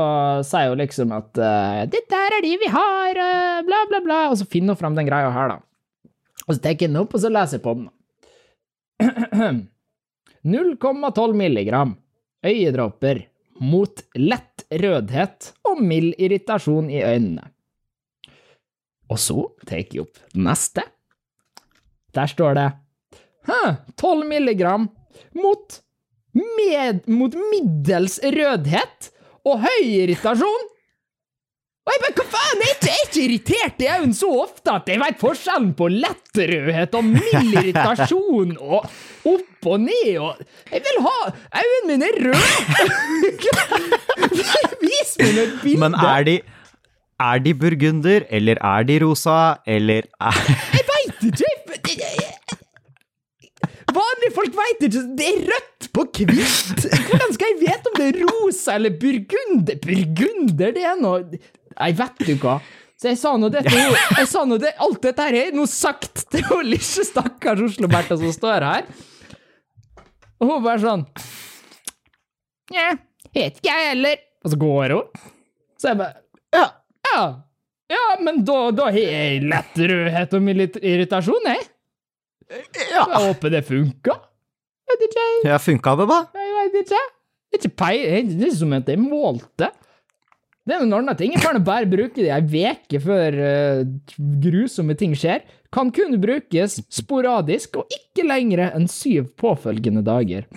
sier 0.46 0.74
hun 0.74 0.84
liksom 0.84 1.14
at 1.16 1.32
uh, 1.40 1.86
'dette 1.88 2.20
her 2.20 2.36
er 2.38 2.44
de 2.44 2.52
vi 2.60 2.70
har', 2.76 3.22
uh, 3.22 3.64
bla, 3.68 3.80
bla, 3.92 4.04
bla, 4.04 4.20
og 4.34 4.38
så 4.40 4.50
finner 4.52 4.76
hun 4.76 4.82
fram 4.84 5.00
den 5.00 5.08
greia 5.08 5.32
her, 5.32 5.56
da. 5.56 6.12
Og 6.46 6.52
så 6.54 6.60
tar 6.60 6.76
jeg 6.76 6.90
den 6.90 7.00
opp, 7.00 7.16
og 7.16 7.24
så 7.24 7.32
leser 7.32 7.58
jeg 7.58 7.66
på 7.66 7.78
den. 7.80 7.88
0,12 10.46 11.34
milligram 11.34 11.96
øyedråper 12.46 13.24
mot 13.64 14.04
lett 14.20 14.68
rødhet 14.70 15.54
og 15.66 15.82
mild 15.82 16.14
irritasjon 16.22 16.92
i 16.92 17.02
øynene. 17.02 17.50
Og 19.12 19.22
så 19.22 19.38
tar 19.68 19.84
jeg 19.84 20.02
opp 20.06 20.22
neste. 20.36 20.86
Der 22.16 22.30
står 22.32 22.58
det 22.58 22.70
Hæ, 23.46 23.76
12 24.02 24.26
milligram 24.26 24.88
mot, 25.38 25.82
med, 26.34 27.04
mot 27.08 27.36
middels 27.52 28.18
rødhet 28.24 29.12
og 29.46 29.60
høy 29.62 29.84
irritasjon. 29.84 30.72
Og 31.86 31.94
jeg 31.94 32.02
bare, 32.02 32.16
hva 32.18 32.26
faen, 32.34 32.62
jeg 32.64 32.72
er 32.72 32.74
ikke, 32.74 32.88
jeg 32.90 32.96
er 32.96 33.06
ikke 33.06 33.24
irritert 33.28 33.84
i 33.84 33.90
øynene 33.94 34.18
så 34.18 34.30
ofte 34.42 34.74
at 34.74 34.88
jeg 34.90 34.98
vet 35.04 35.20
forskjellen 35.22 35.76
på 35.78 35.90
lett 35.94 36.40
rødhet 36.42 36.98
og 36.98 37.06
mild 37.12 37.52
irritasjon 37.60 38.56
og 38.58 38.88
opp 39.30 39.70
og 39.70 39.84
ned 39.84 40.18
og 40.22 40.42
Jeg 40.72 40.82
vil 40.86 40.98
ha 41.06 41.14
Øynene 41.62 41.86
mine 41.92 42.10
er 42.10 42.18
røde! 42.26 42.50
Vis 44.90 45.14
meg 45.22 45.40
et 45.44 45.56
bilde! 45.62 45.80
Men 45.86 45.98
er 46.02 46.26
de 46.26 46.36
Er 47.24 47.40
de 47.40 47.54
burgunder, 47.56 48.26
eller 48.30 48.60
er 48.60 48.84
de 48.84 48.98
rosa, 49.06 49.56
eller 49.66 50.04
er 50.20 50.40
Jeg 50.76 50.84
veit 50.90 51.22
ikke! 51.30 51.52
Vanlige 53.96 54.34
folk 54.36 54.56
veit 54.58 54.82
ikke. 54.84 55.04
Det 55.16 55.28
er 55.30 55.46
rødt 55.48 55.88
på 55.96 56.04
hvitt! 56.12 56.88
Hvordan 57.08 57.36
skal 57.38 57.54
jeg 57.54 57.60
vite 57.62 57.92
om 57.92 57.96
det 58.00 58.08
er 58.10 58.18
rosa 58.28 58.76
eller 58.76 58.98
burgunder? 59.00 59.80
Burgunder, 59.86 60.74
det 60.76 60.84
er 60.84 60.98
noe 61.00 61.22
Nei, 61.76 61.92
vet 61.96 62.20
du 62.28 62.34
hva. 62.44 62.58
Så 63.00 63.10
jeg 63.12 63.20
sa 63.20 63.34
nå 63.40 63.50
dette 63.52 63.72
Jeg 63.76 64.28
sa 64.32 64.44
nå 64.48 64.58
det, 64.60 64.74
Alt 64.84 65.02
dette 65.04 65.24
her 65.28 65.36
er 65.40 65.56
nå 65.56 65.66
sagt 65.72 66.26
til 66.32 66.44
hun 66.50 66.68
lille 66.68 67.08
stakkars 67.08 67.64
Oslo-Bertha 67.70 68.16
som 68.20 68.32
står 68.36 68.64
her. 68.68 68.88
Og 70.40 70.52
hun 70.52 70.64
bare 70.68 70.84
sånn 70.84 71.08
Nja, 72.76 72.92
vet 73.36 73.60
ikke 73.62 73.72
jeg 73.72 73.92
heller. 73.94 74.22
Og 74.44 74.52
så 74.52 74.58
går 74.60 74.96
hun. 74.98 75.28
Så 75.80 75.92
jeg 75.94 76.00
bare 76.04 76.20
Ja, 76.56 76.66
ja. 77.16 77.26
Ja, 77.96 78.04
men 78.22 78.40
da, 78.46 78.60
da 78.74 78.90
har 78.90 78.98
jeg 78.98 79.44
lett 79.46 79.76
rødhet 79.78 80.32
og 80.34 80.48
irritasjon, 80.82 81.50
jeg. 81.52 81.66
Ja, 82.50 83.04
Jeg 83.04 83.22
håper 83.28 83.54
det 83.54 83.62
funka. 83.66 84.16
Vet 84.90 85.04
ikke, 85.08 85.22
jeg. 85.22 85.42
ja 85.50 85.58
funka 85.62 85.96
det, 86.00 86.08
da? 86.10 86.20
Jeg 86.38 86.72
vet 86.74 86.80
ikke. 86.86 87.04
Det 87.46 87.58
er 87.58 87.62
ikke 87.62 87.78
pei... 87.78 87.96
Det 88.30 88.48
er 88.50 88.56
som 88.58 88.74
at 88.78 88.90
jeg 88.90 89.02
målte. 89.02 89.70
Det 90.66 90.74
er 90.74 90.82
en 90.82 90.96
annen 90.98 91.18
ting. 91.18 91.34
Jeg 91.36 91.44
kan 91.46 91.62
bare 91.66 91.86
bruke 91.90 92.18
det 92.18 92.32
ei 92.34 92.64
uke 92.74 93.00
før 93.04 93.36
uh, 93.38 93.84
grusomme 94.42 94.96
ting 94.98 95.14
skjer. 95.18 95.46
Kan 95.74 95.92
kun 95.94 96.18
brukes 96.22 96.80
sporadisk 96.90 97.78
og 97.82 97.94
ikke 97.94 98.26
lengre 98.26 98.72
enn 98.74 98.90
syv 98.90 99.30
påfølgende 99.38 100.02
dager. 100.06 100.48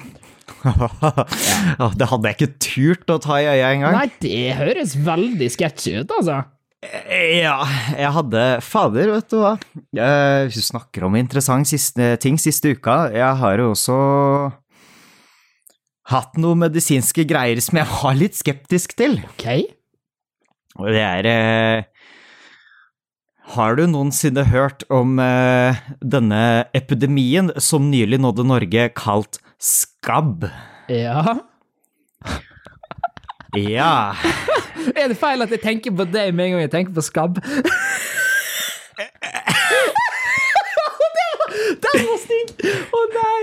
Ja, 0.65 1.91
Det 1.99 2.09
hadde 2.11 2.31
jeg 2.31 2.39
ikke 2.39 2.53
turt 2.63 3.13
å 3.15 3.19
ta 3.23 3.41
i 3.41 3.49
øya 3.49 3.73
engang. 3.75 3.97
Nei, 3.99 4.09
det 4.23 4.45
høres 4.59 4.95
veldig 5.07 5.51
sketsjy 5.55 6.01
ut, 6.03 6.15
altså. 6.21 6.43
Ja, 6.79 7.57
jeg 7.99 8.11
hadde 8.15 8.43
Fader, 8.63 9.11
vet 9.17 9.33
du 9.33 9.41
hva. 9.41 9.57
Eh, 9.99 10.47
du 10.55 10.61
snakker 10.63 11.09
om 11.09 11.17
interessante 11.19 11.73
siste, 11.73 12.13
ting 12.23 12.39
siste 12.39 12.71
uka, 12.77 13.09
jeg 13.11 13.41
har 13.41 13.59
jo 13.59 13.73
også 13.73 13.97
hatt 16.13 16.39
noen 16.41 16.63
medisinske 16.63 17.27
greier 17.29 17.59
som 17.65 17.81
jeg 17.81 17.91
var 17.91 18.17
litt 18.21 18.39
skeptisk 18.39 18.95
til. 18.99 19.19
Ok. 19.35 19.49
Og 20.79 20.93
det 20.95 21.03
er 21.03 21.27
eh, 21.27 21.83
Har 23.57 23.75
du 23.75 23.87
noensinne 23.91 24.47
hørt 24.47 24.87
om 24.93 25.19
eh, 25.19 25.83
denne 25.99 26.69
epidemien 26.79 27.51
som 27.59 27.91
nylig 27.91 28.21
nådde 28.23 28.47
Norge, 28.47 28.89
kalt 28.95 29.43
skabb? 30.03 30.47
Ja. 30.89 31.23
Ja. 33.57 34.15
Er 34.99 35.11
det 35.11 35.19
feil 35.21 35.43
at 35.45 35.51
jeg 35.53 35.61
tenker 35.61 35.93
på 35.93 36.07
deg 36.09 36.31
med 36.37 36.47
en 36.47 36.53
gang 36.55 36.63
jeg 36.65 36.73
tenker 36.73 36.95
på 36.97 37.03
skabb? 37.05 37.41
Den 41.79 42.05
var 42.07 42.21
stygg! 42.23 42.53
Å 42.95 43.01
nei! 43.13 43.43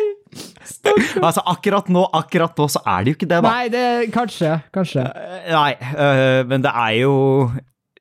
Stakkar. 0.66 1.22
Altså, 1.22 1.44
akkurat 1.52 1.90
nå, 1.94 2.06
akkurat 2.18 2.58
nå 2.58 2.68
så 2.72 2.82
er 2.88 3.04
det 3.04 3.12
jo 3.12 3.18
ikke 3.20 3.30
det, 3.30 3.40
da. 3.44 3.52
Nei, 3.52 3.68
det 3.74 3.84
Kanskje. 4.16 4.56
Kanskje. 4.74 5.06
Nei, 5.52 5.72
øh, 5.76 6.42
men 6.50 6.64
det 6.66 6.72
er 6.72 6.96
jo 7.04 7.14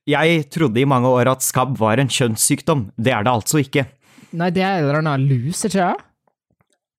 Jeg 0.08 0.46
trodde 0.52 0.80
i 0.80 0.86
mange 0.88 1.10
år 1.10 1.32
at 1.34 1.44
skabb 1.44 1.76
var 1.80 2.00
en 2.00 2.10
kjønnssykdom. 2.12 2.88
Det 2.96 3.12
er 3.12 3.26
det 3.26 3.32
altså 3.34 3.60
ikke. 3.64 3.86
Nei, 4.34 4.50
det 4.54 4.64
er 4.64 4.78
en 4.78 4.86
eller 4.86 5.00
annen 5.02 5.28
lus, 5.28 5.64
ikke 5.66 5.80
det? 5.80 5.92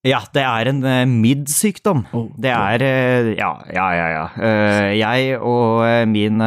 Ja, 0.05 0.19
det 0.35 0.43
er 0.45 0.69
en 0.69 0.83
uh, 0.85 1.01
midd-sykdom. 1.09 2.03
Oh, 2.13 2.27
det 2.37 2.51
er 2.53 2.83
uh, 2.85 3.31
Ja, 3.33 3.51
ja, 3.73 3.85
ja. 3.97 4.07
ja. 4.13 4.25
Uh, 4.37 4.91
jeg 4.99 5.39
og 5.41 5.81
min 6.11 6.43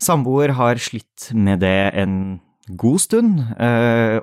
samboer 0.00 0.52
har 0.56 0.78
slitt 0.80 1.30
med 1.36 1.60
det 1.64 1.90
en 2.00 2.14
god 2.78 3.00
stund, 3.02 3.40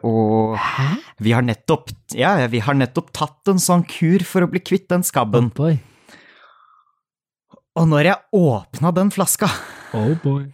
og 0.07 0.55
Hæ? 0.57 0.85
vi 1.19 1.33
har 1.35 1.43
nettopp 1.43 1.91
Ja, 2.15 2.31
vi 2.47 2.61
har 2.63 2.77
nettopp 2.79 3.09
tatt 3.13 3.51
en 3.51 3.59
sånn 3.59 3.83
kur 3.83 4.23
for 4.23 4.45
å 4.45 4.49
bli 4.49 4.61
kvitt 4.63 4.87
den 4.89 5.03
skabben. 5.03 5.49
boy. 5.53 5.75
Og 7.77 7.89
når 7.91 8.07
jeg 8.09 8.39
åpna 8.39 8.93
den 8.95 9.11
flaska, 9.13 9.49
Oh 9.93 10.15
boy. 10.23 10.47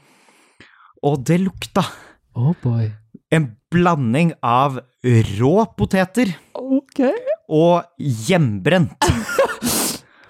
og 1.06 1.22
det 1.30 1.38
lukta 1.46 1.86
Oh 2.36 2.52
boy. 2.64 2.90
en 3.32 3.52
blanding 3.72 4.34
av 4.44 4.82
rå 5.06 5.54
poteter 5.78 6.34
Ok. 6.58 7.00
Og 7.50 7.84
hjemmebrent. 7.98 8.94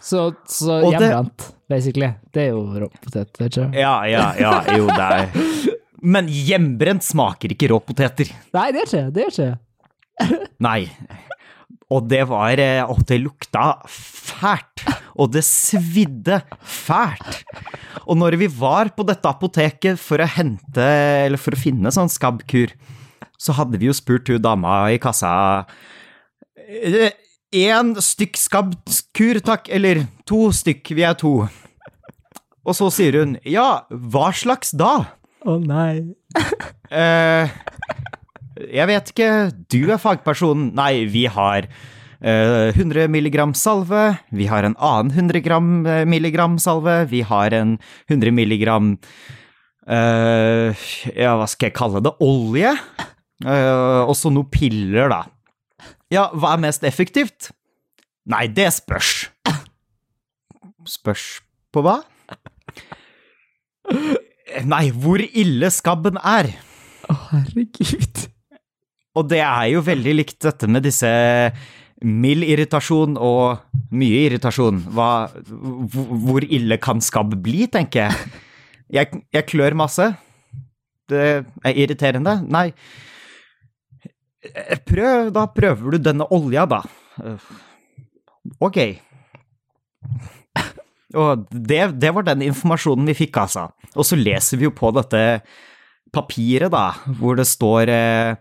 Så, 0.04 0.34
så 0.52 0.82
det- 0.82 0.90
hjemmebrent, 1.00 1.46
basically. 1.72 2.10
Det 2.36 2.42
er 2.44 2.50
jo 2.52 2.64
råpotet, 2.84 3.38
vet 3.40 3.56
du. 3.56 3.62
Ja, 3.80 3.94
ja, 4.06 4.26
ja, 4.36 4.52
jo, 4.76 4.90
det 4.92 5.06
er 5.16 5.70
Men 6.04 6.28
hjemmebrent 6.28 7.06
smaker 7.08 7.54
ikke 7.56 7.70
rå 7.72 7.78
poteter. 7.80 8.28
Nei, 8.54 8.66
det 8.76 8.84
skjer, 8.92 9.08
ikke 9.08 9.16
det. 9.16 9.30
skjer. 9.32 9.54
ikke 9.56 10.42
Nei. 10.68 10.90
Og 11.94 12.04
det 12.12 12.26
var 12.28 12.60
Og 12.92 13.00
det 13.08 13.22
lukta 13.24 13.64
fælt. 13.88 14.84
Og 15.16 15.32
det 15.32 15.46
svidde 15.48 16.42
fælt. 16.60 17.40
Og 18.04 18.20
når 18.20 18.36
vi 18.44 18.52
var 18.52 18.92
på 18.98 19.08
dette 19.08 19.30
apoteket 19.32 20.02
for 20.04 20.20
å 20.20 20.28
hente, 20.36 20.84
eller 21.24 21.40
for 21.40 21.56
å 21.56 21.62
finne 21.64 21.96
sånn 21.96 22.12
skabbkur, 22.12 22.76
så 23.40 23.56
hadde 23.56 23.80
vi 23.80 23.88
jo 23.88 23.96
spurt 23.96 24.28
hun 24.32 24.44
dama 24.44 24.82
i 24.92 25.00
kassa 25.02 25.32
Én 27.54 27.94
stykk 28.02 28.40
skabbkur, 28.40 29.40
takk, 29.46 29.68
eller 29.70 30.06
to 30.26 30.48
stykk, 30.56 30.94
vi 30.98 31.06
er 31.06 31.18
to. 31.20 31.36
Og 32.64 32.78
så 32.78 32.88
sier 32.96 33.20
hun 33.20 33.36
ja, 33.46 33.84
hva 33.90 34.32
slags 34.36 34.72
da? 34.80 34.94
Å 35.44 35.58
oh, 35.58 35.60
nei. 35.60 36.16
eh, 37.04 37.52
jeg 38.72 38.88
vet 38.90 39.12
ikke, 39.12 39.30
du 39.74 39.82
er 39.92 40.00
fagpersonen. 40.00 40.72
Nei, 40.78 41.04
vi 41.12 41.26
har 41.28 41.68
eh, 41.68 42.72
100 42.72 43.10
milligram 43.12 43.54
salve, 43.58 44.16
vi 44.32 44.48
har 44.48 44.64
en 44.64 44.78
annen 44.80 45.12
100 45.12 45.44
gram, 45.44 45.72
eh, 45.86 46.06
milligram 46.08 46.58
salve, 46.64 47.04
vi 47.12 47.22
har 47.28 47.54
en 47.58 47.78
100 48.08 48.32
milligram 48.32 48.96
eh, 49.88 50.86
Ja, 51.12 51.36
hva 51.40 51.50
skal 51.52 51.70
jeg 51.70 51.78
kalle 51.78 52.04
det? 52.04 52.16
Olje? 52.24 52.72
Eh, 53.44 54.02
og 54.08 54.16
så 54.16 54.32
noen 54.32 54.48
piller, 54.54 55.12
da. 55.12 55.26
Ja, 56.14 56.28
hva 56.38 56.54
er 56.54 56.62
mest 56.68 56.84
effektivt? 56.86 57.50
Nei, 58.30 58.46
det 58.54 58.70
spørs. 58.76 59.32
Spørs 60.88 61.26
på 61.74 61.82
hva? 61.84 62.02
Nei, 64.70 64.86
hvor 64.94 65.24
ille 65.24 65.70
skabben 65.74 66.20
er. 66.22 66.52
Å, 67.10 67.16
herregud. 67.32 68.28
Og 69.18 69.30
det 69.30 69.42
er 69.46 69.70
jo 69.74 69.84
veldig 69.86 70.14
likt 70.20 70.40
dette 70.46 70.70
med 70.70 70.86
disse 70.86 71.10
mild 72.04 72.46
irritasjon 72.46 73.16
og 73.22 73.64
mye 73.96 74.26
irritasjon. 74.28 74.82
Hva, 74.94 75.10
hvor 75.50 76.46
ille 76.46 76.78
kan 76.84 77.02
skabb 77.04 77.36
bli, 77.44 77.66
tenker 77.72 78.08
jeg. 78.08 78.34
Jeg, 78.94 79.24
jeg 79.34 79.48
klør 79.50 79.78
masse. 79.80 80.12
Det 81.10 81.26
er 81.42 81.80
irriterende. 81.86 82.38
Nei, 82.46 82.70
prøv, 84.88 85.32
da 85.36 85.48
prøver 85.52 85.96
du 85.96 86.04
denne 86.04 86.28
olja, 86.36 86.66
da. 86.70 86.82
Ok. 88.64 88.80
Og 91.14 91.46
det, 91.52 91.82
det, 92.02 92.12
var 92.16 92.26
den 92.26 92.42
informasjonen 92.48 93.08
vi 93.12 93.18
fikk, 93.26 93.38
altså. 93.44 93.68
Og 93.94 94.08
så 94.08 94.18
leser 94.18 94.60
vi 94.60 94.68
jo 94.68 94.74
på 94.76 94.90
dette 94.96 95.22
papiret, 96.14 96.72
da, 96.74 96.92
hvor 97.20 97.38
det 97.38 97.46
står 97.50 97.90
eh, 97.94 98.36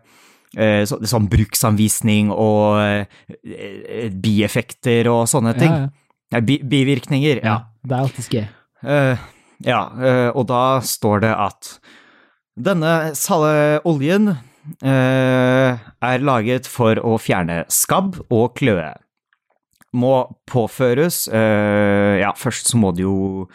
eh 0.56 0.82
så, 0.88 0.98
sånn 1.08 1.28
bruksanvisning 1.32 2.32
og 2.32 2.80
eh, 2.82 4.08
bieffekter 4.12 5.08
og 5.12 5.26
sånne 5.30 5.54
ting. 5.58 5.72
Ja, 5.72 5.88
ja. 6.32 6.40
Bi, 6.44 6.58
bivirkninger. 6.64 7.42
Ja. 7.44 7.58
Det 7.82 7.96
er 7.96 8.06
alltid 8.06 8.28
skje. 8.28 8.46
Uh, 8.82 9.18
ja, 9.62 9.80
uh, 9.94 10.30
og 10.38 10.46
da 10.50 10.62
står 10.84 11.22
det 11.24 11.32
at 11.34 11.76
denne 12.58 13.12
oljen 13.88 14.32
er 14.82 16.22
laget 16.22 16.68
for 16.70 16.98
å 17.02 17.16
fjerne 17.18 17.64
skabb 17.72 18.20
og 18.30 18.52
kløe 18.58 18.92
må 19.92 20.14
påføres 20.48 21.26
uh, 21.32 22.18
Ja, 22.20 22.32
først 22.36 22.72
så 22.72 22.80
må 22.80 22.92
det 22.96 23.04
jo 23.04 23.46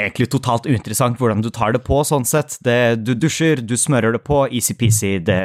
egentlig 0.00 0.30
totalt 0.32 0.66
uinteressant 0.66 1.18
hvordan 1.20 1.42
du 1.44 1.50
tar 1.54 1.74
det 1.76 1.82
på, 1.86 2.00
sånn 2.06 2.24
sett. 2.26 2.56
Det, 2.64 3.04
du 3.04 3.12
dusjer, 3.14 3.60
du 3.62 3.76
smører 3.78 4.16
det 4.16 4.22
på, 4.24 4.44
easy-peasy. 4.48 5.18
Det, 5.22 5.38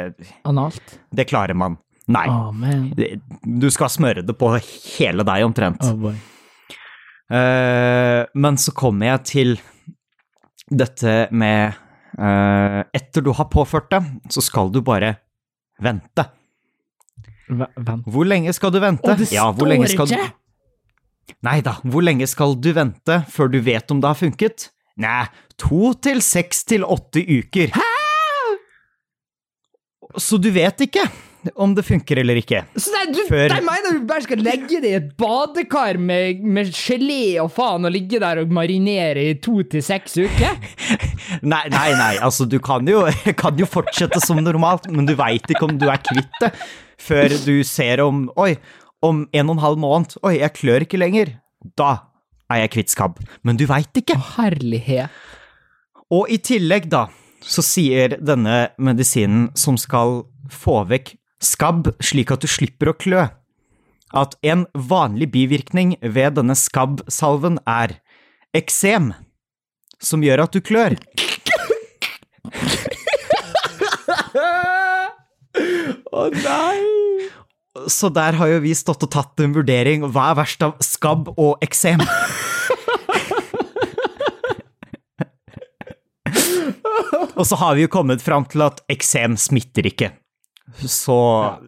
Analt? 0.48 0.96
Det 1.14 1.28
klarer 1.28 1.58
man. 1.58 1.76
Nei. 2.08 2.24
Oh, 2.32 2.54
du 3.44 3.68
skal 3.70 3.92
smøre 3.92 4.24
det 4.24 4.34
på 4.40 4.50
hele 4.56 5.26
deg, 5.28 5.44
omtrent. 5.46 5.84
Oh, 5.84 6.08
uh, 7.28 8.22
men 8.34 8.58
så 8.58 8.74
kommer 8.74 9.12
jeg 9.12 9.26
til 9.28 9.54
dette 10.68 11.20
med 11.30 11.76
Etter 12.18 13.22
du 13.22 13.30
har 13.36 13.46
påført 13.52 13.90
det, 13.92 14.02
så 14.34 14.42
skal 14.42 14.72
du 14.74 14.80
bare 14.82 15.14
vente. 15.82 16.24
Vent. 17.48 18.04
Hvor 18.10 18.26
lenge 18.28 18.52
skal 18.52 18.72
du 18.74 18.80
vente? 18.82 19.06
Og 19.06 19.20
det 19.20 19.30
ja, 19.32 19.46
står 19.54 19.72
ikke! 19.86 20.06
Du... 20.10 21.34
Nei 21.44 21.60
da, 21.64 21.76
hvor 21.84 22.04
lenge 22.04 22.26
skal 22.28 22.56
du 22.58 22.72
vente 22.76 23.22
før 23.32 23.52
du 23.52 23.60
vet 23.64 23.94
om 23.94 24.02
det 24.02 24.10
har 24.10 24.18
funket? 24.18 24.68
Nei, 24.98 25.28
to 25.60 25.92
til 26.02 26.20
seks 26.24 26.64
til 26.68 26.84
åtte 26.84 27.22
uker. 27.22 27.72
Hæ?! 27.76 27.86
Så 30.18 30.38
du 30.40 30.48
vet 30.50 30.80
ikke 30.88 31.04
om 31.54 31.74
det 31.74 31.84
funker 31.86 32.18
eller 32.20 32.40
ikke. 32.40 32.64
Så 32.76 32.92
nei, 32.92 33.04
du, 33.14 33.20
Før... 33.28 33.52
De 33.52 33.60
mener 33.64 33.98
du 33.98 34.06
bare 34.08 34.24
skal 34.24 34.42
legge 34.42 34.80
det 34.82 34.90
i 34.90 34.96
et 34.98 35.12
badekar 35.20 36.00
med, 36.02 36.42
med 36.42 36.72
gelé 36.74 37.38
og 37.42 37.52
faen 37.54 37.86
og 37.86 37.94
ligge 37.94 38.20
der 38.22 38.42
og 38.42 38.52
marinere 38.54 39.28
i 39.30 39.36
to 39.42 39.60
til 39.70 39.84
seks 39.84 40.18
uker? 40.18 40.58
nei, 41.52 41.64
nei, 41.72 41.88
nei, 41.98 42.12
altså 42.24 42.48
du 42.48 42.58
kan 42.62 42.88
jo, 42.90 43.06
kan 43.42 43.58
jo 43.60 43.68
fortsette 43.70 44.20
som 44.24 44.40
normalt, 44.42 44.90
men 44.90 45.08
du 45.08 45.14
veit 45.18 45.46
ikke 45.48 45.68
om 45.68 45.78
du 45.78 45.88
er 45.90 46.02
kvitt 46.02 46.42
det 46.42 46.52
før 46.98 47.32
du 47.46 47.56
ser 47.66 48.02
om 48.02 48.26
Oi, 48.40 48.56
om 49.04 49.22
en 49.30 49.50
og 49.50 49.56
en 49.56 49.62
halv 49.62 49.80
måned 49.80 50.18
Oi, 50.26 50.38
jeg 50.40 50.56
klør 50.58 50.86
ikke 50.86 51.00
lenger. 51.00 51.36
Da 51.78 51.92
er 52.50 52.64
jeg 52.64 52.72
kvitt 52.74 52.92
skabb. 52.94 53.18
Men 53.46 53.58
du 53.60 53.66
veit 53.68 54.00
ikke. 54.00 54.16
Å, 54.16 54.26
herlighet. 54.38 55.14
Og 56.14 56.30
i 56.32 56.38
tillegg, 56.40 56.88
da, 56.90 57.06
så 57.44 57.62
sier 57.64 58.16
denne 58.24 58.70
medisinen 58.80 59.50
som 59.58 59.76
skal 59.80 60.22
få 60.48 60.80
vekk 60.88 61.12
skabb 61.44 61.92
slik 62.02 62.32
at 62.34 62.42
du 62.42 62.50
slipper 62.50 62.90
å 62.92 62.96
klø, 62.98 63.28
at 64.16 64.36
en 64.46 64.66
vanlig 64.72 65.30
bivirkning 65.34 65.96
ved 66.02 66.38
denne 66.38 66.56
skabbsalven 66.56 67.58
er 67.68 67.98
eksem, 68.56 69.12
som 70.00 70.24
gjør 70.24 70.46
at 70.46 70.54
du 70.56 70.60
klør. 70.64 70.96
Å 76.08 76.24
oh, 76.24 76.30
nei! 76.32 76.78
Så 77.88 78.08
der 78.10 78.34
har 78.38 78.48
jo 78.50 78.58
vi 78.64 78.72
stått 78.74 79.04
og 79.06 79.10
tatt 79.12 79.40
en 79.44 79.54
vurdering. 79.54 80.02
Hva 80.10 80.32
er 80.32 80.38
verst 80.40 80.62
av 80.66 80.72
skabb 80.82 81.28
og 81.36 81.62
eksem? 81.62 82.00
og 87.38 87.44
så 87.46 87.58
har 87.60 87.76
vi 87.78 87.84
jo 87.84 87.92
kommet 87.92 88.24
fram 88.24 88.44
til 88.50 88.62
at 88.66 88.82
eksem 88.90 89.36
smitter 89.38 89.86
ikke. 89.92 90.10
Så 90.76 91.18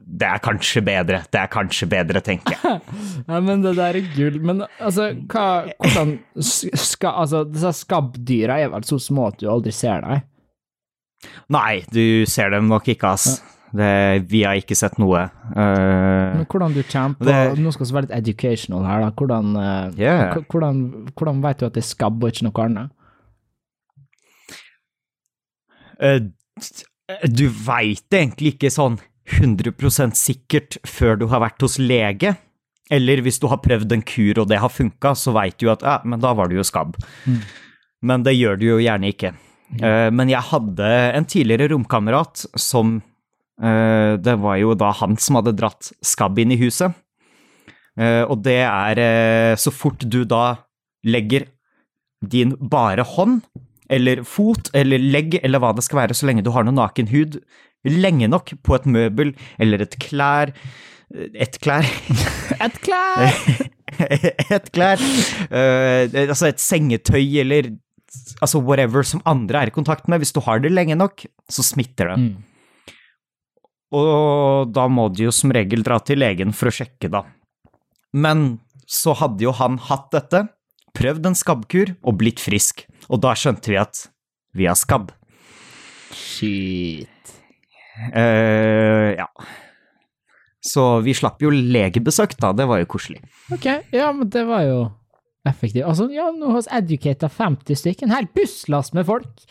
det 0.05 0.27
er 0.29 0.43
kanskje 0.45 0.83
bedre. 0.85 1.23
Det 1.33 1.41
er 1.41 1.51
kanskje 1.51 1.89
bedre, 1.91 2.21
tenker 2.25 2.57
jeg. 2.57 2.81
ja, 3.31 3.41
men 3.41 3.63
det 3.65 3.75
der 3.79 3.97
er 3.99 4.11
gull. 4.15 4.41
Men 4.45 4.65
altså, 4.79 5.11
hva, 5.31 5.47
hvordan 5.81 6.19
ska, 6.41 7.15
Altså, 7.15 7.45
disse 7.49 7.73
skabbdyra 7.81 8.61
er 8.61 8.75
vel 8.75 8.85
så 8.87 9.01
små 9.03 9.31
at 9.31 9.41
du 9.41 9.49
aldri 9.51 9.73
ser 9.75 10.05
dem? 10.05 10.27
Nei, 11.53 11.83
du 11.93 12.27
ser 12.29 12.53
dem 12.55 12.69
nok 12.71 12.89
ikke, 12.93 13.15
ass. 13.17 13.41
Det, 13.71 14.27
vi 14.31 14.43
har 14.43 14.59
ikke 14.59 14.75
sett 14.75 14.97
noe. 14.99 15.29
Uh, 15.55 16.41
Men 16.41 16.47
hvordan 16.51 16.73
du 16.75 16.81
kjemper 16.83 17.29
det, 17.29 17.37
Nå 17.63 17.71
skal 17.75 17.87
vi 17.87 17.95
være 17.95 18.09
litt 18.09 18.17
educational 18.17 18.87
her, 18.89 19.05
da. 19.05 19.11
Hvordan, 19.15 19.53
uh, 19.55 19.99
yeah. 20.01 20.41
hvordan, 20.51 20.81
hvordan 21.15 21.43
vet 21.45 21.61
du 21.61 21.69
at 21.69 21.77
det 21.77 21.85
er 21.85 21.91
skabb 21.91 22.25
og 22.25 22.33
ikke 22.33 22.49
noe 22.49 22.65
annet? 22.67 22.97
Uh, 26.01 26.19
du 27.27 27.47
veit 27.49 28.07
egentlig 28.15 28.55
ikke 28.55 28.73
sånn 28.73 28.99
100% 29.31 30.17
sikkert 30.19 30.79
før 30.89 31.21
du 31.21 31.27
har 31.31 31.43
vært 31.45 31.63
hos 31.65 31.79
lege. 31.83 32.35
Eller 32.91 33.23
hvis 33.23 33.39
du 33.39 33.47
har 33.51 33.63
prøvd 33.63 33.93
en 33.95 34.03
kur 34.03 34.43
og 34.43 34.49
det 34.51 34.59
har 34.59 34.73
funka, 34.73 35.15
så 35.15 35.35
veit 35.37 35.59
du 35.63 35.69
at 35.71 35.85
ja, 35.87 36.01
men 36.03 36.23
da 36.23 36.33
var 36.35 36.51
det 36.51 36.59
jo 36.59 36.67
skabb. 36.67 36.97
Mm. 37.27 37.39
Men 38.11 38.25
det 38.27 38.35
gjør 38.35 38.59
du 38.59 38.67
jo 38.67 38.81
gjerne 38.83 39.13
ikke. 39.13 39.35
Mm. 39.71 40.17
Men 40.19 40.33
jeg 40.33 40.43
hadde 40.49 40.89
en 41.15 41.29
tidligere 41.31 41.69
romkamerat 41.71 42.43
som 42.59 42.97
Eh, 43.61 44.17
det 44.17 44.37
var 44.41 44.57
jo 44.57 44.75
da 44.79 44.91
han 44.97 45.19
som 45.21 45.37
hadde 45.39 45.57
dratt 45.59 45.93
skabb 46.05 46.39
inn 46.41 46.55
i 46.55 46.61
huset. 46.61 46.97
Eh, 48.01 48.23
og 48.25 48.41
det 48.47 48.63
er 48.65 49.01
eh, 49.03 49.55
så 49.61 49.73
fort 49.75 50.07
du 50.07 50.23
da 50.25 50.63
legger 51.05 51.49
din 52.21 52.55
bare 52.57 53.05
hånd, 53.17 53.43
eller 53.91 54.23
fot, 54.29 54.71
eller 54.77 55.03
legg, 55.03 55.39
eller 55.43 55.63
hva 55.63 55.73
det 55.77 55.85
skal 55.87 56.05
være, 56.05 56.17
så 56.17 56.29
lenge 56.29 56.45
du 56.47 56.53
har 56.55 56.67
noe 56.67 56.77
naken 56.77 57.11
hud, 57.11 57.41
lenge 57.89 58.29
nok 58.31 58.55
på 58.67 58.77
et 58.77 58.87
møbel 58.87 59.35
eller 59.59 59.87
et 59.87 59.95
klær 60.03 60.51
Et 61.11 61.57
klær 61.65 61.87
Et 62.67 62.77
klær! 62.85 63.39
et 64.57 64.69
klær. 64.71 65.01
Uh, 65.51 66.05
altså 66.29 66.51
et 66.51 66.61
sengetøy 66.63 67.41
eller 67.43 67.73
altså 68.43 68.61
whatever 68.63 69.03
som 69.07 69.23
andre 69.29 69.65
er 69.65 69.73
i 69.73 69.75
kontakt 69.75 70.07
med. 70.11 70.23
Hvis 70.23 70.35
du 70.37 70.41
har 70.45 70.63
det 70.63 70.71
lenge 70.71 70.95
nok, 70.99 71.25
så 71.51 71.65
smitter 71.67 72.13
det. 72.13 72.19
Mm. 72.21 72.95
Og 73.97 74.71
da 74.71 74.87
må 74.87 75.09
de 75.11 75.27
jo 75.27 75.35
som 75.35 75.51
regel 75.55 75.83
dra 75.87 75.99
til 76.05 76.23
legen 76.23 76.55
for 76.55 76.71
å 76.71 76.75
sjekke, 76.75 77.11
da. 77.11 77.25
Men 78.15 78.61
så 78.91 79.15
hadde 79.19 79.45
jo 79.47 79.55
han 79.59 79.79
hatt 79.89 80.11
dette, 80.15 80.45
prøvd 80.97 81.31
en 81.31 81.39
skabbkur 81.39 81.95
og 82.01 82.19
blitt 82.21 82.43
frisk. 82.43 82.87
Og 83.11 83.23
da 83.25 83.35
skjønte 83.39 83.73
vi 83.73 83.79
at 83.81 84.05
vi 84.57 84.69
har 84.69 84.79
skabb. 84.79 85.11
Shit. 86.17 87.35
Uh, 88.15 89.17
ja. 89.19 89.29
Så 90.61 90.85
vi 91.05 91.15
slapp 91.17 91.41
jo 91.43 91.53
legebesøk, 91.53 92.37
da. 92.41 92.53
Det 92.57 92.67
var 92.69 92.83
jo 92.83 92.89
koselig. 92.91 93.21
Ok, 93.55 93.67
ja, 93.95 94.11
men 94.13 94.29
det 94.33 94.45
var 94.49 94.65
jo 94.67 94.81
effektivt. 95.49 95.87
Altså, 95.89 96.11
ja, 96.13 96.29
nå 96.37 96.53
har 96.53 96.65
vi 96.67 96.81
educata 96.81 97.31
50 97.33 97.81
stykker. 97.81 98.09
En 98.09 98.17
hel 98.17 98.29
busslast 98.37 98.97
med 98.97 99.09
folk. 99.09 99.47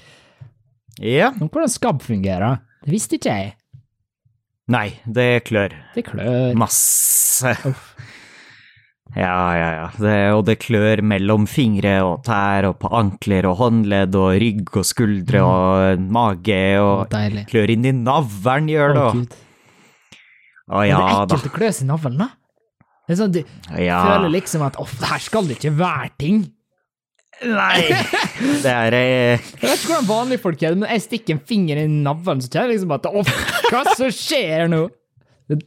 Ja. 0.99 1.31
Om 1.39 1.47
hvordan 1.47 1.71
skabb 1.71 2.03
fungerer. 2.05 2.61
Det 2.85 2.93
visste 2.93 3.17
ikke 3.17 3.33
jeg. 3.33 3.55
Nei, 4.69 4.87
det 5.09 5.47
klør. 5.49 5.73
Det 5.95 6.05
klør. 6.05 6.53
Masse. 6.59 7.55
Uff. 7.65 7.87
Ja, 9.17 9.55
ja, 9.57 9.69
ja. 9.73 9.85
Det, 9.97 10.17
og 10.37 10.43
det 10.45 10.57
klør 10.61 11.01
mellom 11.01 11.47
fingre 11.49 11.95
og 12.05 12.19
tær 12.27 12.67
og 12.69 12.75
på 12.83 12.91
ankler 12.93 13.47
og 13.49 13.55
håndledd 13.57 14.13
og 14.19 14.35
rygg 14.41 14.69
og 14.77 14.85
skuldre 14.85 15.41
og 15.41 16.03
mage 16.13 16.59
og 16.83 17.07
Deilig. 17.09 17.47
klør 17.49 17.73
inn 17.73 17.87
i 17.89 17.93
navlen, 17.97 18.69
gjør 18.69 18.93
det 18.93 19.05
òg. 19.07 19.23
Å 20.69 20.83
ja 20.85 20.99
det 20.99 21.09
er 21.09 21.23
ekkelt 21.25 21.49
å 21.49 21.55
klø 21.57 21.71
seg 21.73 21.87
i 21.87 21.89
navlen, 21.89 22.19
da. 22.21 22.27
Det 23.09 23.15
er 23.15 23.19
sånn, 23.23 23.33
du 23.33 23.41
Ja. 23.81 23.97
føler 24.05 24.29
liksom 24.35 24.61
at 24.67 24.77
off, 24.77 24.93
her 25.01 25.17
skal 25.25 25.49
det 25.49 25.57
ikke 25.57 25.73
være 25.79 26.11
ting. 26.21 26.43
Nei! 27.41 27.87
Det 28.61 28.69
er 28.69 28.93
eh, 28.93 29.39
Jeg 29.39 29.63
vet 29.63 29.79
ikke 29.79 29.93
hvordan 29.95 30.07
vanlige 30.09 30.41
folk 30.43 30.61
er 30.61 30.75
det, 30.75 30.81
men 30.83 30.89
jeg 30.93 31.01
stikker 31.07 31.33
en 31.37 31.41
finger 31.49 31.81
i 31.81 31.87
navlen, 31.89 32.41
så 32.43 32.49
kjenner 32.51 32.69
jeg 32.69 32.77
liksom 32.77 32.93
at 32.99 33.09
off, 33.09 33.33
hva 33.71 33.83
som 33.97 34.11
skjer 34.13 34.69
nå? 34.69 34.83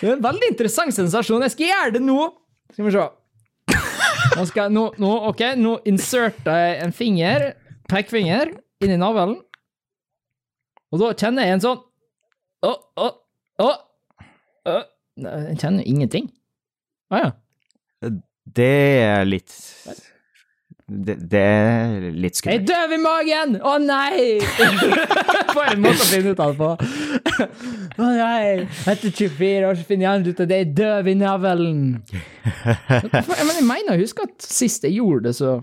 Det 0.00 0.08
er 0.08 0.16
en 0.16 0.24
veldig 0.24 0.50
interessant 0.52 0.94
sensasjon. 0.96 1.42
Jeg 1.46 1.54
skal 1.54 1.70
gjøre 1.70 1.94
det 1.96 2.02
nå! 2.04 2.18
Skal 2.74 2.88
vi 2.88 2.94
se. 2.94 3.06
Nå 4.34 4.44
skal 4.50 4.72
nå, 4.72 4.84
nå, 4.98 5.10
ok, 5.30 5.42
nå 5.60 5.76
inserter 5.88 6.56
jeg 6.58 6.78
en 6.82 6.94
finger, 6.96 7.50
pekefinger, 7.90 8.54
inn 8.82 8.94
i 8.94 8.98
navlen. 9.00 9.36
Og 10.94 11.02
da 11.02 11.12
kjenner 11.18 11.46
jeg 11.46 11.58
en 11.58 11.64
sånn 11.64 11.82
Å, 12.64 12.70
å, 12.96 13.08
å, 13.60 13.66
å. 14.72 14.76
Jeg 15.20 15.58
kjenner 15.60 15.84
ingenting. 15.84 16.30
Å 17.12 17.20
ja. 17.20 17.30
Det 18.54 18.70
er 19.04 19.26
litt 19.28 19.52
det, 20.84 21.14
det 21.32 21.40
er 21.40 22.02
litt 22.12 22.36
Jeg 22.44 22.60
er 22.60 22.64
døv 22.68 22.90
i 22.92 22.98
magen! 23.00 23.54
Å 23.64 23.78
nei! 23.80 24.36
For 25.54 25.64
en 25.70 25.80
måte 25.80 26.04
å 26.04 26.08
finne 26.10 26.34
ut 26.34 26.42
av 26.44 26.52
det 26.52 26.58
på. 26.60 26.72
Å 28.04 28.08
nei! 28.18 28.66
Etter 28.92 29.08
24 29.08 29.70
år 29.70 29.78
så 29.80 29.86
finner 29.88 30.10
jeg 30.10 30.34
ut 30.34 30.42
at 30.44 30.52
jeg 30.52 30.66
er 30.66 30.74
døv 30.76 31.08
i 31.08 31.14
navlen. 31.16 31.78
Men 32.04 33.54
jeg 33.56 33.64
mener, 33.64 33.94
jeg 33.94 34.02
husker 34.04 34.28
at 34.28 34.44
sist 34.44 34.84
jeg 34.84 34.98
gjorde 34.98 35.30
det, 35.30 35.34
så, 35.40 35.54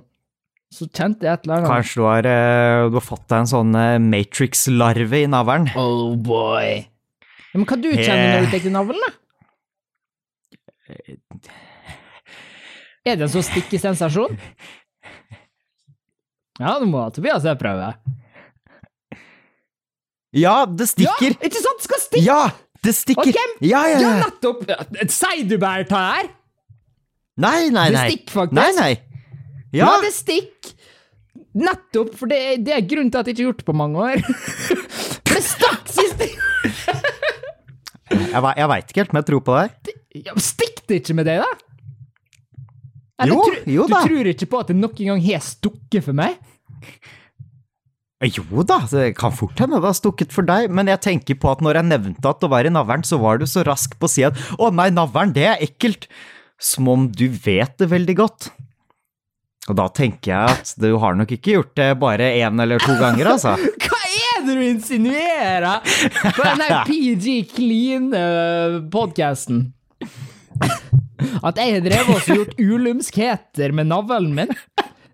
så 0.74 0.90
kjente 0.90 1.30
jeg 1.30 1.38
et 1.38 1.46
eller 1.46 1.60
annet. 1.60 1.70
Kanskje 1.70 2.02
du 2.02 2.08
har, 2.08 2.32
eh, 2.34 2.90
du 2.90 2.98
har 2.98 3.08
fått 3.12 3.28
deg 3.28 3.44
en 3.44 3.54
sånn 3.54 3.78
eh, 3.78 4.02
Matrix-larve 4.02 5.22
i 5.22 5.30
navlen? 5.30 5.70
Oh 5.78 6.16
boy. 6.18 6.80
Men 7.54 7.70
hva 7.70 7.78
du 7.78 7.92
kjenner 7.94 8.40
når 8.40 8.48
du 8.48 8.54
tenker 8.56 8.74
navlen, 8.74 9.06
da? 9.06 9.18
Er 13.02 13.18
det 13.18 13.26
en 13.26 13.34
sånn 13.34 13.46
stikkesensasjon? 13.46 14.38
Ja, 16.62 16.76
nå 16.82 16.88
må 16.92 17.04
Tobias 17.16 17.46
jeg 17.48 17.58
prøve. 17.58 17.92
Ja, 20.38 20.56
det 20.66 20.88
stikker! 20.92 21.34
Ja, 21.34 21.48
ikke 21.50 21.60
sant? 21.64 21.82
Skal 21.84 22.00
stikke! 22.06 22.24
Ja, 22.24 22.42
det 22.86 22.94
stikker! 22.96 23.32
Okay. 23.34 23.56
Ja, 23.68 23.82
ja, 23.92 23.98
Ja, 24.00 24.12
ja! 24.14 24.28
nettopp! 24.28 24.62
Sier 25.12 25.48
du 25.50 25.58
bare 25.62 25.84
ta 25.90 26.04
her? 26.14 26.30
Nei, 27.42 27.70
nei, 27.74 27.88
nei. 27.90 27.90
Det 27.92 28.04
stikker 28.14 28.38
faktisk. 28.38 28.60
Nei, 28.62 28.70
nei. 28.78 28.92
Ja, 29.76 29.90
Ja, 29.90 29.98
det 30.06 30.14
stikker! 30.16 30.78
Nettopp, 31.52 32.14
for 32.16 32.32
det, 32.32 32.38
det 32.64 32.72
er 32.78 32.86
grunnen 32.88 33.10
til 33.12 33.20
at 33.20 33.28
jeg 33.28 33.36
ikke 33.36 33.44
har 33.44 33.50
gjort 33.50 33.60
det 33.64 33.68
på 33.68 33.76
mange 33.76 34.06
år. 34.06 34.22
For 34.24 35.34
det 35.36 35.42
stakk 35.44 35.90
sist! 35.92 36.22
jeg, 38.12 38.32
jeg 38.32 38.70
veit 38.72 38.88
ikke 38.94 39.02
helt, 39.04 39.12
om 39.16 39.20
jeg 39.20 39.28
tror 39.32 39.44
på 39.50 39.58
deg. 39.58 39.92
Ja, 40.28 40.36
Stikk 40.44 40.80
det 40.88 41.02
ikke 41.02 41.16
med 41.18 41.28
deg, 41.28 41.44
da? 41.44 41.52
Eller 43.22 43.36
Jo, 43.36 43.44
tru- 43.52 43.74
jo 43.76 43.88
da. 43.92 44.00
Du 44.00 44.08
tror 44.16 44.32
ikke 44.32 44.48
på 44.54 44.62
at 44.64 44.72
det 44.72 44.78
noen 44.80 44.96
gang 45.12 45.22
har 45.28 45.44
stukket 45.46 46.08
for 46.08 46.16
meg? 46.18 46.40
Jo 48.22 48.62
da, 48.62 48.84
det 48.92 49.16
kan 49.18 49.34
fort 49.34 49.58
hende 49.58 49.80
det 49.82 49.90
har 49.90 49.98
stukket 49.98 50.34
for 50.34 50.46
deg, 50.46 50.68
men 50.70 50.90
jeg 50.92 51.02
tenker 51.02 51.40
på 51.42 51.50
at 51.50 51.64
når 51.66 51.80
jeg 51.80 51.90
nevnte 51.90 52.30
at 52.30 52.44
det 52.44 52.52
var 52.54 52.68
i 52.70 52.74
navlen, 52.74 53.02
så 53.08 53.18
var 53.22 53.42
du 53.42 53.48
så 53.50 53.64
rask 53.66 53.96
på 53.98 54.06
å 54.06 54.14
si 54.14 54.26
at 54.28 54.38
å 54.62 54.70
nei, 54.70 54.92
navlen, 54.94 55.34
det 55.34 55.48
er 55.50 55.64
ekkelt. 55.66 56.06
Som 56.62 56.86
om 56.92 57.08
du 57.10 57.26
vet 57.34 57.74
det 57.82 57.88
veldig 57.90 58.14
godt. 58.20 58.52
Og 59.70 59.76
da 59.78 59.86
tenker 59.94 60.32
jeg 60.34 60.50
at 60.54 60.72
du 60.82 60.98
har 61.02 61.14
nok 61.18 61.32
ikke 61.34 61.54
gjort 61.56 61.76
det 61.80 62.00
bare 62.02 62.26
én 62.38 62.62
eller 62.62 62.78
to 62.82 62.94
ganger, 63.00 63.26
altså. 63.34 63.52
Hva 63.86 64.00
er 64.06 64.38
det 64.46 64.54
du 64.54 64.62
insinuerer 64.68 65.80
på 65.82 66.42
den 66.46 66.60
der 66.62 66.72
PG 66.90 67.26
Clean-podkasten? 67.56 69.58
At 71.42 71.58
jeg 71.58 71.74
har 71.78 71.82
drevet 71.86 72.14
og 72.14 72.30
gjort 72.30 72.54
ulumskheter 72.62 73.70
med 73.78 73.86
navlen 73.90 74.34
min? 74.38 74.52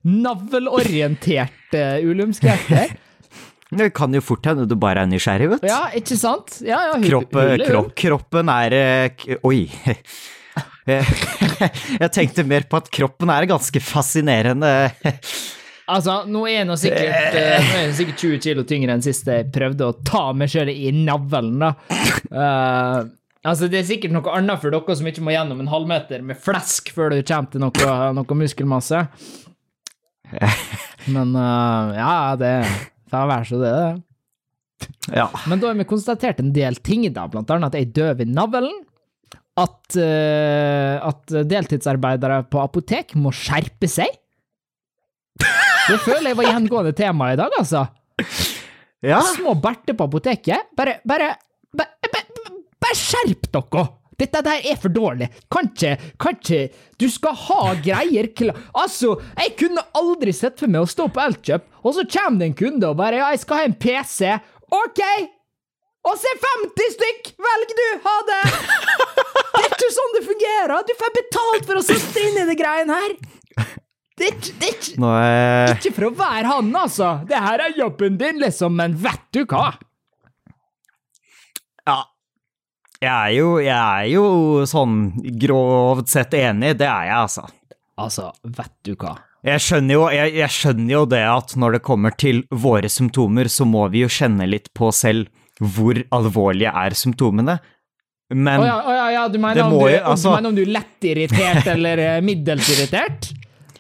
Navlorienterte 0.07 1.83
ulumskheter? 2.07 2.95
Det 3.69 3.89
kan 3.91 4.13
jo 4.15 4.21
fort 4.23 4.45
hende 4.47 4.63
du 4.63 4.77
bare 4.79 5.01
er 5.03 5.09
nysgjerrig, 5.11 5.49
vet 5.51 5.65
du. 5.65 5.67
Ja, 5.67 5.89
ikke 5.99 6.15
sant? 6.15 6.61
Ja, 6.63 6.77
ja, 6.87 6.93
hu- 6.95 7.03
Kropp, 7.09 7.33
kropp, 7.67 7.89
kroppen 7.99 8.51
er 8.53 8.75
eh, 8.77 9.25
Oi. 9.43 9.65
Jeg 11.99 12.09
tenkte 12.15 12.45
mer 12.47 12.63
på 12.69 12.79
at 12.79 12.87
kroppen 12.95 13.31
er 13.33 13.47
ganske 13.49 13.81
fascinerende. 13.83 14.71
Altså, 15.87 16.21
nå 16.31 16.45
er 16.51 16.63
nå 16.67 16.75
sikkert, 16.79 17.35
eh, 17.35 17.59
nå 17.63 17.81
er 17.81 17.91
sikkert 17.95 18.23
20 18.23 18.39
kilo 18.43 18.63
tyngre 18.67 18.95
enn 18.95 19.03
sist 19.03 19.27
jeg 19.27 19.49
prøvde 19.55 19.87
å 19.87 19.97
ta 20.07 20.29
meg 20.35 20.51
sjøl 20.51 20.71
i 20.71 20.91
navlen, 20.95 21.59
da. 21.63 21.73
Uh, 22.31 23.03
altså, 23.47 23.67
det 23.71 23.81
er 23.81 23.87
sikkert 23.91 24.15
noe 24.15 24.33
annet 24.35 24.63
for 24.63 24.71
dere 24.73 24.97
som 24.99 25.07
ikke 25.11 25.23
må 25.27 25.35
gjennom 25.35 25.59
en 25.63 25.71
halvmeter 25.71 26.23
med 26.27 26.39
flesk 26.43 26.91
før 26.95 27.15
du 27.15 27.21
kommer 27.21 27.51
til 27.51 27.63
noe, 27.63 27.99
noe 28.19 28.39
muskelmasse. 28.43 29.03
Men 31.13 31.31
uh, 31.35 31.95
ja, 31.95 32.35
det 32.39 32.53
får 33.11 33.31
være 33.31 33.47
så 33.47 33.61
det, 33.61 33.71
det. 33.77 33.95
Ja. 35.15 35.29
Men 35.47 35.61
da 35.61 35.71
har 35.71 35.79
vi 35.79 35.87
konstatert 35.87 36.41
en 36.43 36.51
del 36.55 36.77
ting, 36.83 37.05
da, 37.15 37.25
blant 37.31 37.49
annet 37.53 37.71
at 37.71 37.79
jeg 37.79 37.87
er 37.87 37.95
døv 37.95 38.23
i 38.25 38.29
navlen. 38.29 38.83
At, 39.57 39.95
uh, 39.97 40.95
at 41.07 41.37
deltidsarbeidere 41.49 42.43
på 42.51 42.61
apotek 42.61 43.15
må 43.17 43.31
skjerpe 43.33 43.89
seg. 43.89 44.11
Det 45.87 45.97
føler 46.03 46.31
jeg 46.31 46.37
var 46.37 46.49
gjengående 46.49 46.93
tema 46.97 47.31
i 47.31 47.39
dag, 47.39 47.53
altså. 47.57 47.85
ja. 49.05 49.21
Små 49.33 49.55
berter 49.61 49.95
på 49.97 50.07
apoteket. 50.09 50.69
Bare, 50.77 50.99
bare, 51.07 51.31
bare, 51.77 52.11
bare, 52.83 52.97
skjerp 52.97 53.47
dere! 53.55 53.85
Dette 54.17 54.41
der 54.41 54.65
er 54.65 54.77
for 54.81 54.89
dårlig. 54.89 55.27
Kanskje, 55.53 55.93
kanskje 56.17 56.61
Du 56.97 57.05
skal 57.13 57.35
ha 57.37 57.75
greier 57.85 58.31
klar 58.33 58.57
Altså, 58.73 59.13
jeg 59.37 59.53
kunne 59.59 59.83
aldri 59.97 60.33
sett 60.33 60.57
for 60.57 60.71
meg 60.73 60.87
å 60.87 60.89
stå 60.89 61.05
på 61.13 61.21
Elkjøp, 61.21 61.67
og 61.85 61.93
så 61.93 62.05
kommer 62.17 62.41
det 62.41 62.51
en 62.51 62.57
kunde 62.63 62.89
og 62.89 62.97
bare 62.97 63.21
Ja, 63.21 63.31
jeg 63.35 63.43
skal 63.45 63.61
ha 63.61 63.67
en 63.69 63.77
PC. 63.77 64.33
OK! 64.73 65.01
Og 66.07 66.15
så 66.17 66.29
er 66.31 66.43
50 66.43 66.93
stykk! 66.95 67.31
Velg 67.45 67.73
du! 67.77 67.87
Ha 68.07 68.15
det! 68.31 68.43
Det 69.57 69.63
er 69.63 69.71
ikke 69.73 69.93
sånn 69.95 70.13
det 70.15 70.25
fungerer! 70.27 70.85
Du 70.87 70.93
får 70.99 71.15
betalt 71.15 71.67
for 71.69 71.79
å 71.79 71.85
sitte 71.85 72.23
i 72.23 72.45
de 72.47 72.55
greiene 72.57 72.99
her! 73.01 73.17
Det 74.17 74.25
er 74.25 74.33
ikke, 74.33 74.53
det 74.57 74.67
er 74.67 74.75
ikke 74.75 75.01
Nå 75.03 75.09
er 75.13 75.73
ikke 75.75 75.93
for 75.93 76.07
å 76.07 76.13
være 76.17 76.49
han, 76.49 76.69
altså. 76.79 77.09
Det 77.29 77.37
her 77.37 77.61
er 77.67 77.75
jobben 77.77 78.17
din, 78.17 78.39
liksom, 78.41 78.73
men 78.79 78.95
vet 78.97 79.25
du 79.35 79.43
hva? 79.45 79.67
Ja. 81.85 81.99
Jeg 82.97 83.13
er 83.13 83.33
jo, 83.37 83.49
jeg 83.61 83.77
er 83.77 84.07
jo 84.09 84.65
sånn 84.65 84.97
grovt 85.37 86.09
sett 86.09 86.33
enig, 86.37 86.73
det 86.79 86.87
er 86.89 87.09
jeg, 87.11 87.17
altså. 87.27 87.45
Altså, 87.97 88.31
vet 88.57 88.73
du 88.85 88.93
hva? 88.97 89.15
Jeg 89.45 89.61
skjønner, 89.63 89.93
jo, 89.93 90.05
jeg, 90.11 90.33
jeg 90.39 90.53
skjønner 90.53 90.93
jo 90.95 91.01
det 91.09 91.21
at 91.29 91.53
når 91.61 91.77
det 91.77 91.81
kommer 91.85 92.15
til 92.17 92.41
våre 92.49 92.89
symptomer, 92.89 93.49
så 93.53 93.67
må 93.69 93.85
vi 93.93 94.01
jo 94.01 94.09
kjenne 94.11 94.47
litt 94.49 94.71
på 94.77 94.89
selv 94.95 95.29
hvor 95.61 95.97
alvorlige 96.13 96.73
er 96.73 96.95
symptomene. 96.97 97.57
Men 98.33 98.63
Å 98.65 98.67
ja, 98.67 98.77
oh 98.81 98.95
ja, 98.97 99.05
ja, 99.13 99.21
du 99.31 99.37
mener, 99.39 99.63
om 99.63 99.77
du, 99.77 99.77
jo, 99.85 100.01
om 100.01 100.09
altså- 100.11 100.33
du 100.33 100.35
mener 100.35 100.51
om 100.51 100.57
du 100.57 100.63
er 100.65 100.73
lett 100.79 101.07
irritert 101.13 101.69
eller 101.75 102.01
eh, 102.03 102.17
middels 102.25 102.73
irritert? 102.73 103.29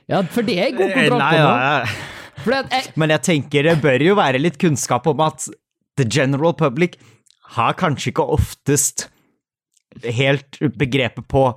Ja, 0.07 0.21
for 0.31 0.45
det 0.47 0.55
er 0.61 0.71
god 0.77 0.93
kontroll 0.93 1.19
Nei, 1.19 1.33
på 1.33 1.41
nå. 1.43 1.51
nei, 1.59 2.37
For 2.45 2.55
jeg, 2.55 2.83
Men 3.01 3.11
jeg 3.17 3.25
tenker 3.27 3.67
det 3.67 3.75
bør 3.83 4.05
jo 4.05 4.15
være 4.15 4.39
litt 4.39 4.61
kunnskap 4.61 5.09
om 5.11 5.25
at 5.25 5.49
the 5.99 6.05
general 6.07 6.53
public 6.55 6.95
har 7.55 7.77
kanskje 7.79 8.11
ikke 8.11 8.27
oftest 8.35 9.07
helt 10.03 10.59
begrepet 10.77 11.25
på 11.31 11.49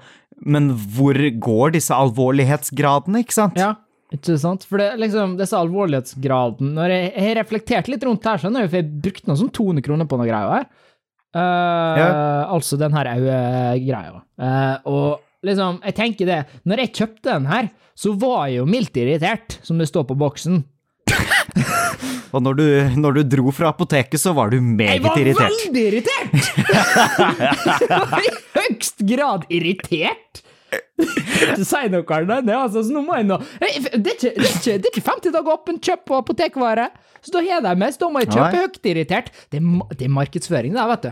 Men 0.47 0.71
hvor 0.73 1.19
går 1.43 1.75
disse 1.75 1.93
alvorlighetsgradene, 1.93 3.21
ikke 3.25 3.37
sant? 3.37 3.59
ja, 3.61 3.75
ikke 4.15 4.39
sant? 4.41 4.65
For 4.67 4.81
det 4.81 4.95
liksom, 5.03 5.37
disse 5.39 5.59
alvorlighetsgraden 5.59 6.73
Når 6.79 6.95
jeg, 6.95 7.11
har 7.19 7.37
reflektert 7.43 7.91
litt 7.93 8.07
rundt 8.07 8.25
her, 8.27 8.41
skjønner 8.41 8.65
du, 8.65 8.71
for 8.71 8.81
jeg 8.81 9.03
brukte 9.05 9.31
noe 9.31 9.41
sånn 9.43 9.53
200 9.55 9.87
kroner 9.87 10.09
på 10.09 10.21
noe 10.21 10.31
greier 10.31 10.55
her. 10.55 10.71
Eh, 11.31 12.41
Altså 12.51 12.79
den 12.81 12.97
her 12.97 13.13
øyegreia. 13.13 14.23
Uh, 14.41 14.77
og 14.91 15.47
liksom, 15.47 15.79
jeg 15.85 15.95
tenker 15.95 16.27
det 16.27 16.41
Når 16.67 16.83
jeg 16.83 16.95
kjøpte 16.97 17.29
den 17.29 17.47
her, 17.51 17.71
så 17.95 18.15
var 18.19 18.49
jeg 18.49 18.63
jo 18.63 18.69
mildt 18.71 18.97
irritert, 18.97 19.59
som 19.63 19.79
det 19.79 19.91
står 19.91 20.09
på 20.09 20.17
boksen. 20.19 20.63
Og 22.31 22.45
når 22.45 22.59
du, 22.59 22.67
når 23.01 23.19
du 23.19 23.23
dro 23.37 23.55
fra 23.55 23.73
apoteket, 23.73 24.21
så 24.23 24.35
var 24.37 24.53
du 24.53 24.61
meget 24.61 25.03
irritert. 25.03 25.27
Jeg 25.27 25.37
var 25.37 25.51
veldig 25.51 25.83
irritert! 25.89 26.31
jeg 27.91 28.01
var 28.13 28.23
i 28.23 28.33
høyst 28.59 29.05
grad 29.11 29.47
irritert. 29.51 30.43
Du 31.57 31.65
si 31.67 31.81
noe, 31.91 32.05
Arne. 32.15 32.41
Det, 32.47 32.55
altså, 32.55 32.85
så 32.87 32.95
nå 32.95 33.03
må 33.03 33.17
jeg 33.19 33.27
nå 33.27 33.41
det, 33.43 33.67
er 33.67 33.79
ikke, 33.81 33.91
det, 33.99 34.13
er 34.13 34.45
ikke, 34.47 34.75
det 34.77 34.91
er 34.91 34.93
ikke 34.93 35.07
50 35.09 35.35
dager 35.35 35.57
åpent 35.57 35.89
kjøp 35.91 36.05
på 36.07 36.21
apotekvarer! 36.21 36.93
så 37.21 37.35
da 37.35 37.43
har 37.45 37.65
de 37.65 37.73
med, 37.77 37.93
så 37.93 38.05
da 38.05 38.09
må 38.13 38.23
jeg 38.23 38.31
kjøpe 38.31 38.53
Nei. 38.55 38.61
høyt 38.63 38.87
irritert. 38.93 39.35
Det 39.53 39.61
er, 39.61 39.67
det 39.93 40.07
er 40.07 40.13
markedsføring, 40.15 40.77
det, 40.77 40.87
vet 40.95 41.09
du. 41.09 41.11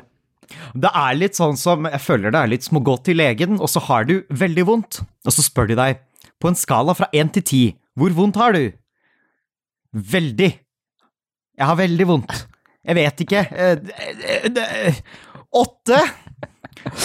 Det 0.80 0.92
er 0.96 1.16
litt 1.18 1.36
sånn 1.36 1.58
som 1.60 1.84
Jeg 1.84 2.00
føler 2.00 2.32
det 2.32 2.40
er 2.40 2.48
litt 2.48 2.64
som 2.64 2.78
å 2.80 2.84
gå 2.84 2.94
til 3.04 3.18
legen, 3.20 3.58
og 3.60 3.68
så 3.68 3.82
har 3.84 4.06
du 4.08 4.22
veldig 4.32 4.64
vondt. 4.70 5.02
Og 5.28 5.34
så 5.34 5.44
spør 5.44 5.68
de 5.68 5.76
deg, 5.76 6.00
på 6.40 6.48
en 6.48 6.56
skala 6.56 6.94
fra 6.96 7.10
én 7.12 7.28
til 7.34 7.44
ti, 7.44 7.62
hvor 7.98 8.14
vondt 8.16 8.38
har 8.40 8.56
du? 8.56 8.70
Veldig. 9.92 10.52
Jeg 11.58 11.66
har 11.66 11.78
veldig 11.78 12.06
vondt. 12.06 12.46
Jeg 12.86 12.96
vet 12.96 13.20
ikke. 13.24 13.40
Eh, 13.50 13.78
eh, 13.98 14.46
eh, 14.62 15.00
Åtte? 15.58 15.98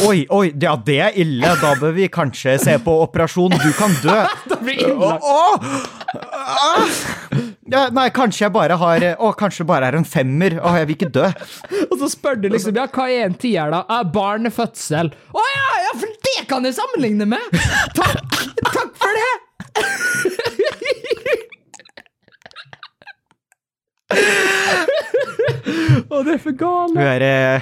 Oi, 0.06 0.28
oi, 0.30 0.52
ja, 0.62 0.76
det 0.86 0.98
er 1.02 1.16
ille. 1.24 1.50
Da 1.60 1.74
bør 1.80 1.96
vi 1.96 2.06
kanskje 2.14 2.54
se 2.62 2.76
på 2.84 2.94
operasjon. 3.04 3.56
Du 3.58 3.72
kan 3.78 3.96
dø. 4.04 4.20
Da 4.52 4.60
blir 4.62 4.84
innlagt. 4.86 5.26
å! 5.26 5.58
Ah! 6.30 7.00
Ja, 7.74 7.88
nei, 7.96 8.06
kanskje 8.14 8.44
jeg 8.44 8.54
bare 8.54 8.76
har 8.78 9.04
Å, 9.18 9.32
kanskje 9.40 9.66
bare 9.66 9.90
er 9.90 9.98
en 9.98 10.06
femmer. 10.06 10.60
Å, 10.62 10.76
jeg 10.78 10.90
vil 10.92 11.00
ikke 11.00 11.12
dø. 11.16 11.32
Og 11.88 11.98
så 12.04 12.12
spør 12.14 12.38
du 12.44 12.52
liksom 12.54 12.78
ja, 12.78 12.86
hva 12.94 13.08
er 13.10 13.26
en 13.32 13.40
tier, 13.40 13.74
da? 13.74 13.82
Er 13.98 14.12
barnefødsel. 14.14 15.10
Å 15.34 15.48
ja, 15.50 15.70
ja, 15.88 15.96
for 15.98 16.20
det 16.30 16.46
kan 16.52 16.70
jeg 16.70 16.78
sammenligne 16.78 17.28
med! 17.34 17.64
Takk! 17.98 18.38
Takk 18.70 18.94
for 19.02 19.18
det! 19.18 19.32
Å, 26.14 26.22
det 26.26 26.36
er 26.36 26.42
for 26.42 26.54
er, 27.02 27.26
eh, 27.26 27.62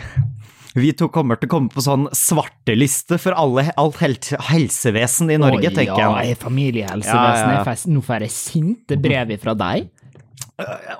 vi 0.76 0.91
to 0.95 1.08
kommer 1.12 1.39
til 1.39 1.49
å 1.49 1.52
komme 1.52 1.72
på 1.72 1.84
sånn 1.84 2.08
svarteliste 2.16 3.18
for 3.22 3.36
alle, 3.38 3.68
alt 3.80 3.99
hel 4.04 4.16
helsevesen 4.52 5.32
i 5.34 5.39
Norge, 5.41 5.68
Oi, 5.68 5.76
tenker 5.76 5.99
ja, 5.99 6.12
jeg. 6.24 6.38
familiehelsevesenet. 6.41 7.58
Ja, 7.58 7.64
ja, 7.64 7.76
ja. 7.76 7.91
Nå 7.91 8.04
får 8.08 8.26
jeg 8.28 8.36
sinte 8.36 8.99
brev 9.02 9.34
fra 9.41 9.56
deg. 9.60 9.89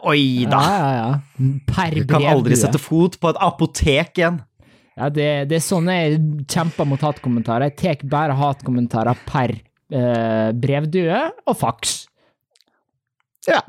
Oi 0.10 0.46
da. 0.50 0.62
ja, 0.66 0.92
ja. 0.98 1.10
Per 1.70 1.96
Du 1.96 2.06
kan 2.10 2.26
aldri 2.34 2.56
du. 2.56 2.62
sette 2.62 2.82
fot 2.82 3.18
på 3.22 3.32
et 3.32 3.40
apotek 3.42 4.18
igjen. 4.22 4.40
Ja, 5.00 5.08
det, 5.14 5.28
det 5.50 5.58
er 5.58 5.64
sånn 5.64 5.88
jeg 5.90 6.20
kjemper 6.52 6.88
mot 6.90 7.02
hatkommentarer. 7.06 7.72
Jeg 7.72 7.80
tar 7.80 8.08
bare 8.12 8.36
hatkommentarer 8.38 9.22
per 9.28 9.54
eh, 9.56 10.52
brevdue 10.52 11.22
og 11.48 11.58
faks. 11.58 11.96
Ja. 13.48 13.62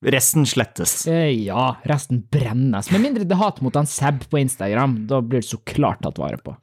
Resten 0.00 0.46
slettes. 0.48 1.06
Eh, 1.06 1.28
ja, 1.44 1.76
resten 1.84 2.22
brennes. 2.32 2.88
Med 2.90 3.02
mindre 3.04 3.26
det 3.28 3.36
er 3.36 3.42
hat 3.42 3.60
mot 3.60 3.74
han 3.76 3.88
Seb 3.88 4.24
på 4.32 4.40
Instagram. 4.40 5.02
Da 5.10 5.20
blir 5.20 5.42
det 5.44 5.50
så 5.50 5.60
klart 5.68 6.00
tatt 6.06 6.20
vare 6.20 6.40
på. 6.40 6.56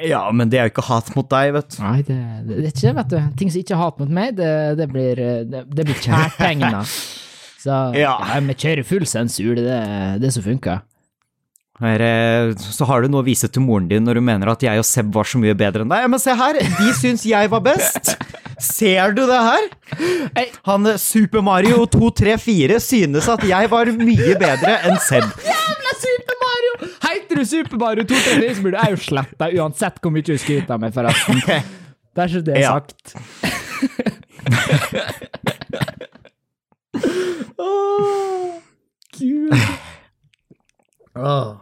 Ja, 0.00 0.22
men 0.32 0.48
det 0.48 0.56
er 0.56 0.68
jo 0.68 0.72
ikke 0.72 0.86
hat 0.86 1.10
mot 1.16 1.28
deg, 1.28 1.50
vet 1.52 1.74
du. 1.74 1.80
Nei, 1.84 1.98
det, 2.06 2.16
det, 2.46 2.54
det 2.54 2.68
er 2.70 2.72
ikke 2.72 2.94
vet 2.96 3.10
du. 3.12 3.18
Ting 3.36 3.50
som 3.52 3.60
ikke 3.60 3.74
er 3.76 3.82
hat 3.82 3.98
mot 4.00 4.14
meg, 4.20 4.38
det, 4.38 4.52
det 4.80 4.86
blir, 4.92 5.20
eh, 5.20 5.42
det, 5.44 5.66
det 5.68 5.88
blir 5.90 6.00
kjærtegna. 6.00 6.84
Så 7.60 7.76
ja. 7.92 8.14
Ja. 8.16 8.38
vi 8.46 8.56
kjører 8.56 8.86
full 8.88 9.04
sensur, 9.04 9.58
det 9.58 9.74
er 9.76 10.20
det 10.22 10.30
som 10.32 10.46
funker. 10.46 10.80
Så 11.80 12.84
har 12.84 13.00
du 13.00 13.08
noe 13.08 13.22
å 13.22 13.26
vise 13.26 13.48
til 13.48 13.62
moren 13.64 13.86
din 13.88 14.04
når 14.04 14.14
du 14.20 14.24
mener 14.26 14.50
at 14.52 14.60
jeg 14.64 14.76
og 14.82 14.84
Seb 14.84 15.08
var 15.14 15.24
så 15.24 15.38
mye 15.40 15.54
bedre 15.56 15.80
enn 15.86 15.92
deg. 15.92 16.04
Men 16.12 16.20
se 16.20 16.34
her, 16.36 16.58
de 16.60 16.90
syns 16.98 17.24
jeg 17.24 17.48
var 17.52 17.62
best. 17.64 18.12
Ser 18.60 19.14
du 19.16 19.22
det 19.24 19.38
her? 19.40 19.64
Han 20.68 20.84
eh, 20.90 20.98
Super 21.00 21.40
Mario 21.46 21.86
234 21.88 22.76
synes 22.84 23.28
at 23.32 23.40
jeg 23.48 23.70
var 23.72 23.88
mye 23.96 24.34
bedre 24.40 24.74
enn 24.90 24.98
Seb. 25.00 25.24
Jævla 25.46 25.92
Super 26.02 26.36
Mario! 26.44 26.72
Heiter 27.06 27.40
du 27.40 27.44
Super 27.48 27.80
Mario 27.80 28.04
234, 28.04 28.52
så 28.58 28.62
burde 28.66 28.84
jeg 28.84 28.92
jo 28.92 29.00
slette 29.08 29.40
deg 29.40 29.56
uansett 29.64 29.96
hvor 30.04 30.12
mye 30.12 30.26
du 30.28 30.34
skryter 30.36 30.76
av 30.76 30.80
meg, 30.84 30.92
forresten. 30.96 31.40
Det 32.10 32.24
er 32.24 32.30
så 32.32 32.40
det 32.42 32.56
Ja. 32.58 32.72
sagt. 32.74 33.14
Åh, 37.56 38.54
Gud. 39.18 39.52
Åh. 41.14 41.56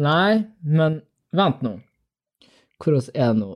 Nei, 0.00 0.44
men 0.64 1.00
vent 1.36 1.62
nå. 1.64 1.74
Hvordan 2.82 3.10
er 3.14 3.32
det 3.34 3.40
nå? 3.42 3.50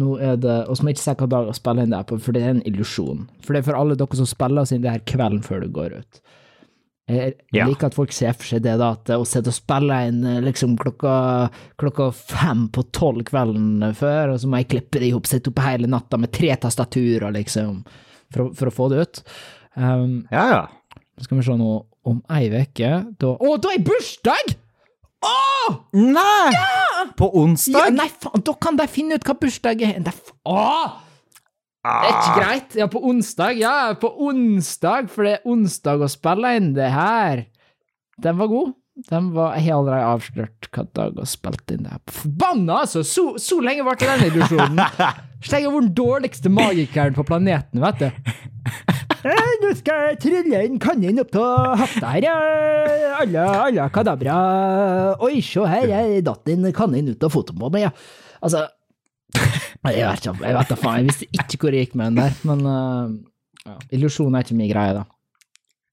Nå 0.00 0.12
er 0.22 0.36
det 0.38 0.54
Og 0.70 0.76
så 0.78 0.84
må 0.84 0.90
jeg 0.92 0.96
ikke 1.00 1.02
se 1.08 1.14
hva 1.18 1.26
dag 1.32 1.48
å 1.50 1.54
spille 1.56 1.82
inn 1.82 1.90
det 1.94 2.04
på, 2.06 2.16
for 2.22 2.32
det 2.36 2.42
er 2.44 2.52
en 2.54 2.62
illusjon. 2.68 3.24
For 3.42 3.52
det 3.56 3.62
er 3.62 3.66
for 3.72 3.78
alle 3.80 3.96
dere 3.98 4.18
som 4.20 4.28
spiller 4.30 4.62
oss 4.62 4.72
inn 4.74 4.84
det 4.84 4.92
her 4.94 5.02
kvelden 5.06 5.42
før 5.42 5.64
det 5.64 5.72
går 5.74 5.96
ut. 5.98 6.20
Jeg 7.10 7.34
Ja. 7.52 7.64
liker 7.66 7.88
at 7.88 7.94
folk 7.96 8.12
ser 8.14 8.32
for 8.38 8.46
seg 8.46 8.62
det, 8.62 8.76
da, 8.78 8.92
at 8.94 9.10
å 9.10 9.24
sitte 9.26 9.50
og 9.50 9.56
spille 9.56 9.96
inn 10.06 10.20
eh, 10.24 10.40
liksom 10.46 10.76
klokka, 10.78 11.50
klokka 11.76 12.12
fem 12.14 12.68
på 12.70 12.84
tolv 12.94 13.24
kvelden 13.26 13.82
før, 13.98 14.30
og 14.36 14.38
så 14.38 14.46
må 14.46 14.60
jeg 14.60 14.68
klippe 14.70 15.00
det 15.02 15.08
i 15.08 15.10
hop, 15.16 15.26
sitte 15.26 15.50
oppe 15.50 15.64
hele 15.66 15.90
natta 15.90 16.16
med 16.22 16.30
tre 16.30 16.54
tastaturer, 16.54 17.32
liksom, 17.34 17.82
for, 18.30 18.52
for 18.54 18.70
å 18.70 18.74
få 18.76 18.88
det 18.94 19.00
ut. 19.02 19.22
Um, 19.74 20.20
Ja, 20.30 20.44
ja. 20.54 20.62
skal 21.18 21.38
vi 21.40 21.48
se 21.48 21.56
nå 21.58 21.72
om 22.06 22.22
ei 22.30 22.46
uke, 22.46 22.92
da 23.18 23.34
Å, 23.34 23.56
da 23.58 23.74
er 23.74 23.82
bursdag! 23.82 24.54
Å! 25.26 25.74
Nei! 25.92 26.54
På 27.18 27.28
Ja, 27.28 27.40
onsdag? 27.42 27.92
nei, 27.94 28.08
faen, 28.22 28.42
da 28.46 28.54
kan 28.56 28.76
de 28.80 28.86
finne 28.88 29.18
ut 29.18 29.24
hva 29.28 29.34
bursdag 29.40 29.82
er. 29.84 30.00
F- 30.08 30.32
Åh! 30.48 30.98
Det 31.80 31.92
er 32.08 32.10
ikke 32.12 32.34
greit. 32.40 32.74
Ja, 32.76 32.86
på 32.92 33.00
onsdag. 33.08 33.56
Ja, 33.60 33.74
på 34.00 34.10
onsdag, 34.26 35.08
for 35.12 35.24
det 35.24 35.38
er 35.38 35.46
onsdag 35.48 36.02
å 36.04 36.08
spille 36.12 36.50
inn 36.58 36.74
det 36.76 36.90
her. 36.92 37.46
Den 38.20 38.36
var 38.40 38.50
god. 38.52 38.74
Den 39.08 39.30
var 39.32 39.54
Jeg 39.56 39.64
har 39.70 39.78
allerede 39.78 40.08
avslørt 40.12 40.66
hva 40.76 40.82
dag 40.92 41.16
å 41.16 41.24
spilte 41.28 41.76
inn 41.78 41.86
det 41.86 41.94
her. 41.94 42.02
Forbanna, 42.12 42.82
altså! 42.84 43.00
Så, 43.06 43.24
så 43.40 43.60
lenge 43.64 43.84
varte 43.86 44.04
den 44.10 44.26
illusjonen. 44.28 44.82
Så 45.40 45.56
jeg 45.56 45.64
har 45.64 45.72
vært 45.72 45.86
den 45.88 45.94
dårligste 45.96 46.52
magikeren 46.52 47.16
på 47.16 47.24
planeten, 47.24 47.80
vet 47.80 48.02
du. 48.02 48.34
Eh, 49.20 49.50
Nå 49.60 49.70
skal 49.76 50.04
jeg 50.10 50.18
trylle 50.22 50.60
en 50.64 50.78
kanin 50.80 51.20
opp 51.20 51.34
av 51.40 51.76
hafta 51.82 52.12
her, 52.14 52.24
ja. 52.24 52.36
Alla, 53.20 53.46
alla 53.66 53.88
kadabra. 53.92 54.36
Oi, 55.26 55.40
se 55.44 55.64
her, 55.68 55.88
jeg 55.92 56.22
datt 56.24 56.48
en 56.52 56.68
kanin 56.76 57.10
ut 57.12 57.26
av 57.26 57.32
foten 57.34 57.58
på 57.60 57.68
meg, 57.74 57.88
ja. 57.88 57.92
Altså 58.40 58.64
Jeg 59.36 60.06
vet 60.06 60.22
ikke, 60.24 60.34
jeg 60.42 60.56
vet 60.56 60.70
da 60.72 60.78
faen. 60.80 61.02
Jeg 61.02 61.10
visste 61.10 61.28
ikke 61.36 61.60
hvor 61.66 61.76
jeg 61.76 61.88
gikk 61.88 61.98
med 62.00 62.14
den 62.14 62.22
der, 62.22 62.38
men 62.48 62.64
uh, 62.66 63.12
ja, 63.66 63.76
illusjon 63.98 64.34
er 64.38 64.46
ikke 64.46 64.56
min 64.58 64.72
greie, 64.72 64.96
da. 65.02 65.04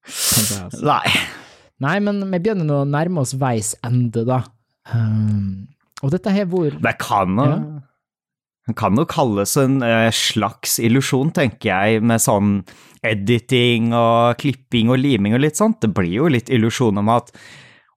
Jeg, 0.08 0.62
altså. 0.64 0.86
Nei. 0.88 1.18
Nei, 1.84 1.98
men 2.02 2.24
vi 2.32 2.40
begynner 2.40 2.66
nå 2.66 2.80
å 2.86 2.88
nærme 2.90 3.22
oss 3.22 3.36
veis 3.38 3.74
ende, 3.86 4.24
da. 4.28 4.40
Um, 4.94 5.68
og 6.06 6.14
dette 6.14 6.32
her 6.32 6.48
hvor 6.48 6.72
Det 6.80 6.96
kan 7.02 7.36
da. 7.36 7.50
Ja. 7.52 7.84
Det 8.68 8.76
kan 8.76 9.00
jo 9.00 9.06
kalles 9.08 9.56
en 9.62 9.80
eh, 9.86 10.10
slags 10.12 10.78
illusjon, 10.84 11.32
tenker 11.36 11.72
jeg, 11.72 12.02
med 12.04 12.20
sånn 12.20 12.58
editing 13.06 13.94
og 13.96 14.36
klipping 14.42 14.92
og 14.92 15.00
liming 15.00 15.38
og 15.38 15.46
litt 15.46 15.60
sånt. 15.60 15.80
Det 15.84 15.94
blir 15.96 16.18
jo 16.18 16.32
litt 16.32 16.52
illusjon 16.52 17.00
om 17.00 17.16
at 17.16 17.32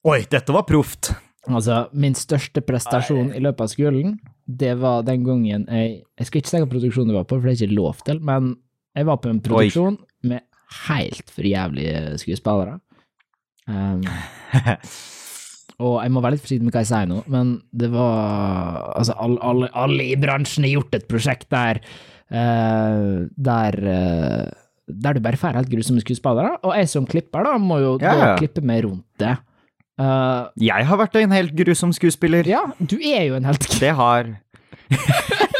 Oi, 0.08 0.22
dette 0.32 0.54
var 0.54 0.64
proft. 0.64 1.10
Altså, 1.50 1.82
min 1.92 2.14
største 2.16 2.62
prestasjon 2.64 3.34
i 3.36 3.40
løpet 3.42 3.66
av 3.66 3.72
skolen, 3.72 4.14
det 4.48 4.72
var 4.80 5.02
den 5.04 5.26
gangen 5.26 5.66
jeg 5.68 5.90
Jeg 6.00 6.28
skal 6.28 6.40
ikke 6.40 6.50
si 6.50 6.56
hvilken 6.56 6.72
produksjon 6.72 7.10
det 7.10 7.16
var 7.16 7.26
på, 7.28 7.36
for 7.36 7.48
det 7.48 7.52
er 7.52 7.66
ikke 7.66 7.76
lov 7.76 8.00
til, 8.06 8.20
men 8.24 8.54
jeg 8.96 9.08
var 9.08 9.20
på 9.20 9.30
en 9.30 9.42
produksjon 9.44 9.98
med 10.30 10.46
helt 10.86 11.32
for 11.32 11.46
jævlige 11.46 12.18
skuespillere. 12.22 12.78
Um, 13.66 14.02
og 15.78 16.00
jeg 16.02 16.10
må 16.12 16.20
være 16.24 16.34
litt 16.36 16.42
forsiktig 16.44 16.66
med 16.66 16.74
hva 16.74 16.82
jeg 16.82 16.90
sier 16.90 17.06
nå, 17.10 17.18
men 17.30 17.52
det 17.72 17.88
var 17.92 18.80
Altså, 18.98 19.14
alle, 19.16 19.38
alle, 19.44 19.68
alle 19.72 20.08
i 20.10 20.16
bransjen 20.20 20.64
har 20.66 20.74
gjort 20.78 20.96
et 20.98 21.06
prosjekt 21.08 21.46
der 21.54 21.80
uh, 22.32 23.28
Der 23.36 23.78
uh, 23.84 24.48
Der 24.90 25.14
du 25.16 25.20
bare 25.24 25.38
får 25.40 25.56
helt 25.60 25.70
grusomme 25.72 26.02
skuespillere, 26.02 26.56
og 26.66 26.74
jeg 26.76 26.88
som 26.90 27.06
klipper, 27.06 27.46
da, 27.46 27.54
må 27.62 27.78
jo 27.80 27.94
Ja, 28.02 28.16
da 28.18 28.32
klippe 28.40 28.60
meg 28.66 28.84
rundt 28.84 29.06
det. 29.22 29.36
Uh, 30.00 30.48
Jeg 30.60 30.86
har 30.88 30.96
vært 31.00 31.16
en 31.20 31.32
helt 31.36 31.54
grusom 31.56 31.92
skuespiller. 31.92 32.44
ja, 32.48 32.64
du 32.80 32.96
er 32.98 33.28
jo 33.28 33.36
en 33.38 33.44
helt 33.48 33.66
Det 33.80 33.94
har 33.96 34.34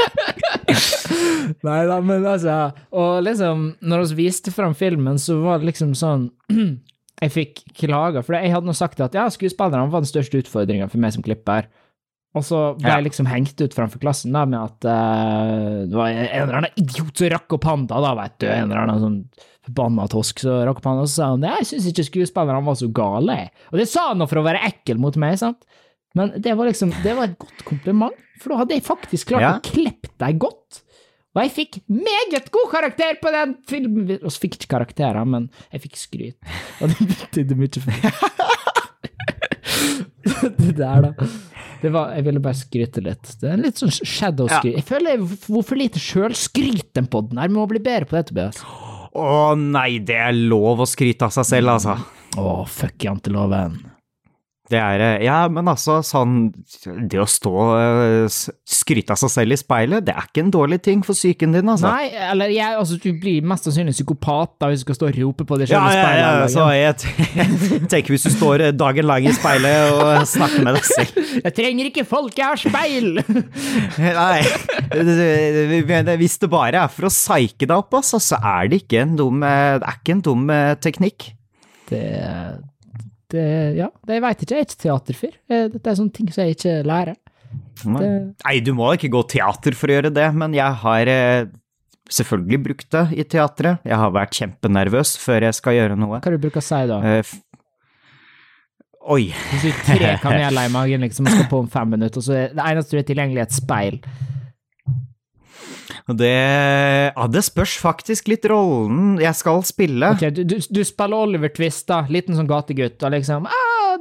Nei 1.67 1.81
da, 1.89 1.99
men 2.03 2.25
altså 2.27 2.71
Og 2.95 3.23
liksom, 3.27 3.75
når 3.83 4.07
vi 4.15 4.25
viste 4.27 4.53
fram 4.55 4.75
filmen, 4.79 5.19
så 5.21 5.41
var 5.45 5.61
det 5.61 5.71
liksom 5.73 5.95
sånn 5.99 6.29
Jeg 7.21 7.33
fikk 7.35 7.63
klager, 7.77 8.23
for 8.25 8.37
jeg 8.39 8.53
hadde 8.55 8.67
nå 8.71 8.73
sagt 8.77 9.01
at 9.05 9.15
ja, 9.17 9.27
skuespillerne 9.29 9.91
var 9.93 10.01
den 10.05 10.09
største 10.09 10.41
utfordringa 10.41 10.89
for 10.89 11.03
meg 11.03 11.13
som 11.13 11.23
klipper. 11.27 11.67
Og 12.39 12.45
så 12.47 12.59
ble 12.79 12.87
Ja. 12.89 12.97
jeg 13.01 13.09
liksom 13.11 13.27
hengt 13.27 13.59
ut 13.61 13.75
framfor 13.75 13.99
klassen 14.01 14.33
da, 14.33 14.45
med 14.47 14.61
at 14.61 14.87
uh, 14.87 15.87
det 15.91 15.97
var 15.99 16.09
en 16.15 16.29
eller 16.45 16.59
annen 16.61 16.77
idiot 16.79 17.19
som 17.19 17.29
rakk 17.33 17.57
opp 17.59 17.65
handa, 17.67 17.99
da, 18.01 18.13
vet 18.23 18.37
du. 18.39 18.47
En 18.47 18.71
eller 18.71 18.85
annen 18.85 19.01
sånn 19.03 19.19
forbanna 19.67 20.07
tosk 20.09 20.39
som 20.45 20.61
rakk 20.65 20.79
opp 20.81 20.87
handa, 20.87 21.03
og 21.05 21.11
så 21.11 21.17
sa 21.21 21.31
han 21.35 21.43
jeg 21.49 21.67
syns 21.73 21.89
ikke 21.91 22.07
skuespillerne 22.07 22.65
var 22.65 22.79
så 22.79 22.89
gale. 22.95 23.39
Og 23.73 23.81
det 23.83 23.89
sa 23.91 24.09
han 24.13 24.23
nå 24.23 24.29
for 24.31 24.41
å 24.41 24.47
være 24.47 24.63
ekkel 24.71 25.03
mot 25.03 25.19
meg, 25.21 25.37
sant? 25.43 25.67
Men 26.15 26.33
det 26.43 26.55
var 26.59 26.67
liksom, 26.71 26.95
det 27.05 27.13
var 27.19 27.29
et 27.29 27.37
godt 27.39 27.67
kompliment, 27.69 28.15
for 28.41 28.55
da 28.55 28.63
hadde 28.63 28.79
jeg 28.79 28.87
faktisk 28.87 29.29
klart 29.35 29.45
Ja. 29.45 29.53
å 29.59 29.67
klippe 29.67 30.09
deg 30.23 30.39
godt. 30.43 30.81
Og 31.31 31.45
jeg 31.45 31.53
fikk 31.55 31.77
meget 31.87 32.49
god 32.51 32.71
karakter 32.73 33.19
på 33.23 33.31
den 33.31 33.55
filmen! 33.71 34.09
Vi 34.09 34.19
fikk 34.43 34.57
ikke 34.59 34.73
karakterer, 34.73 35.23
men 35.29 35.47
jeg 35.71 35.85
fikk 35.85 36.01
skryt. 36.01 36.39
Og 36.83 36.91
det 36.91 37.07
betydde 37.13 37.59
mye 37.61 37.71
for 37.77 37.87
meg. 37.87 38.01
det 40.59 40.75
der, 40.81 41.07
da. 41.07 41.29
Det 41.81 41.93
var, 41.95 42.11
jeg 42.17 42.27
ville 42.27 42.43
bare 42.45 42.59
skryte 42.59 43.03
litt. 43.05 43.31
Det 43.41 43.47
er 43.47 43.55
en 43.55 43.63
litt 43.65 43.79
sånn 43.81 43.95
shadow-skryt. 43.95 44.75
Jeg 44.75 44.87
føler 44.89 45.15
jeg 45.15 45.23
Hvorfor 45.23 45.71
for 45.71 45.81
lite 45.81 46.03
sjølskryt 46.03 46.91
den 46.99 47.07
poden 47.13 47.41
her. 47.41 47.49
Vi 47.49 47.57
må 47.57 47.69
bli 47.71 47.81
bedre 47.85 48.11
på 48.11 48.19
det, 48.19 48.27
Tobias. 48.29 48.61
Å 49.15 49.55
nei, 49.59 50.03
det 50.07 50.19
er 50.19 50.35
lov 50.35 50.83
å 50.83 50.89
skryte 50.89 51.31
av 51.31 51.35
seg 51.39 51.47
selv, 51.47 51.77
altså. 51.79 51.97
Å, 52.39 52.59
fuck 52.69 53.07
janteloven. 53.07 53.79
Det 54.71 54.79
er 54.79 55.03
eh, 55.03 55.25
Ja, 55.27 55.41
men 55.51 55.67
altså, 55.71 55.97
sånn 56.07 56.53
Det 57.11 57.19
å 57.19 57.27
stå 57.29 57.51
og 57.61 58.31
skryte 58.71 59.15
av 59.15 59.19
seg 59.21 59.33
selv 59.35 59.55
i 59.57 59.59
speilet, 59.59 60.05
det 60.07 60.15
er 60.15 60.29
ikke 60.29 60.45
en 60.45 60.53
dårlig 60.55 60.79
ting 60.87 61.01
for 61.07 61.17
psyken 61.19 61.53
din, 61.57 61.69
altså. 61.73 61.91
Nei, 61.91 62.11
eller 62.31 62.53
jeg, 62.55 62.77
altså, 62.79 62.99
du 63.03 63.09
blir 63.21 63.43
mest 63.51 63.67
sannsynlig 63.67 63.95
psykopat 63.97 64.53
da 64.63 64.71
hvis 64.71 64.83
du 64.83 64.87
skal 64.89 64.99
stå 65.01 65.09
og 65.11 65.19
rope 65.19 65.47
på 65.49 65.59
deg 65.61 65.73
Ja, 65.73 65.81
selv 65.81 65.91
i 65.91 65.99
ja, 65.99 66.05
speilet. 66.05 66.23
ja, 66.23 66.31
hele 66.31 66.49
så 66.55 66.67
dagen. 66.69 67.81
jeg 67.81 67.89
tenker 67.95 68.15
hvis 68.15 68.27
du 68.29 68.31
står 68.37 68.65
dagen 68.79 69.09
lang 69.11 69.27
i 69.27 69.35
speilet 69.37 69.95
og 69.97 70.25
snakker 70.31 70.67
med 70.67 70.79
deg 70.79 70.89
selv 70.91 71.21
Jeg 71.47 71.55
trenger 71.57 71.91
ikke 71.91 72.07
folk, 72.09 72.39
jeg 72.39 72.47
har 72.47 72.61
speil! 72.61 73.21
Nei, 74.21 74.41
hvis 76.21 76.39
det 76.43 76.51
bare 76.53 76.85
er 76.85 76.91
for 76.93 77.09
å 77.09 77.13
psyke 77.13 77.67
deg 77.67 77.77
opp, 77.77 77.95
altså, 78.01 78.21
så 78.23 78.39
er 78.41 78.71
det 78.71 78.83
ikke 78.85 79.03
en 79.05 79.17
dum, 79.19 79.41
det 79.45 79.87
er 79.87 79.99
ikke 80.01 80.17
en 80.19 80.25
dum 80.25 80.51
eh, 80.55 80.75
teknikk. 80.83 81.31
Det, 81.91 82.03
det 83.35 83.47
Ja, 83.79 83.89
det 84.07 84.17
jeg 84.19 84.23
veit 84.27 84.43
ikke. 84.45 84.55
Jeg 84.57 84.65
er 84.65 84.69
ikke 84.69 84.83
teaterfyr. 84.87 85.35
Dette 85.75 85.91
er 85.93 85.99
sånne 85.99 86.15
ting 86.17 86.31
som 86.35 86.45
jeg 86.45 86.57
ikke 86.59 86.77
lærer. 86.89 87.17
Det, 87.81 88.11
Nei, 88.45 88.57
du 88.63 88.73
må 88.77 88.93
ikke 88.95 89.11
gå 89.11 89.23
teater 89.33 89.75
for 89.79 89.91
å 89.91 89.97
gjøre 89.99 90.13
det, 90.15 90.27
men 90.37 90.53
jeg 90.55 90.77
har 90.83 91.11
eh, 91.11 91.47
selvfølgelig 92.13 92.59
brukt 92.67 92.91
det 92.95 93.05
i 93.17 93.25
teatret. 93.25 93.81
Jeg 93.89 93.97
har 94.03 94.13
vært 94.15 94.37
kjempenervøs 94.37 95.15
før 95.23 95.47
jeg 95.49 95.57
skal 95.59 95.79
gjøre 95.79 95.97
noe. 95.99 96.21
hva 96.21 96.35
du 96.35 96.39
bruker 96.43 96.61
å 96.63 96.67
si 96.67 96.83
da? 96.91 96.99
F- 97.23 97.39
Oi. 99.11 99.31
Hvis 99.33 99.63
du 99.65 99.71
har 99.73 99.87
tre 99.97 100.11
kameler 100.23 100.67
i 100.69 100.73
magen 100.75 101.01
liksom, 101.07 101.27
og 101.27 101.33
skal 101.39 101.49
på 101.51 101.63
om 101.65 101.71
fem 101.73 101.89
minutter, 101.97 102.21
og 102.21 102.27
så 102.27 102.37
er 102.37 102.53
det 102.55 102.67
eneste 102.69 102.93
du 102.95 103.01
er 103.01 103.07
tilgjengelig, 103.09 103.47
et 103.47 103.57
speil. 103.57 103.97
Det, 106.09 106.31
ja, 107.15 107.27
det 107.31 107.43
spørs 107.47 107.77
faktisk 107.81 108.31
litt 108.33 108.47
rollen 108.51 109.19
jeg 109.21 109.37
skal 109.39 109.63
spille. 109.67 110.13
Ok, 110.15 110.27
du, 110.35 110.57
du, 110.59 110.81
spiller 110.87 111.27
Oliver 111.27 111.53
Twist, 111.55 111.87
da. 111.91 112.03
Liten 112.11 112.39
sånn 112.39 112.51
gategutt, 112.51 113.03
og 113.05 113.15
liksom 113.15 113.49
ah, 113.51 113.97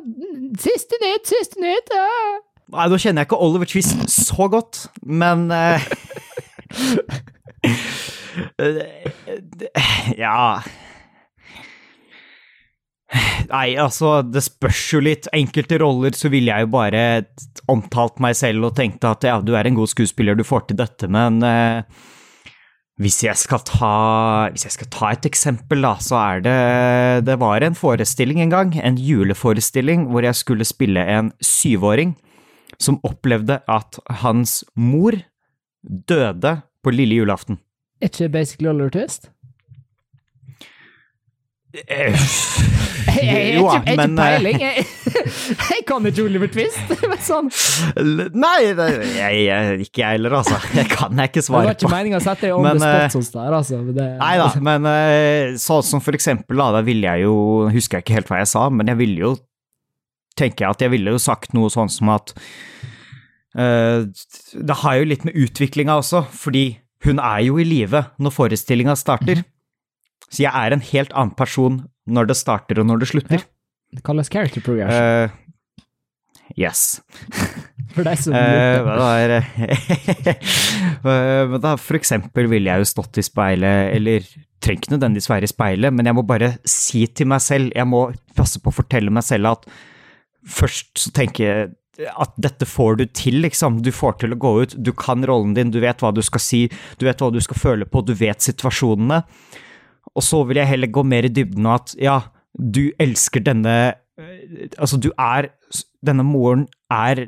Siste 0.59 0.97
nytt, 1.03 1.29
siste 1.29 1.61
nytt! 1.61 1.91
Ah. 1.93 2.39
Nei, 2.69 2.85
nå 2.91 2.99
kjenner 3.01 3.23
jeg 3.23 3.29
ikke 3.29 3.41
Oliver 3.45 3.69
Twist 3.69 4.03
så 4.13 4.49
godt, 4.51 4.85
men 5.05 5.49
eh, 5.53 5.89
eh, 8.65 9.89
Ja 10.17 10.61
Nei, 13.49 13.73
altså, 13.81 14.19
det 14.21 14.43
spørs 14.45 14.83
jo 14.93 15.01
litt. 15.01 15.29
Enkelte 15.33 15.79
roller 15.81 16.13
så 16.17 16.29
ville 16.29 16.53
jeg 16.53 16.67
jo 16.67 16.71
bare 16.75 17.03
omtalt 17.71 18.21
meg 18.21 18.37
selv 18.37 18.69
og 18.69 18.77
tenkte 18.77 19.09
at 19.09 19.25
ja, 19.25 19.39
du 19.41 19.55
er 19.57 19.65
en 19.65 19.77
god 19.79 19.89
skuespiller, 19.89 20.37
du 20.37 20.45
får 20.45 20.69
til 20.69 20.79
dette, 20.79 21.09
men 21.09 21.41
eh, 21.45 21.81
hvis 22.99 23.21
jeg 23.23 23.59
ta 23.63 24.49
Hvis 24.51 24.65
jeg 24.67 24.75
skal 24.75 24.89
ta 24.91 25.11
et 25.15 25.25
eksempel, 25.25 25.81
da, 25.81 25.95
så 26.03 26.17
er 26.19 26.41
det 26.43 27.25
Det 27.29 27.37
var 27.39 27.63
en 27.63 27.75
forestilling 27.75 28.41
en 28.43 28.51
gang, 28.51 28.73
en 28.75 28.97
juleforestilling, 28.99 30.09
hvor 30.11 30.23
jeg 30.23 30.35
skulle 30.35 30.67
spille 30.67 30.99
en 30.99 31.31
syvåring 31.41 32.17
som 32.79 32.99
opplevde 33.03 33.59
at 33.67 33.97
hans 34.21 34.63
mor 34.75 35.15
døde 35.83 36.61
på 36.83 36.91
lille 36.93 37.17
julaften. 37.17 37.57
Er 37.99 38.07
ikke 38.07 38.29
basically 38.29 38.69
Oliver 38.69 38.89
Twist? 38.93 39.31
Eh, 41.73 42.15
Jeg, 43.09 43.25
jeg, 43.25 43.35
jeg, 43.35 43.55
jeg, 43.57 43.81
jeg, 43.85 43.97
men, 43.97 44.13
ikke 44.13 44.23
eh, 44.23 44.35
peiling. 44.37 44.61
Jeg, 44.61 44.85
jeg 45.73 45.83
kan 45.89 46.05
ikke 46.09 46.23
Oliver 46.23 46.49
Twist. 46.53 46.93
Sånn. 47.29 47.49
Nei, 48.33 48.71
det, 48.77 48.87
jeg, 49.17 49.41
jeg, 49.45 49.75
ikke 49.85 50.01
jeg 50.03 50.15
heller, 50.17 50.37
altså. 50.39 50.57
Det 50.73 50.85
kan 50.91 51.19
jeg 51.19 51.31
ikke 51.31 51.43
var 51.43 51.47
svare 51.49 51.75
ikke 51.75 51.85
på. 51.87 51.91
meninga 51.93 52.21
å 52.21 52.23
sette 52.25 52.47
deg 52.47 52.55
on 52.57 52.65
Men, 52.65 52.81
the 52.81 52.89
eh, 52.89 53.03
spot 53.09 53.19
hos 53.19 53.31
der, 53.35 53.57
altså. 53.59 53.81
Det, 53.97 54.07
Nei 54.21 54.31
da, 54.39 54.47
men 54.69 54.89
sånn 55.61 55.85
som 55.85 56.03
for 56.05 56.17
eksempel, 56.17 56.57
da, 56.61 56.71
da 56.79 56.83
ville 56.85 57.05
jeg 57.11 57.27
jo 57.27 57.35
Husker 57.73 57.99
jeg 57.99 58.07
ikke 58.07 58.17
helt 58.19 58.31
hva 58.31 58.41
jeg 58.41 58.51
sa, 58.53 58.65
men 58.73 58.89
jeg 58.93 59.01
ville 59.01 59.23
jo 59.27 59.35
tenker 60.39 60.65
jeg 60.65 60.77
at 60.77 60.83
jeg 60.85 60.93
ville 60.93 61.13
jo 61.15 61.21
sagt 61.21 61.55
noe 61.57 61.69
sånn 61.73 61.89
som 61.91 62.11
at 62.13 62.33
uh, 63.59 64.05
Det 64.07 64.77
har 64.83 64.99
jo 64.99 65.07
litt 65.09 65.25
med 65.27 65.37
utviklinga 65.37 65.97
også, 65.99 66.23
fordi 66.31 66.79
hun 67.05 67.19
er 67.23 67.43
jo 67.47 67.59
i 67.59 67.65
live 67.67 68.01
når 68.19 68.35
forestillinga 68.35 68.95
starter. 68.99 69.43
Så 70.29 70.45
jeg 70.45 70.53
er 70.53 70.75
en 70.75 70.83
helt 70.91 71.13
annen 71.17 71.35
person 71.37 71.83
når 72.09 72.31
det 72.31 72.37
starter 72.39 72.81
og 72.81 72.89
når 72.89 73.03
det 73.03 73.11
slutter. 73.11 73.45
Det 73.93 74.03
kalles 74.05 74.29
character 74.29 74.61
progression. 74.61 74.93
Uh, 74.93 75.83
yes. 76.57 77.01
for 77.95 78.05
deg 78.05 78.21
som 78.21 78.35
Eh, 78.37 78.91
er 79.09 79.35
eh, 79.39 79.49
Men 81.49 81.57
da 81.63 81.73
for 81.81 81.97
eksempel 81.97 82.49
ville 82.51 82.69
jeg 82.69 82.83
jo 82.83 82.91
stått 82.91 83.21
i 83.21 83.25
speilet, 83.25 83.95
eller 83.97 84.25
trenger 84.59 84.83
ikke 84.83 84.93
nødvendigvis 84.95 85.31
være 85.31 85.47
i 85.47 85.53
speilet, 85.53 85.95
men 85.95 86.09
jeg 86.09 86.17
må 86.17 86.25
bare 86.27 86.53
si 86.67 87.05
til 87.15 87.29
meg 87.31 87.41
selv, 87.43 87.71
jeg 87.75 87.87
må 87.87 88.09
passe 88.37 88.59
på 88.61 88.71
å 88.71 88.75
fortelle 88.75 89.13
meg 89.13 89.25
selv 89.25 89.53
at 89.53 89.69
først 90.49 90.99
så 90.99 91.13
tenker 91.15 91.45
jeg 91.45 91.69
at 92.07 92.35
dette 92.39 92.67
får 92.67 92.99
du 92.99 93.05
til, 93.11 93.41
liksom. 93.43 93.81
Du 93.83 93.91
får 93.91 94.19
til 94.21 94.35
å 94.35 94.39
gå 94.39 94.51
ut, 94.63 94.75
du 94.77 94.91
kan 94.95 95.23
rollen 95.27 95.55
din, 95.57 95.71
du 95.71 95.81
vet 95.83 95.99
hva 95.99 96.13
du 96.15 96.21
skal 96.23 96.43
si, 96.43 96.61
du 96.99 97.07
vet 97.07 97.19
hva 97.19 97.31
du 97.33 97.39
skal 97.43 97.59
føle 97.59 97.87
på, 97.89 98.03
du 98.07 98.13
vet 98.15 98.39
situasjonene. 98.43 99.21
Og 100.15 100.25
så 100.25 100.41
vil 100.47 100.59
jeg 100.61 100.71
heller 100.71 100.91
gå 100.91 101.03
mer 101.07 101.27
i 101.27 101.33
dybden 101.33 101.67
av 101.69 101.81
at 101.81 101.95
ja, 102.01 102.17
du 102.53 102.89
elsker 102.99 103.43
denne 103.45 103.75
eh, 104.19 104.67
Altså, 104.77 104.97
du 104.99 105.11
er 105.15 105.51
Denne 106.05 106.25
moren 106.27 106.65
er 106.91 107.27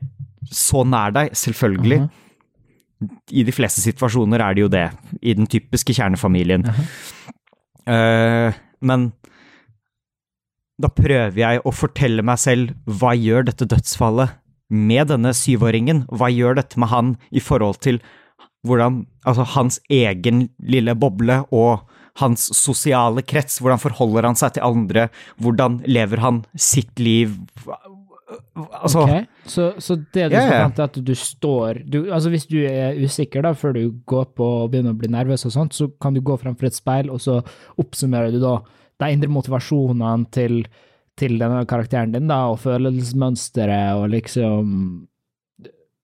så 0.51 0.81
nær 0.87 1.13
deg, 1.13 1.35
selvfølgelig. 1.37 1.99
I 3.31 3.43
de 3.45 3.53
fleste 3.53 3.83
situasjoner 3.83 4.41
er 4.41 4.55
det 4.57 4.63
jo 4.63 4.69
det, 4.73 4.87
i 5.21 5.35
den 5.37 5.45
typiske 5.49 5.93
kjernefamilien. 5.93 6.65
Eh, 7.85 8.57
men 8.81 9.05
da 10.81 10.89
prøver 10.89 11.37
jeg 11.37 11.61
å 11.61 11.73
fortelle 11.75 12.25
meg 12.25 12.41
selv 12.41 12.73
hva 12.89 13.13
gjør 13.17 13.45
dette 13.51 13.69
dødsfallet 13.69 14.33
med 14.71 15.11
denne 15.11 15.33
syvåringen? 15.37 16.05
Hva 16.09 16.31
gjør 16.33 16.57
dette 16.61 16.81
med 16.81 16.91
han 16.91 17.15
i 17.29 17.43
forhold 17.43 17.81
til 17.85 18.01
hvordan 18.65 19.05
Altså 19.25 19.45
hans 19.55 19.79
egen 19.89 20.47
lille 20.65 20.95
boble 20.97 21.43
og 21.53 21.83
hans 22.19 22.49
sosiale 22.57 23.23
krets, 23.23 23.61
hvordan 23.61 23.79
forholder 23.81 24.27
han 24.29 24.37
seg 24.39 24.57
til 24.57 24.67
andre, 24.67 25.07
hvordan 25.41 25.79
lever 25.87 26.23
han 26.23 26.43
sitt 26.59 26.99
liv 26.99 27.37
Altså 28.55 29.01
Ok, 29.03 29.25
Så, 29.43 29.63
så 29.83 29.95
det 29.95 30.29
du 30.31 30.35
yeah. 30.35 30.45
skal 30.45 30.61
fram 30.61 30.75
til, 30.75 30.85
at 30.85 30.99
du 31.07 31.15
står 31.15 31.81
du, 31.83 31.97
Altså 32.13 32.31
Hvis 32.31 32.45
du 32.47 32.57
er 32.63 32.95
usikker 32.99 33.43
da, 33.43 33.53
før 33.57 33.75
du 33.75 33.81
går 34.07 34.29
på 34.37 34.47
og 34.61 34.69
begynner 34.71 34.95
å 34.95 34.99
bli 34.99 35.09
nervøs, 35.11 35.43
og 35.47 35.55
sånt, 35.55 35.75
så 35.75 35.89
kan 36.01 36.15
du 36.15 36.21
gå 36.23 36.37
fremfor 36.39 36.69
et 36.69 36.77
speil, 36.77 37.11
og 37.11 37.19
så 37.23 37.41
oppsummerer 37.81 38.31
du 38.31 38.39
da 38.43 38.57
de 39.01 39.11
indre 39.11 39.31
motivasjonene 39.33 40.29
til, 40.35 40.61
til 41.19 41.39
denne 41.41 41.63
karakteren 41.67 42.13
din, 42.13 42.29
da, 42.29 42.43
og 42.51 42.61
følelsesmønsteret, 42.63 43.99
og 43.99 44.11
liksom 44.15 44.75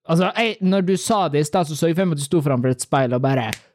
Altså, 0.07 0.29
jeg, 0.37 0.55
når 0.63 0.85
du 0.87 0.93
sa 0.95 1.25
det 1.27 1.41
i 1.43 1.47
stad, 1.47 1.67
så 1.67 1.75
så 1.75 1.89
jeg 1.89 1.97
for 1.97 2.07
meg 2.07 2.15
at 2.15 2.21
du 2.21 2.23
sto 2.23 2.39
fremfor 2.39 2.71
et 2.71 2.83
speil 2.83 3.11
og 3.11 3.25
bare 3.25 3.49
«Hø, 3.49 3.66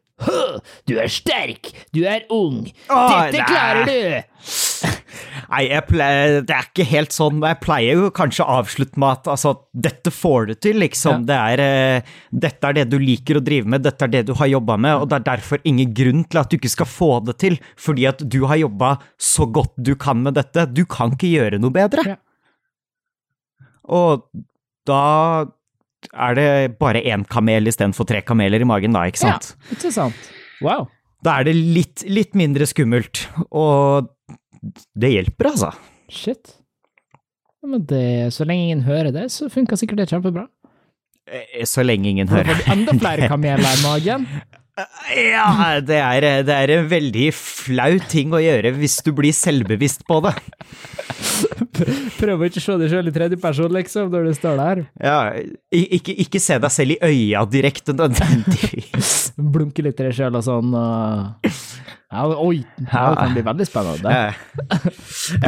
Du 0.89 0.97
er 0.99 1.11
sterk! 1.13 1.73
Du 1.95 2.03
er 2.09 2.27
ung! 2.33 2.65
Åh, 2.89 3.13
Dette 3.31 3.41
nei. 3.41 3.47
klarer 3.49 3.89
du! 3.89 4.29
Nei, 5.53 5.67
pleier, 5.85 6.39
det 6.47 6.55
er 6.57 6.69
ikke 6.71 6.87
helt 6.89 7.13
sånn. 7.15 7.43
Jeg 7.45 7.59
pleier 7.63 8.01
jo 8.01 8.09
kanskje 8.15 8.45
å 8.45 8.57
avslutte 8.63 8.99
med 9.01 9.19
at 9.19 9.29
altså, 9.35 9.53
dette 9.71 10.13
får 10.15 10.49
du 10.49 10.55
til, 10.67 10.79
liksom. 10.81 11.27
Det 11.29 11.37
er, 11.37 11.63
uh, 11.63 12.15
dette 12.45 12.71
er 12.71 12.79
det 12.79 12.87
du 12.91 12.97
liker 13.03 13.39
å 13.39 13.45
drive 13.45 13.69
med, 13.69 13.85
dette 13.85 14.09
er 14.09 14.15
det 14.15 14.25
du 14.31 14.35
har 14.39 14.51
jobba 14.51 14.79
med, 14.81 15.03
og 15.03 15.11
det 15.11 15.21
er 15.21 15.27
derfor 15.29 15.63
ingen 15.69 15.93
grunn 15.95 16.25
til 16.25 16.41
at 16.41 16.51
du 16.51 16.57
ikke 16.59 16.73
skal 16.73 16.89
få 16.89 17.11
det 17.29 17.37
til, 17.43 17.59
fordi 17.77 18.09
at 18.11 18.25
du 18.25 18.41
har 18.49 18.63
jobba 18.63 18.95
så 19.21 19.47
godt 19.47 19.77
du 19.77 19.93
kan 20.01 20.23
med 20.25 20.39
dette. 20.41 20.67
Du 20.73 20.85
kan 20.89 21.13
ikke 21.15 21.31
gjøre 21.31 21.61
noe 21.63 21.75
bedre. 21.75 22.07
Ja. 22.15 22.19
Og 23.93 24.25
da 24.89 25.03
er 26.11 26.35
det 26.39 26.49
bare 26.81 27.03
én 27.07 27.23
kamel 27.31 27.69
istedenfor 27.71 28.09
tre 28.09 28.23
kameler 28.27 28.63
i 28.65 28.69
magen, 28.69 28.93
da, 28.97 29.05
ikke 29.11 29.23
sant? 29.23 29.53
Ja, 29.69 29.77
ikke 29.77 29.93
sant? 29.95 30.31
Wow. 30.63 30.89
Da 31.23 31.37
er 31.41 31.47
det 31.51 31.55
litt, 31.55 32.03
litt 32.11 32.35
mindre 32.39 32.67
skummelt, 32.67 33.27
og 33.55 34.09
det 34.99 35.13
hjelper, 35.15 35.53
altså. 35.53 35.71
Shit. 36.11 36.57
Ja, 37.63 37.69
men 37.71 37.85
det, 37.87 38.03
så 38.35 38.43
lenge 38.49 38.65
ingen 38.69 38.83
hører 38.87 39.13
det, 39.15 39.29
så 39.31 39.47
funker 39.53 39.79
sikkert 39.79 40.03
det 40.03 40.09
kjempebra. 40.11 40.49
Eh, 41.31 41.63
Så 41.65 41.85
lenge 41.87 42.11
ingen 42.11 42.27
hører. 42.29 42.59
Det 42.59 42.67
enda 42.75 42.97
flere 42.99 43.29
kameler 43.33 43.63
i 43.63 43.83
magen. 43.85 44.27
Ja, 44.73 45.49
det 45.85 45.99
er, 46.01 46.25
det 46.49 46.55
er 46.55 46.71
en 46.79 46.87
veldig 46.89 47.27
flau 47.37 47.91
ting 48.09 48.33
å 48.33 48.41
gjøre 48.41 48.71
hvis 48.79 49.03
du 49.05 49.11
blir 49.13 49.35
selvbevisst 49.37 50.07
på 50.09 50.23
det. 50.25 50.33
Prøv 52.21 52.41
å 52.41 52.49
ikke 52.49 52.63
se 52.63 52.77
deg 52.81 52.89
selv 52.93 53.11
i 53.11 53.15
tredjeperson, 53.15 53.75
liksom, 53.77 54.09
når 54.13 54.31
du 54.31 54.33
står 54.39 54.57
der. 54.63 54.81
Ja, 54.97 55.19
ikke, 55.77 56.15
ikke 56.25 56.41
se 56.41 56.57
deg 56.63 56.73
selv 56.73 56.97
i 56.97 56.99
øya 57.05 57.45
direkte, 57.53 57.93
nødvendigvis. 57.99 59.13
Blunke 59.37 59.85
litt 59.85 59.99
til 60.01 60.09
deg 60.09 60.17
sjøl 60.17 60.41
og 60.41 60.47
sånn. 60.49 60.73
Og... 60.73 61.53
Ja, 62.13 62.25
oi, 62.33 62.63
det 62.79 62.89
kan 62.93 63.37
bli 63.37 63.45
veldig 63.45 63.69
spennende. 63.69 64.17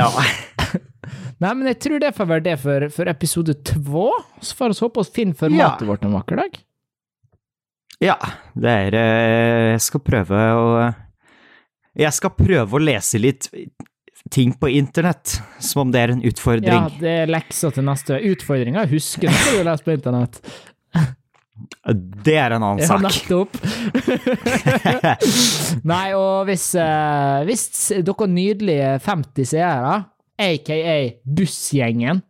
ja. 0.01 0.11
Nei, 1.41 1.51
men 1.51 1.67
jeg 1.73 1.81
tror 1.85 2.01
det 2.01 2.15
får 2.17 2.29
være 2.29 2.47
det 2.51 2.59
for, 2.61 2.89
for 2.93 3.09
episode 3.13 3.57
to. 3.73 4.07
Så 4.45 4.57
får 4.61 4.73
vi 4.73 4.81
håpe 4.85 5.09
vi 5.09 5.17
finne 5.23 5.41
formatet 5.41 5.85
ja. 5.85 5.93
vårt 5.95 6.05
en 6.05 6.17
vakker 6.21 6.45
dag. 6.45 6.65
Ja, 8.03 8.17
det 8.59 8.71
er 8.89 8.97
eh, 8.99 9.73
Jeg 9.75 9.83
skal 9.85 10.03
prøve 10.03 10.45
å 10.59 10.69
Jeg 11.95 12.15
skal 12.17 12.33
prøve 12.37 12.79
å 12.79 12.83
lese 12.83 13.21
litt 13.23 13.49
ting 14.33 14.55
på 14.59 14.71
internett, 14.73 15.37
som 15.61 15.85
om 15.85 15.91
det 15.93 16.01
er 16.01 16.13
en 16.15 16.23
utfordring. 16.25 16.73
Ja, 16.73 16.89
det 16.99 17.11
er 17.25 17.29
leksa 17.31 17.69
til 17.75 17.85
neste. 17.87 18.17
Utfordringa 18.33 18.87
husker 18.89 19.29
du 19.29 19.35
hva 19.37 19.53
du 19.53 19.67
leser 19.69 19.85
på 19.85 19.95
internett. 19.95 20.41
Det 22.25 22.35
er 22.35 22.57
en 22.57 22.65
annen 22.67 22.81
ja, 22.83 22.89
sak. 22.89 23.03
Nettopp. 23.05 23.53
Nei, 25.93 26.09
og 26.19 26.49
hvis, 26.49 26.65
uh, 26.75 27.45
hvis 27.47 27.69
dere 28.03 28.27
nydelige 28.33 28.89
50 29.05 29.51
seere, 29.53 29.93
aka 30.41 30.97
Bussgjengen 31.23 32.25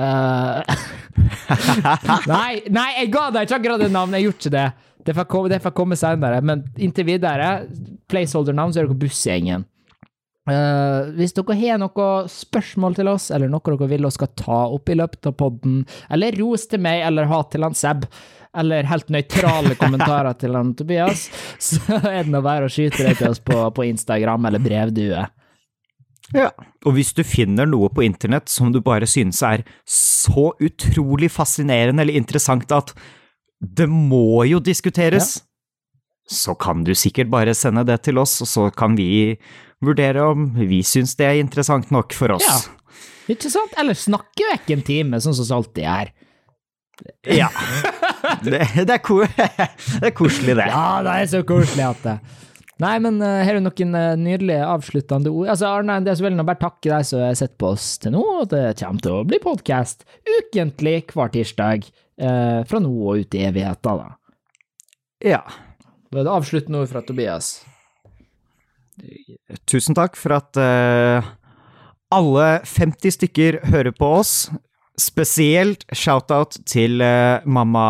uh, 0.00 0.64
nei, 2.34 2.62
nei, 2.72 2.88
jeg 3.02 3.12
ga 3.14 3.26
deg 3.34 3.46
ikke 3.46 3.60
akkurat 3.60 3.84
det 3.84 3.90
navnet, 3.92 4.18
jeg 4.18 4.30
gjorde 4.30 4.40
ikke 4.42 4.56
det. 4.56 4.68
Det 5.06 5.16
får 5.16 5.28
komme, 5.32 5.60
komme 5.76 5.98
senere, 5.98 6.40
men 6.44 6.64
inntil 6.80 7.08
videre, 7.08 7.50
placeholder-navn, 8.10 8.72
så 8.72 8.82
er 8.82 8.88
dere 8.88 9.00
Bussgjengen. 9.00 9.68
Uh, 10.50 11.12
hvis 11.18 11.34
dere 11.36 11.56
har 11.60 11.78
noen 11.78 12.28
spørsmål 12.32 12.96
til 12.98 13.10
oss, 13.12 13.28
eller 13.34 13.50
noe 13.52 13.62
dere 13.64 13.88
vil 13.90 14.08
oss 14.08 14.16
skal 14.18 14.32
ta 14.38 14.60
opp 14.72 14.90
i 14.90 14.98
løpet 14.98 15.30
av 15.30 15.36
podden, 15.38 15.82
eller 16.10 16.36
ros 16.40 16.66
til 16.70 16.82
meg 16.82 17.04
eller 17.06 17.28
hat 17.30 17.52
til 17.54 17.66
han 17.66 17.76
Seb, 17.76 18.06
eller 18.60 18.88
helt 18.90 19.12
nøytrale 19.14 19.76
kommentarer 19.78 20.34
til 20.40 20.56
han 20.58 20.72
Tobias, 20.78 21.28
så 21.70 22.00
er 22.00 22.24
det 22.24 22.32
nå 22.32 22.40
bare 22.44 22.66
å 22.66 22.72
skyte 22.72 23.04
det 23.06 23.18
til 23.20 23.30
oss 23.30 23.42
på, 23.44 23.62
på 23.76 23.86
Instagram 23.92 24.50
eller 24.50 24.64
brevdue. 24.64 25.28
Ja, 26.36 26.50
og 26.86 26.94
hvis 26.94 27.10
du 27.16 27.24
finner 27.26 27.66
noe 27.66 27.90
på 27.90 28.04
internett 28.06 28.50
som 28.50 28.70
du 28.70 28.78
bare 28.84 29.08
synes 29.10 29.40
er 29.46 29.64
så 29.88 30.52
utrolig 30.62 31.30
fascinerende 31.34 32.04
eller 32.04 32.18
interessant 32.18 32.70
at 32.74 32.92
det 33.60 33.88
må 33.90 34.44
jo 34.48 34.60
diskuteres, 34.62 35.34
ja. 35.40 35.42
så 36.30 36.54
kan 36.54 36.84
du 36.86 36.94
sikkert 36.96 37.32
bare 37.32 37.54
sende 37.58 37.84
det 37.88 37.98
til 38.06 38.20
oss, 38.22 38.38
og 38.44 38.48
så 38.48 38.68
kan 38.70 38.94
vi 38.96 39.34
vurdere 39.84 40.22
om 40.32 40.52
vi 40.56 40.80
syns 40.86 41.16
det 41.18 41.26
er 41.26 41.40
interessant 41.42 41.90
nok 41.92 42.14
for 42.16 42.36
oss. 42.36 42.46
Ja, 42.46 43.34
ikke 43.34 43.50
sant? 43.52 43.74
Eller 43.80 43.98
snakke 43.98 44.46
vekk 44.52 44.70
en 44.76 44.86
time, 44.86 45.20
sånn 45.22 45.36
som 45.36 45.48
vi 45.48 45.56
alltid 45.58 45.90
er. 45.90 46.14
Ja. 47.40 47.50
Det, 48.40 48.50
det, 48.52 48.60
er 48.60 48.84
det, 48.84 50.06
er 50.06 50.12
koselig, 50.14 50.54
det. 50.56 50.66
Ja, 50.68 51.00
det 51.04 51.14
er 51.22 51.28
så 51.28 51.40
koselig 51.44 51.82
at 51.82 52.02
det 52.04 52.12
Nei, 52.80 52.96
men 53.04 53.18
uh, 53.20 53.42
her 53.44 53.58
er 53.58 53.64
noen 53.64 53.96
uh, 53.96 54.14
nydelige 54.16 54.64
avsluttende 54.64 55.32
ord. 55.32 55.50
Altså, 55.52 55.68
Arne, 55.68 55.98
det 56.04 56.14
er 56.14 56.20
så 56.20 56.26
veldig 56.26 56.44
å 56.44 56.48
bare 56.48 56.62
takke 56.62 56.92
deg 56.92 57.08
som 57.08 57.24
har 57.24 57.36
sett 57.36 57.56
på 57.60 57.74
oss 57.74 57.90
til 58.00 58.14
nå. 58.14 58.22
og 58.40 58.46
Det 58.52 58.62
kommer 58.80 59.04
til 59.04 59.16
å 59.18 59.26
bli 59.28 59.40
podkast 59.42 60.06
ukentlig 60.24 61.02
hver 61.12 61.34
tirsdag 61.34 61.84
uh, 61.84 62.62
fra 62.68 62.80
nå 62.80 62.94
og 62.94 63.20
ut 63.20 63.36
i 63.36 63.44
evigheten, 63.50 64.00
da. 64.00 64.14
Ja. 65.20 65.42
Da 66.10 66.22
er 66.22 66.26
det 66.26 66.32
avsluttende 66.32 66.80
ord 66.80 66.90
fra 66.90 67.04
Tobias. 67.04 67.52
Tusen 69.68 69.96
takk 69.96 70.16
for 70.18 70.34
at 70.36 70.58
alle 72.12 72.48
50 72.68 73.14
stykker 73.16 73.60
hører 73.70 73.94
på 73.96 74.10
oss. 74.18 74.34
Spesielt 75.00 75.86
shout-out 75.94 76.58
til 76.68 77.00
mamma 77.48 77.86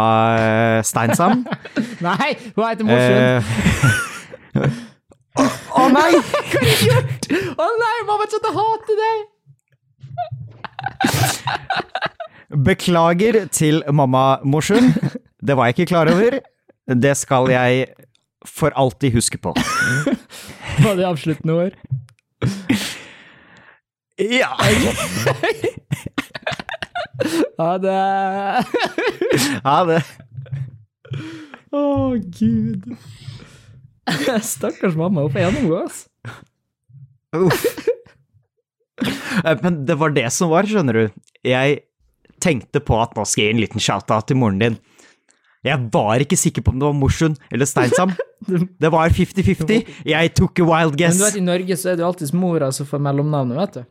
Steinsam. 0.86 1.42
Nei, 2.06 2.36
hun 2.52 2.64
heter 2.68 2.86
Mosjøen. 2.92 4.06
Å 4.50 5.42
oh, 5.78 5.88
nei! 5.94 6.10
Hva 6.18 6.40
har 6.42 6.64
du 6.66 6.70
gjort? 6.88 7.28
Å 7.30 7.64
oh, 7.64 7.74
nei, 7.78 7.96
mamma 8.08 8.26
kommer 8.26 8.30
til 8.32 8.40
å 8.50 8.52
hate 8.56 8.92
deg! 9.00 9.16
Beklager 12.66 13.34
til 13.54 13.82
mamma 13.94 14.24
Mosjøen. 14.42 14.90
Det 15.40 15.54
var 15.56 15.64
jeg 15.68 15.74
ikke 15.78 15.90
klar 15.92 16.10
over. 16.10 16.40
Det 16.90 17.14
skal 17.16 17.46
jeg 17.52 17.86
for 18.48 18.70
alltid 18.74 19.14
huske 19.14 19.38
på. 19.38 19.54
Var 20.84 20.94
det 20.98 21.06
avsluttende 21.06 21.54
ord? 21.54 21.74
Ja. 24.18 24.50
Ha 27.60 27.78
det. 27.78 27.96
Ha 29.64 29.78
det. 29.88 30.02
Å, 31.70 31.78
oh, 31.78 32.16
gud. 32.18 32.96
Stakkars 34.54 34.96
mamma, 34.98 35.24
hun 35.26 35.32
får 35.34 35.44
gjennomgå, 35.44 35.84
ass. 35.84 36.06
Men 39.62 39.84
det 39.86 39.96
var 40.00 40.14
det 40.16 40.26
som 40.34 40.50
var, 40.52 40.68
skjønner 40.68 40.98
du. 40.98 41.04
Jeg 41.46 41.82
tenkte 42.42 42.82
på 42.84 42.96
at 43.00 43.14
nå 43.16 43.26
skal 43.28 43.44
jeg 43.44 43.50
gi 43.50 43.56
en 43.56 43.62
liten 43.62 43.84
shout-out 43.84 44.28
til 44.28 44.40
moren 44.40 44.60
din. 44.62 44.80
Jeg 45.66 45.76
var 45.92 46.22
ikke 46.24 46.38
sikker 46.40 46.64
på 46.64 46.72
om 46.72 46.80
det 46.80 46.88
var 46.88 46.96
Mosjøen 46.96 47.36
eller 47.52 47.68
Steinsam. 47.68 48.16
Det 48.80 48.88
var 48.88 49.12
50-50. 49.12 49.82
Jeg 50.08 50.30
tok 50.32 50.62
a 50.62 50.64
wild 50.64 50.94
guess. 50.96 51.18
Men 51.18 51.20
du 51.20 51.24
vet, 51.26 51.34
I 51.36 51.44
Norge 51.44 51.76
så 51.76 51.90
er 51.90 51.98
det 51.98 52.00
jo 52.00 52.06
alltid 52.08 52.30
mora 52.40 52.70
som 52.72 52.88
får 52.88 53.02
mellomnavnet, 53.04 53.58
vet 53.58 53.74
du. 53.74 53.82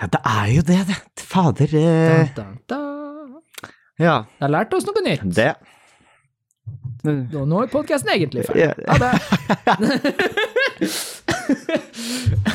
Ja, 0.00 0.08
det 0.08 0.20
er 0.30 0.46
jo 0.54 0.62
det, 0.70 0.78
det. 0.88 0.96
Fader 1.20 1.74
eh... 1.76 2.30
da, 2.32 2.46
da, 2.64 2.78
da. 2.80 3.68
Ja. 4.00 4.14
Jeg 4.40 4.54
lærte 4.56 4.78
oss 4.80 4.88
noe 4.88 5.04
nytt. 5.04 5.26
Det. 5.36 5.50
Nå 7.04 7.60
er 7.60 7.68
podkasten 7.72 8.10
egentlig 8.14 8.46
ferdig. 8.48 8.72
Ha 8.88 8.96
det. 9.02 9.12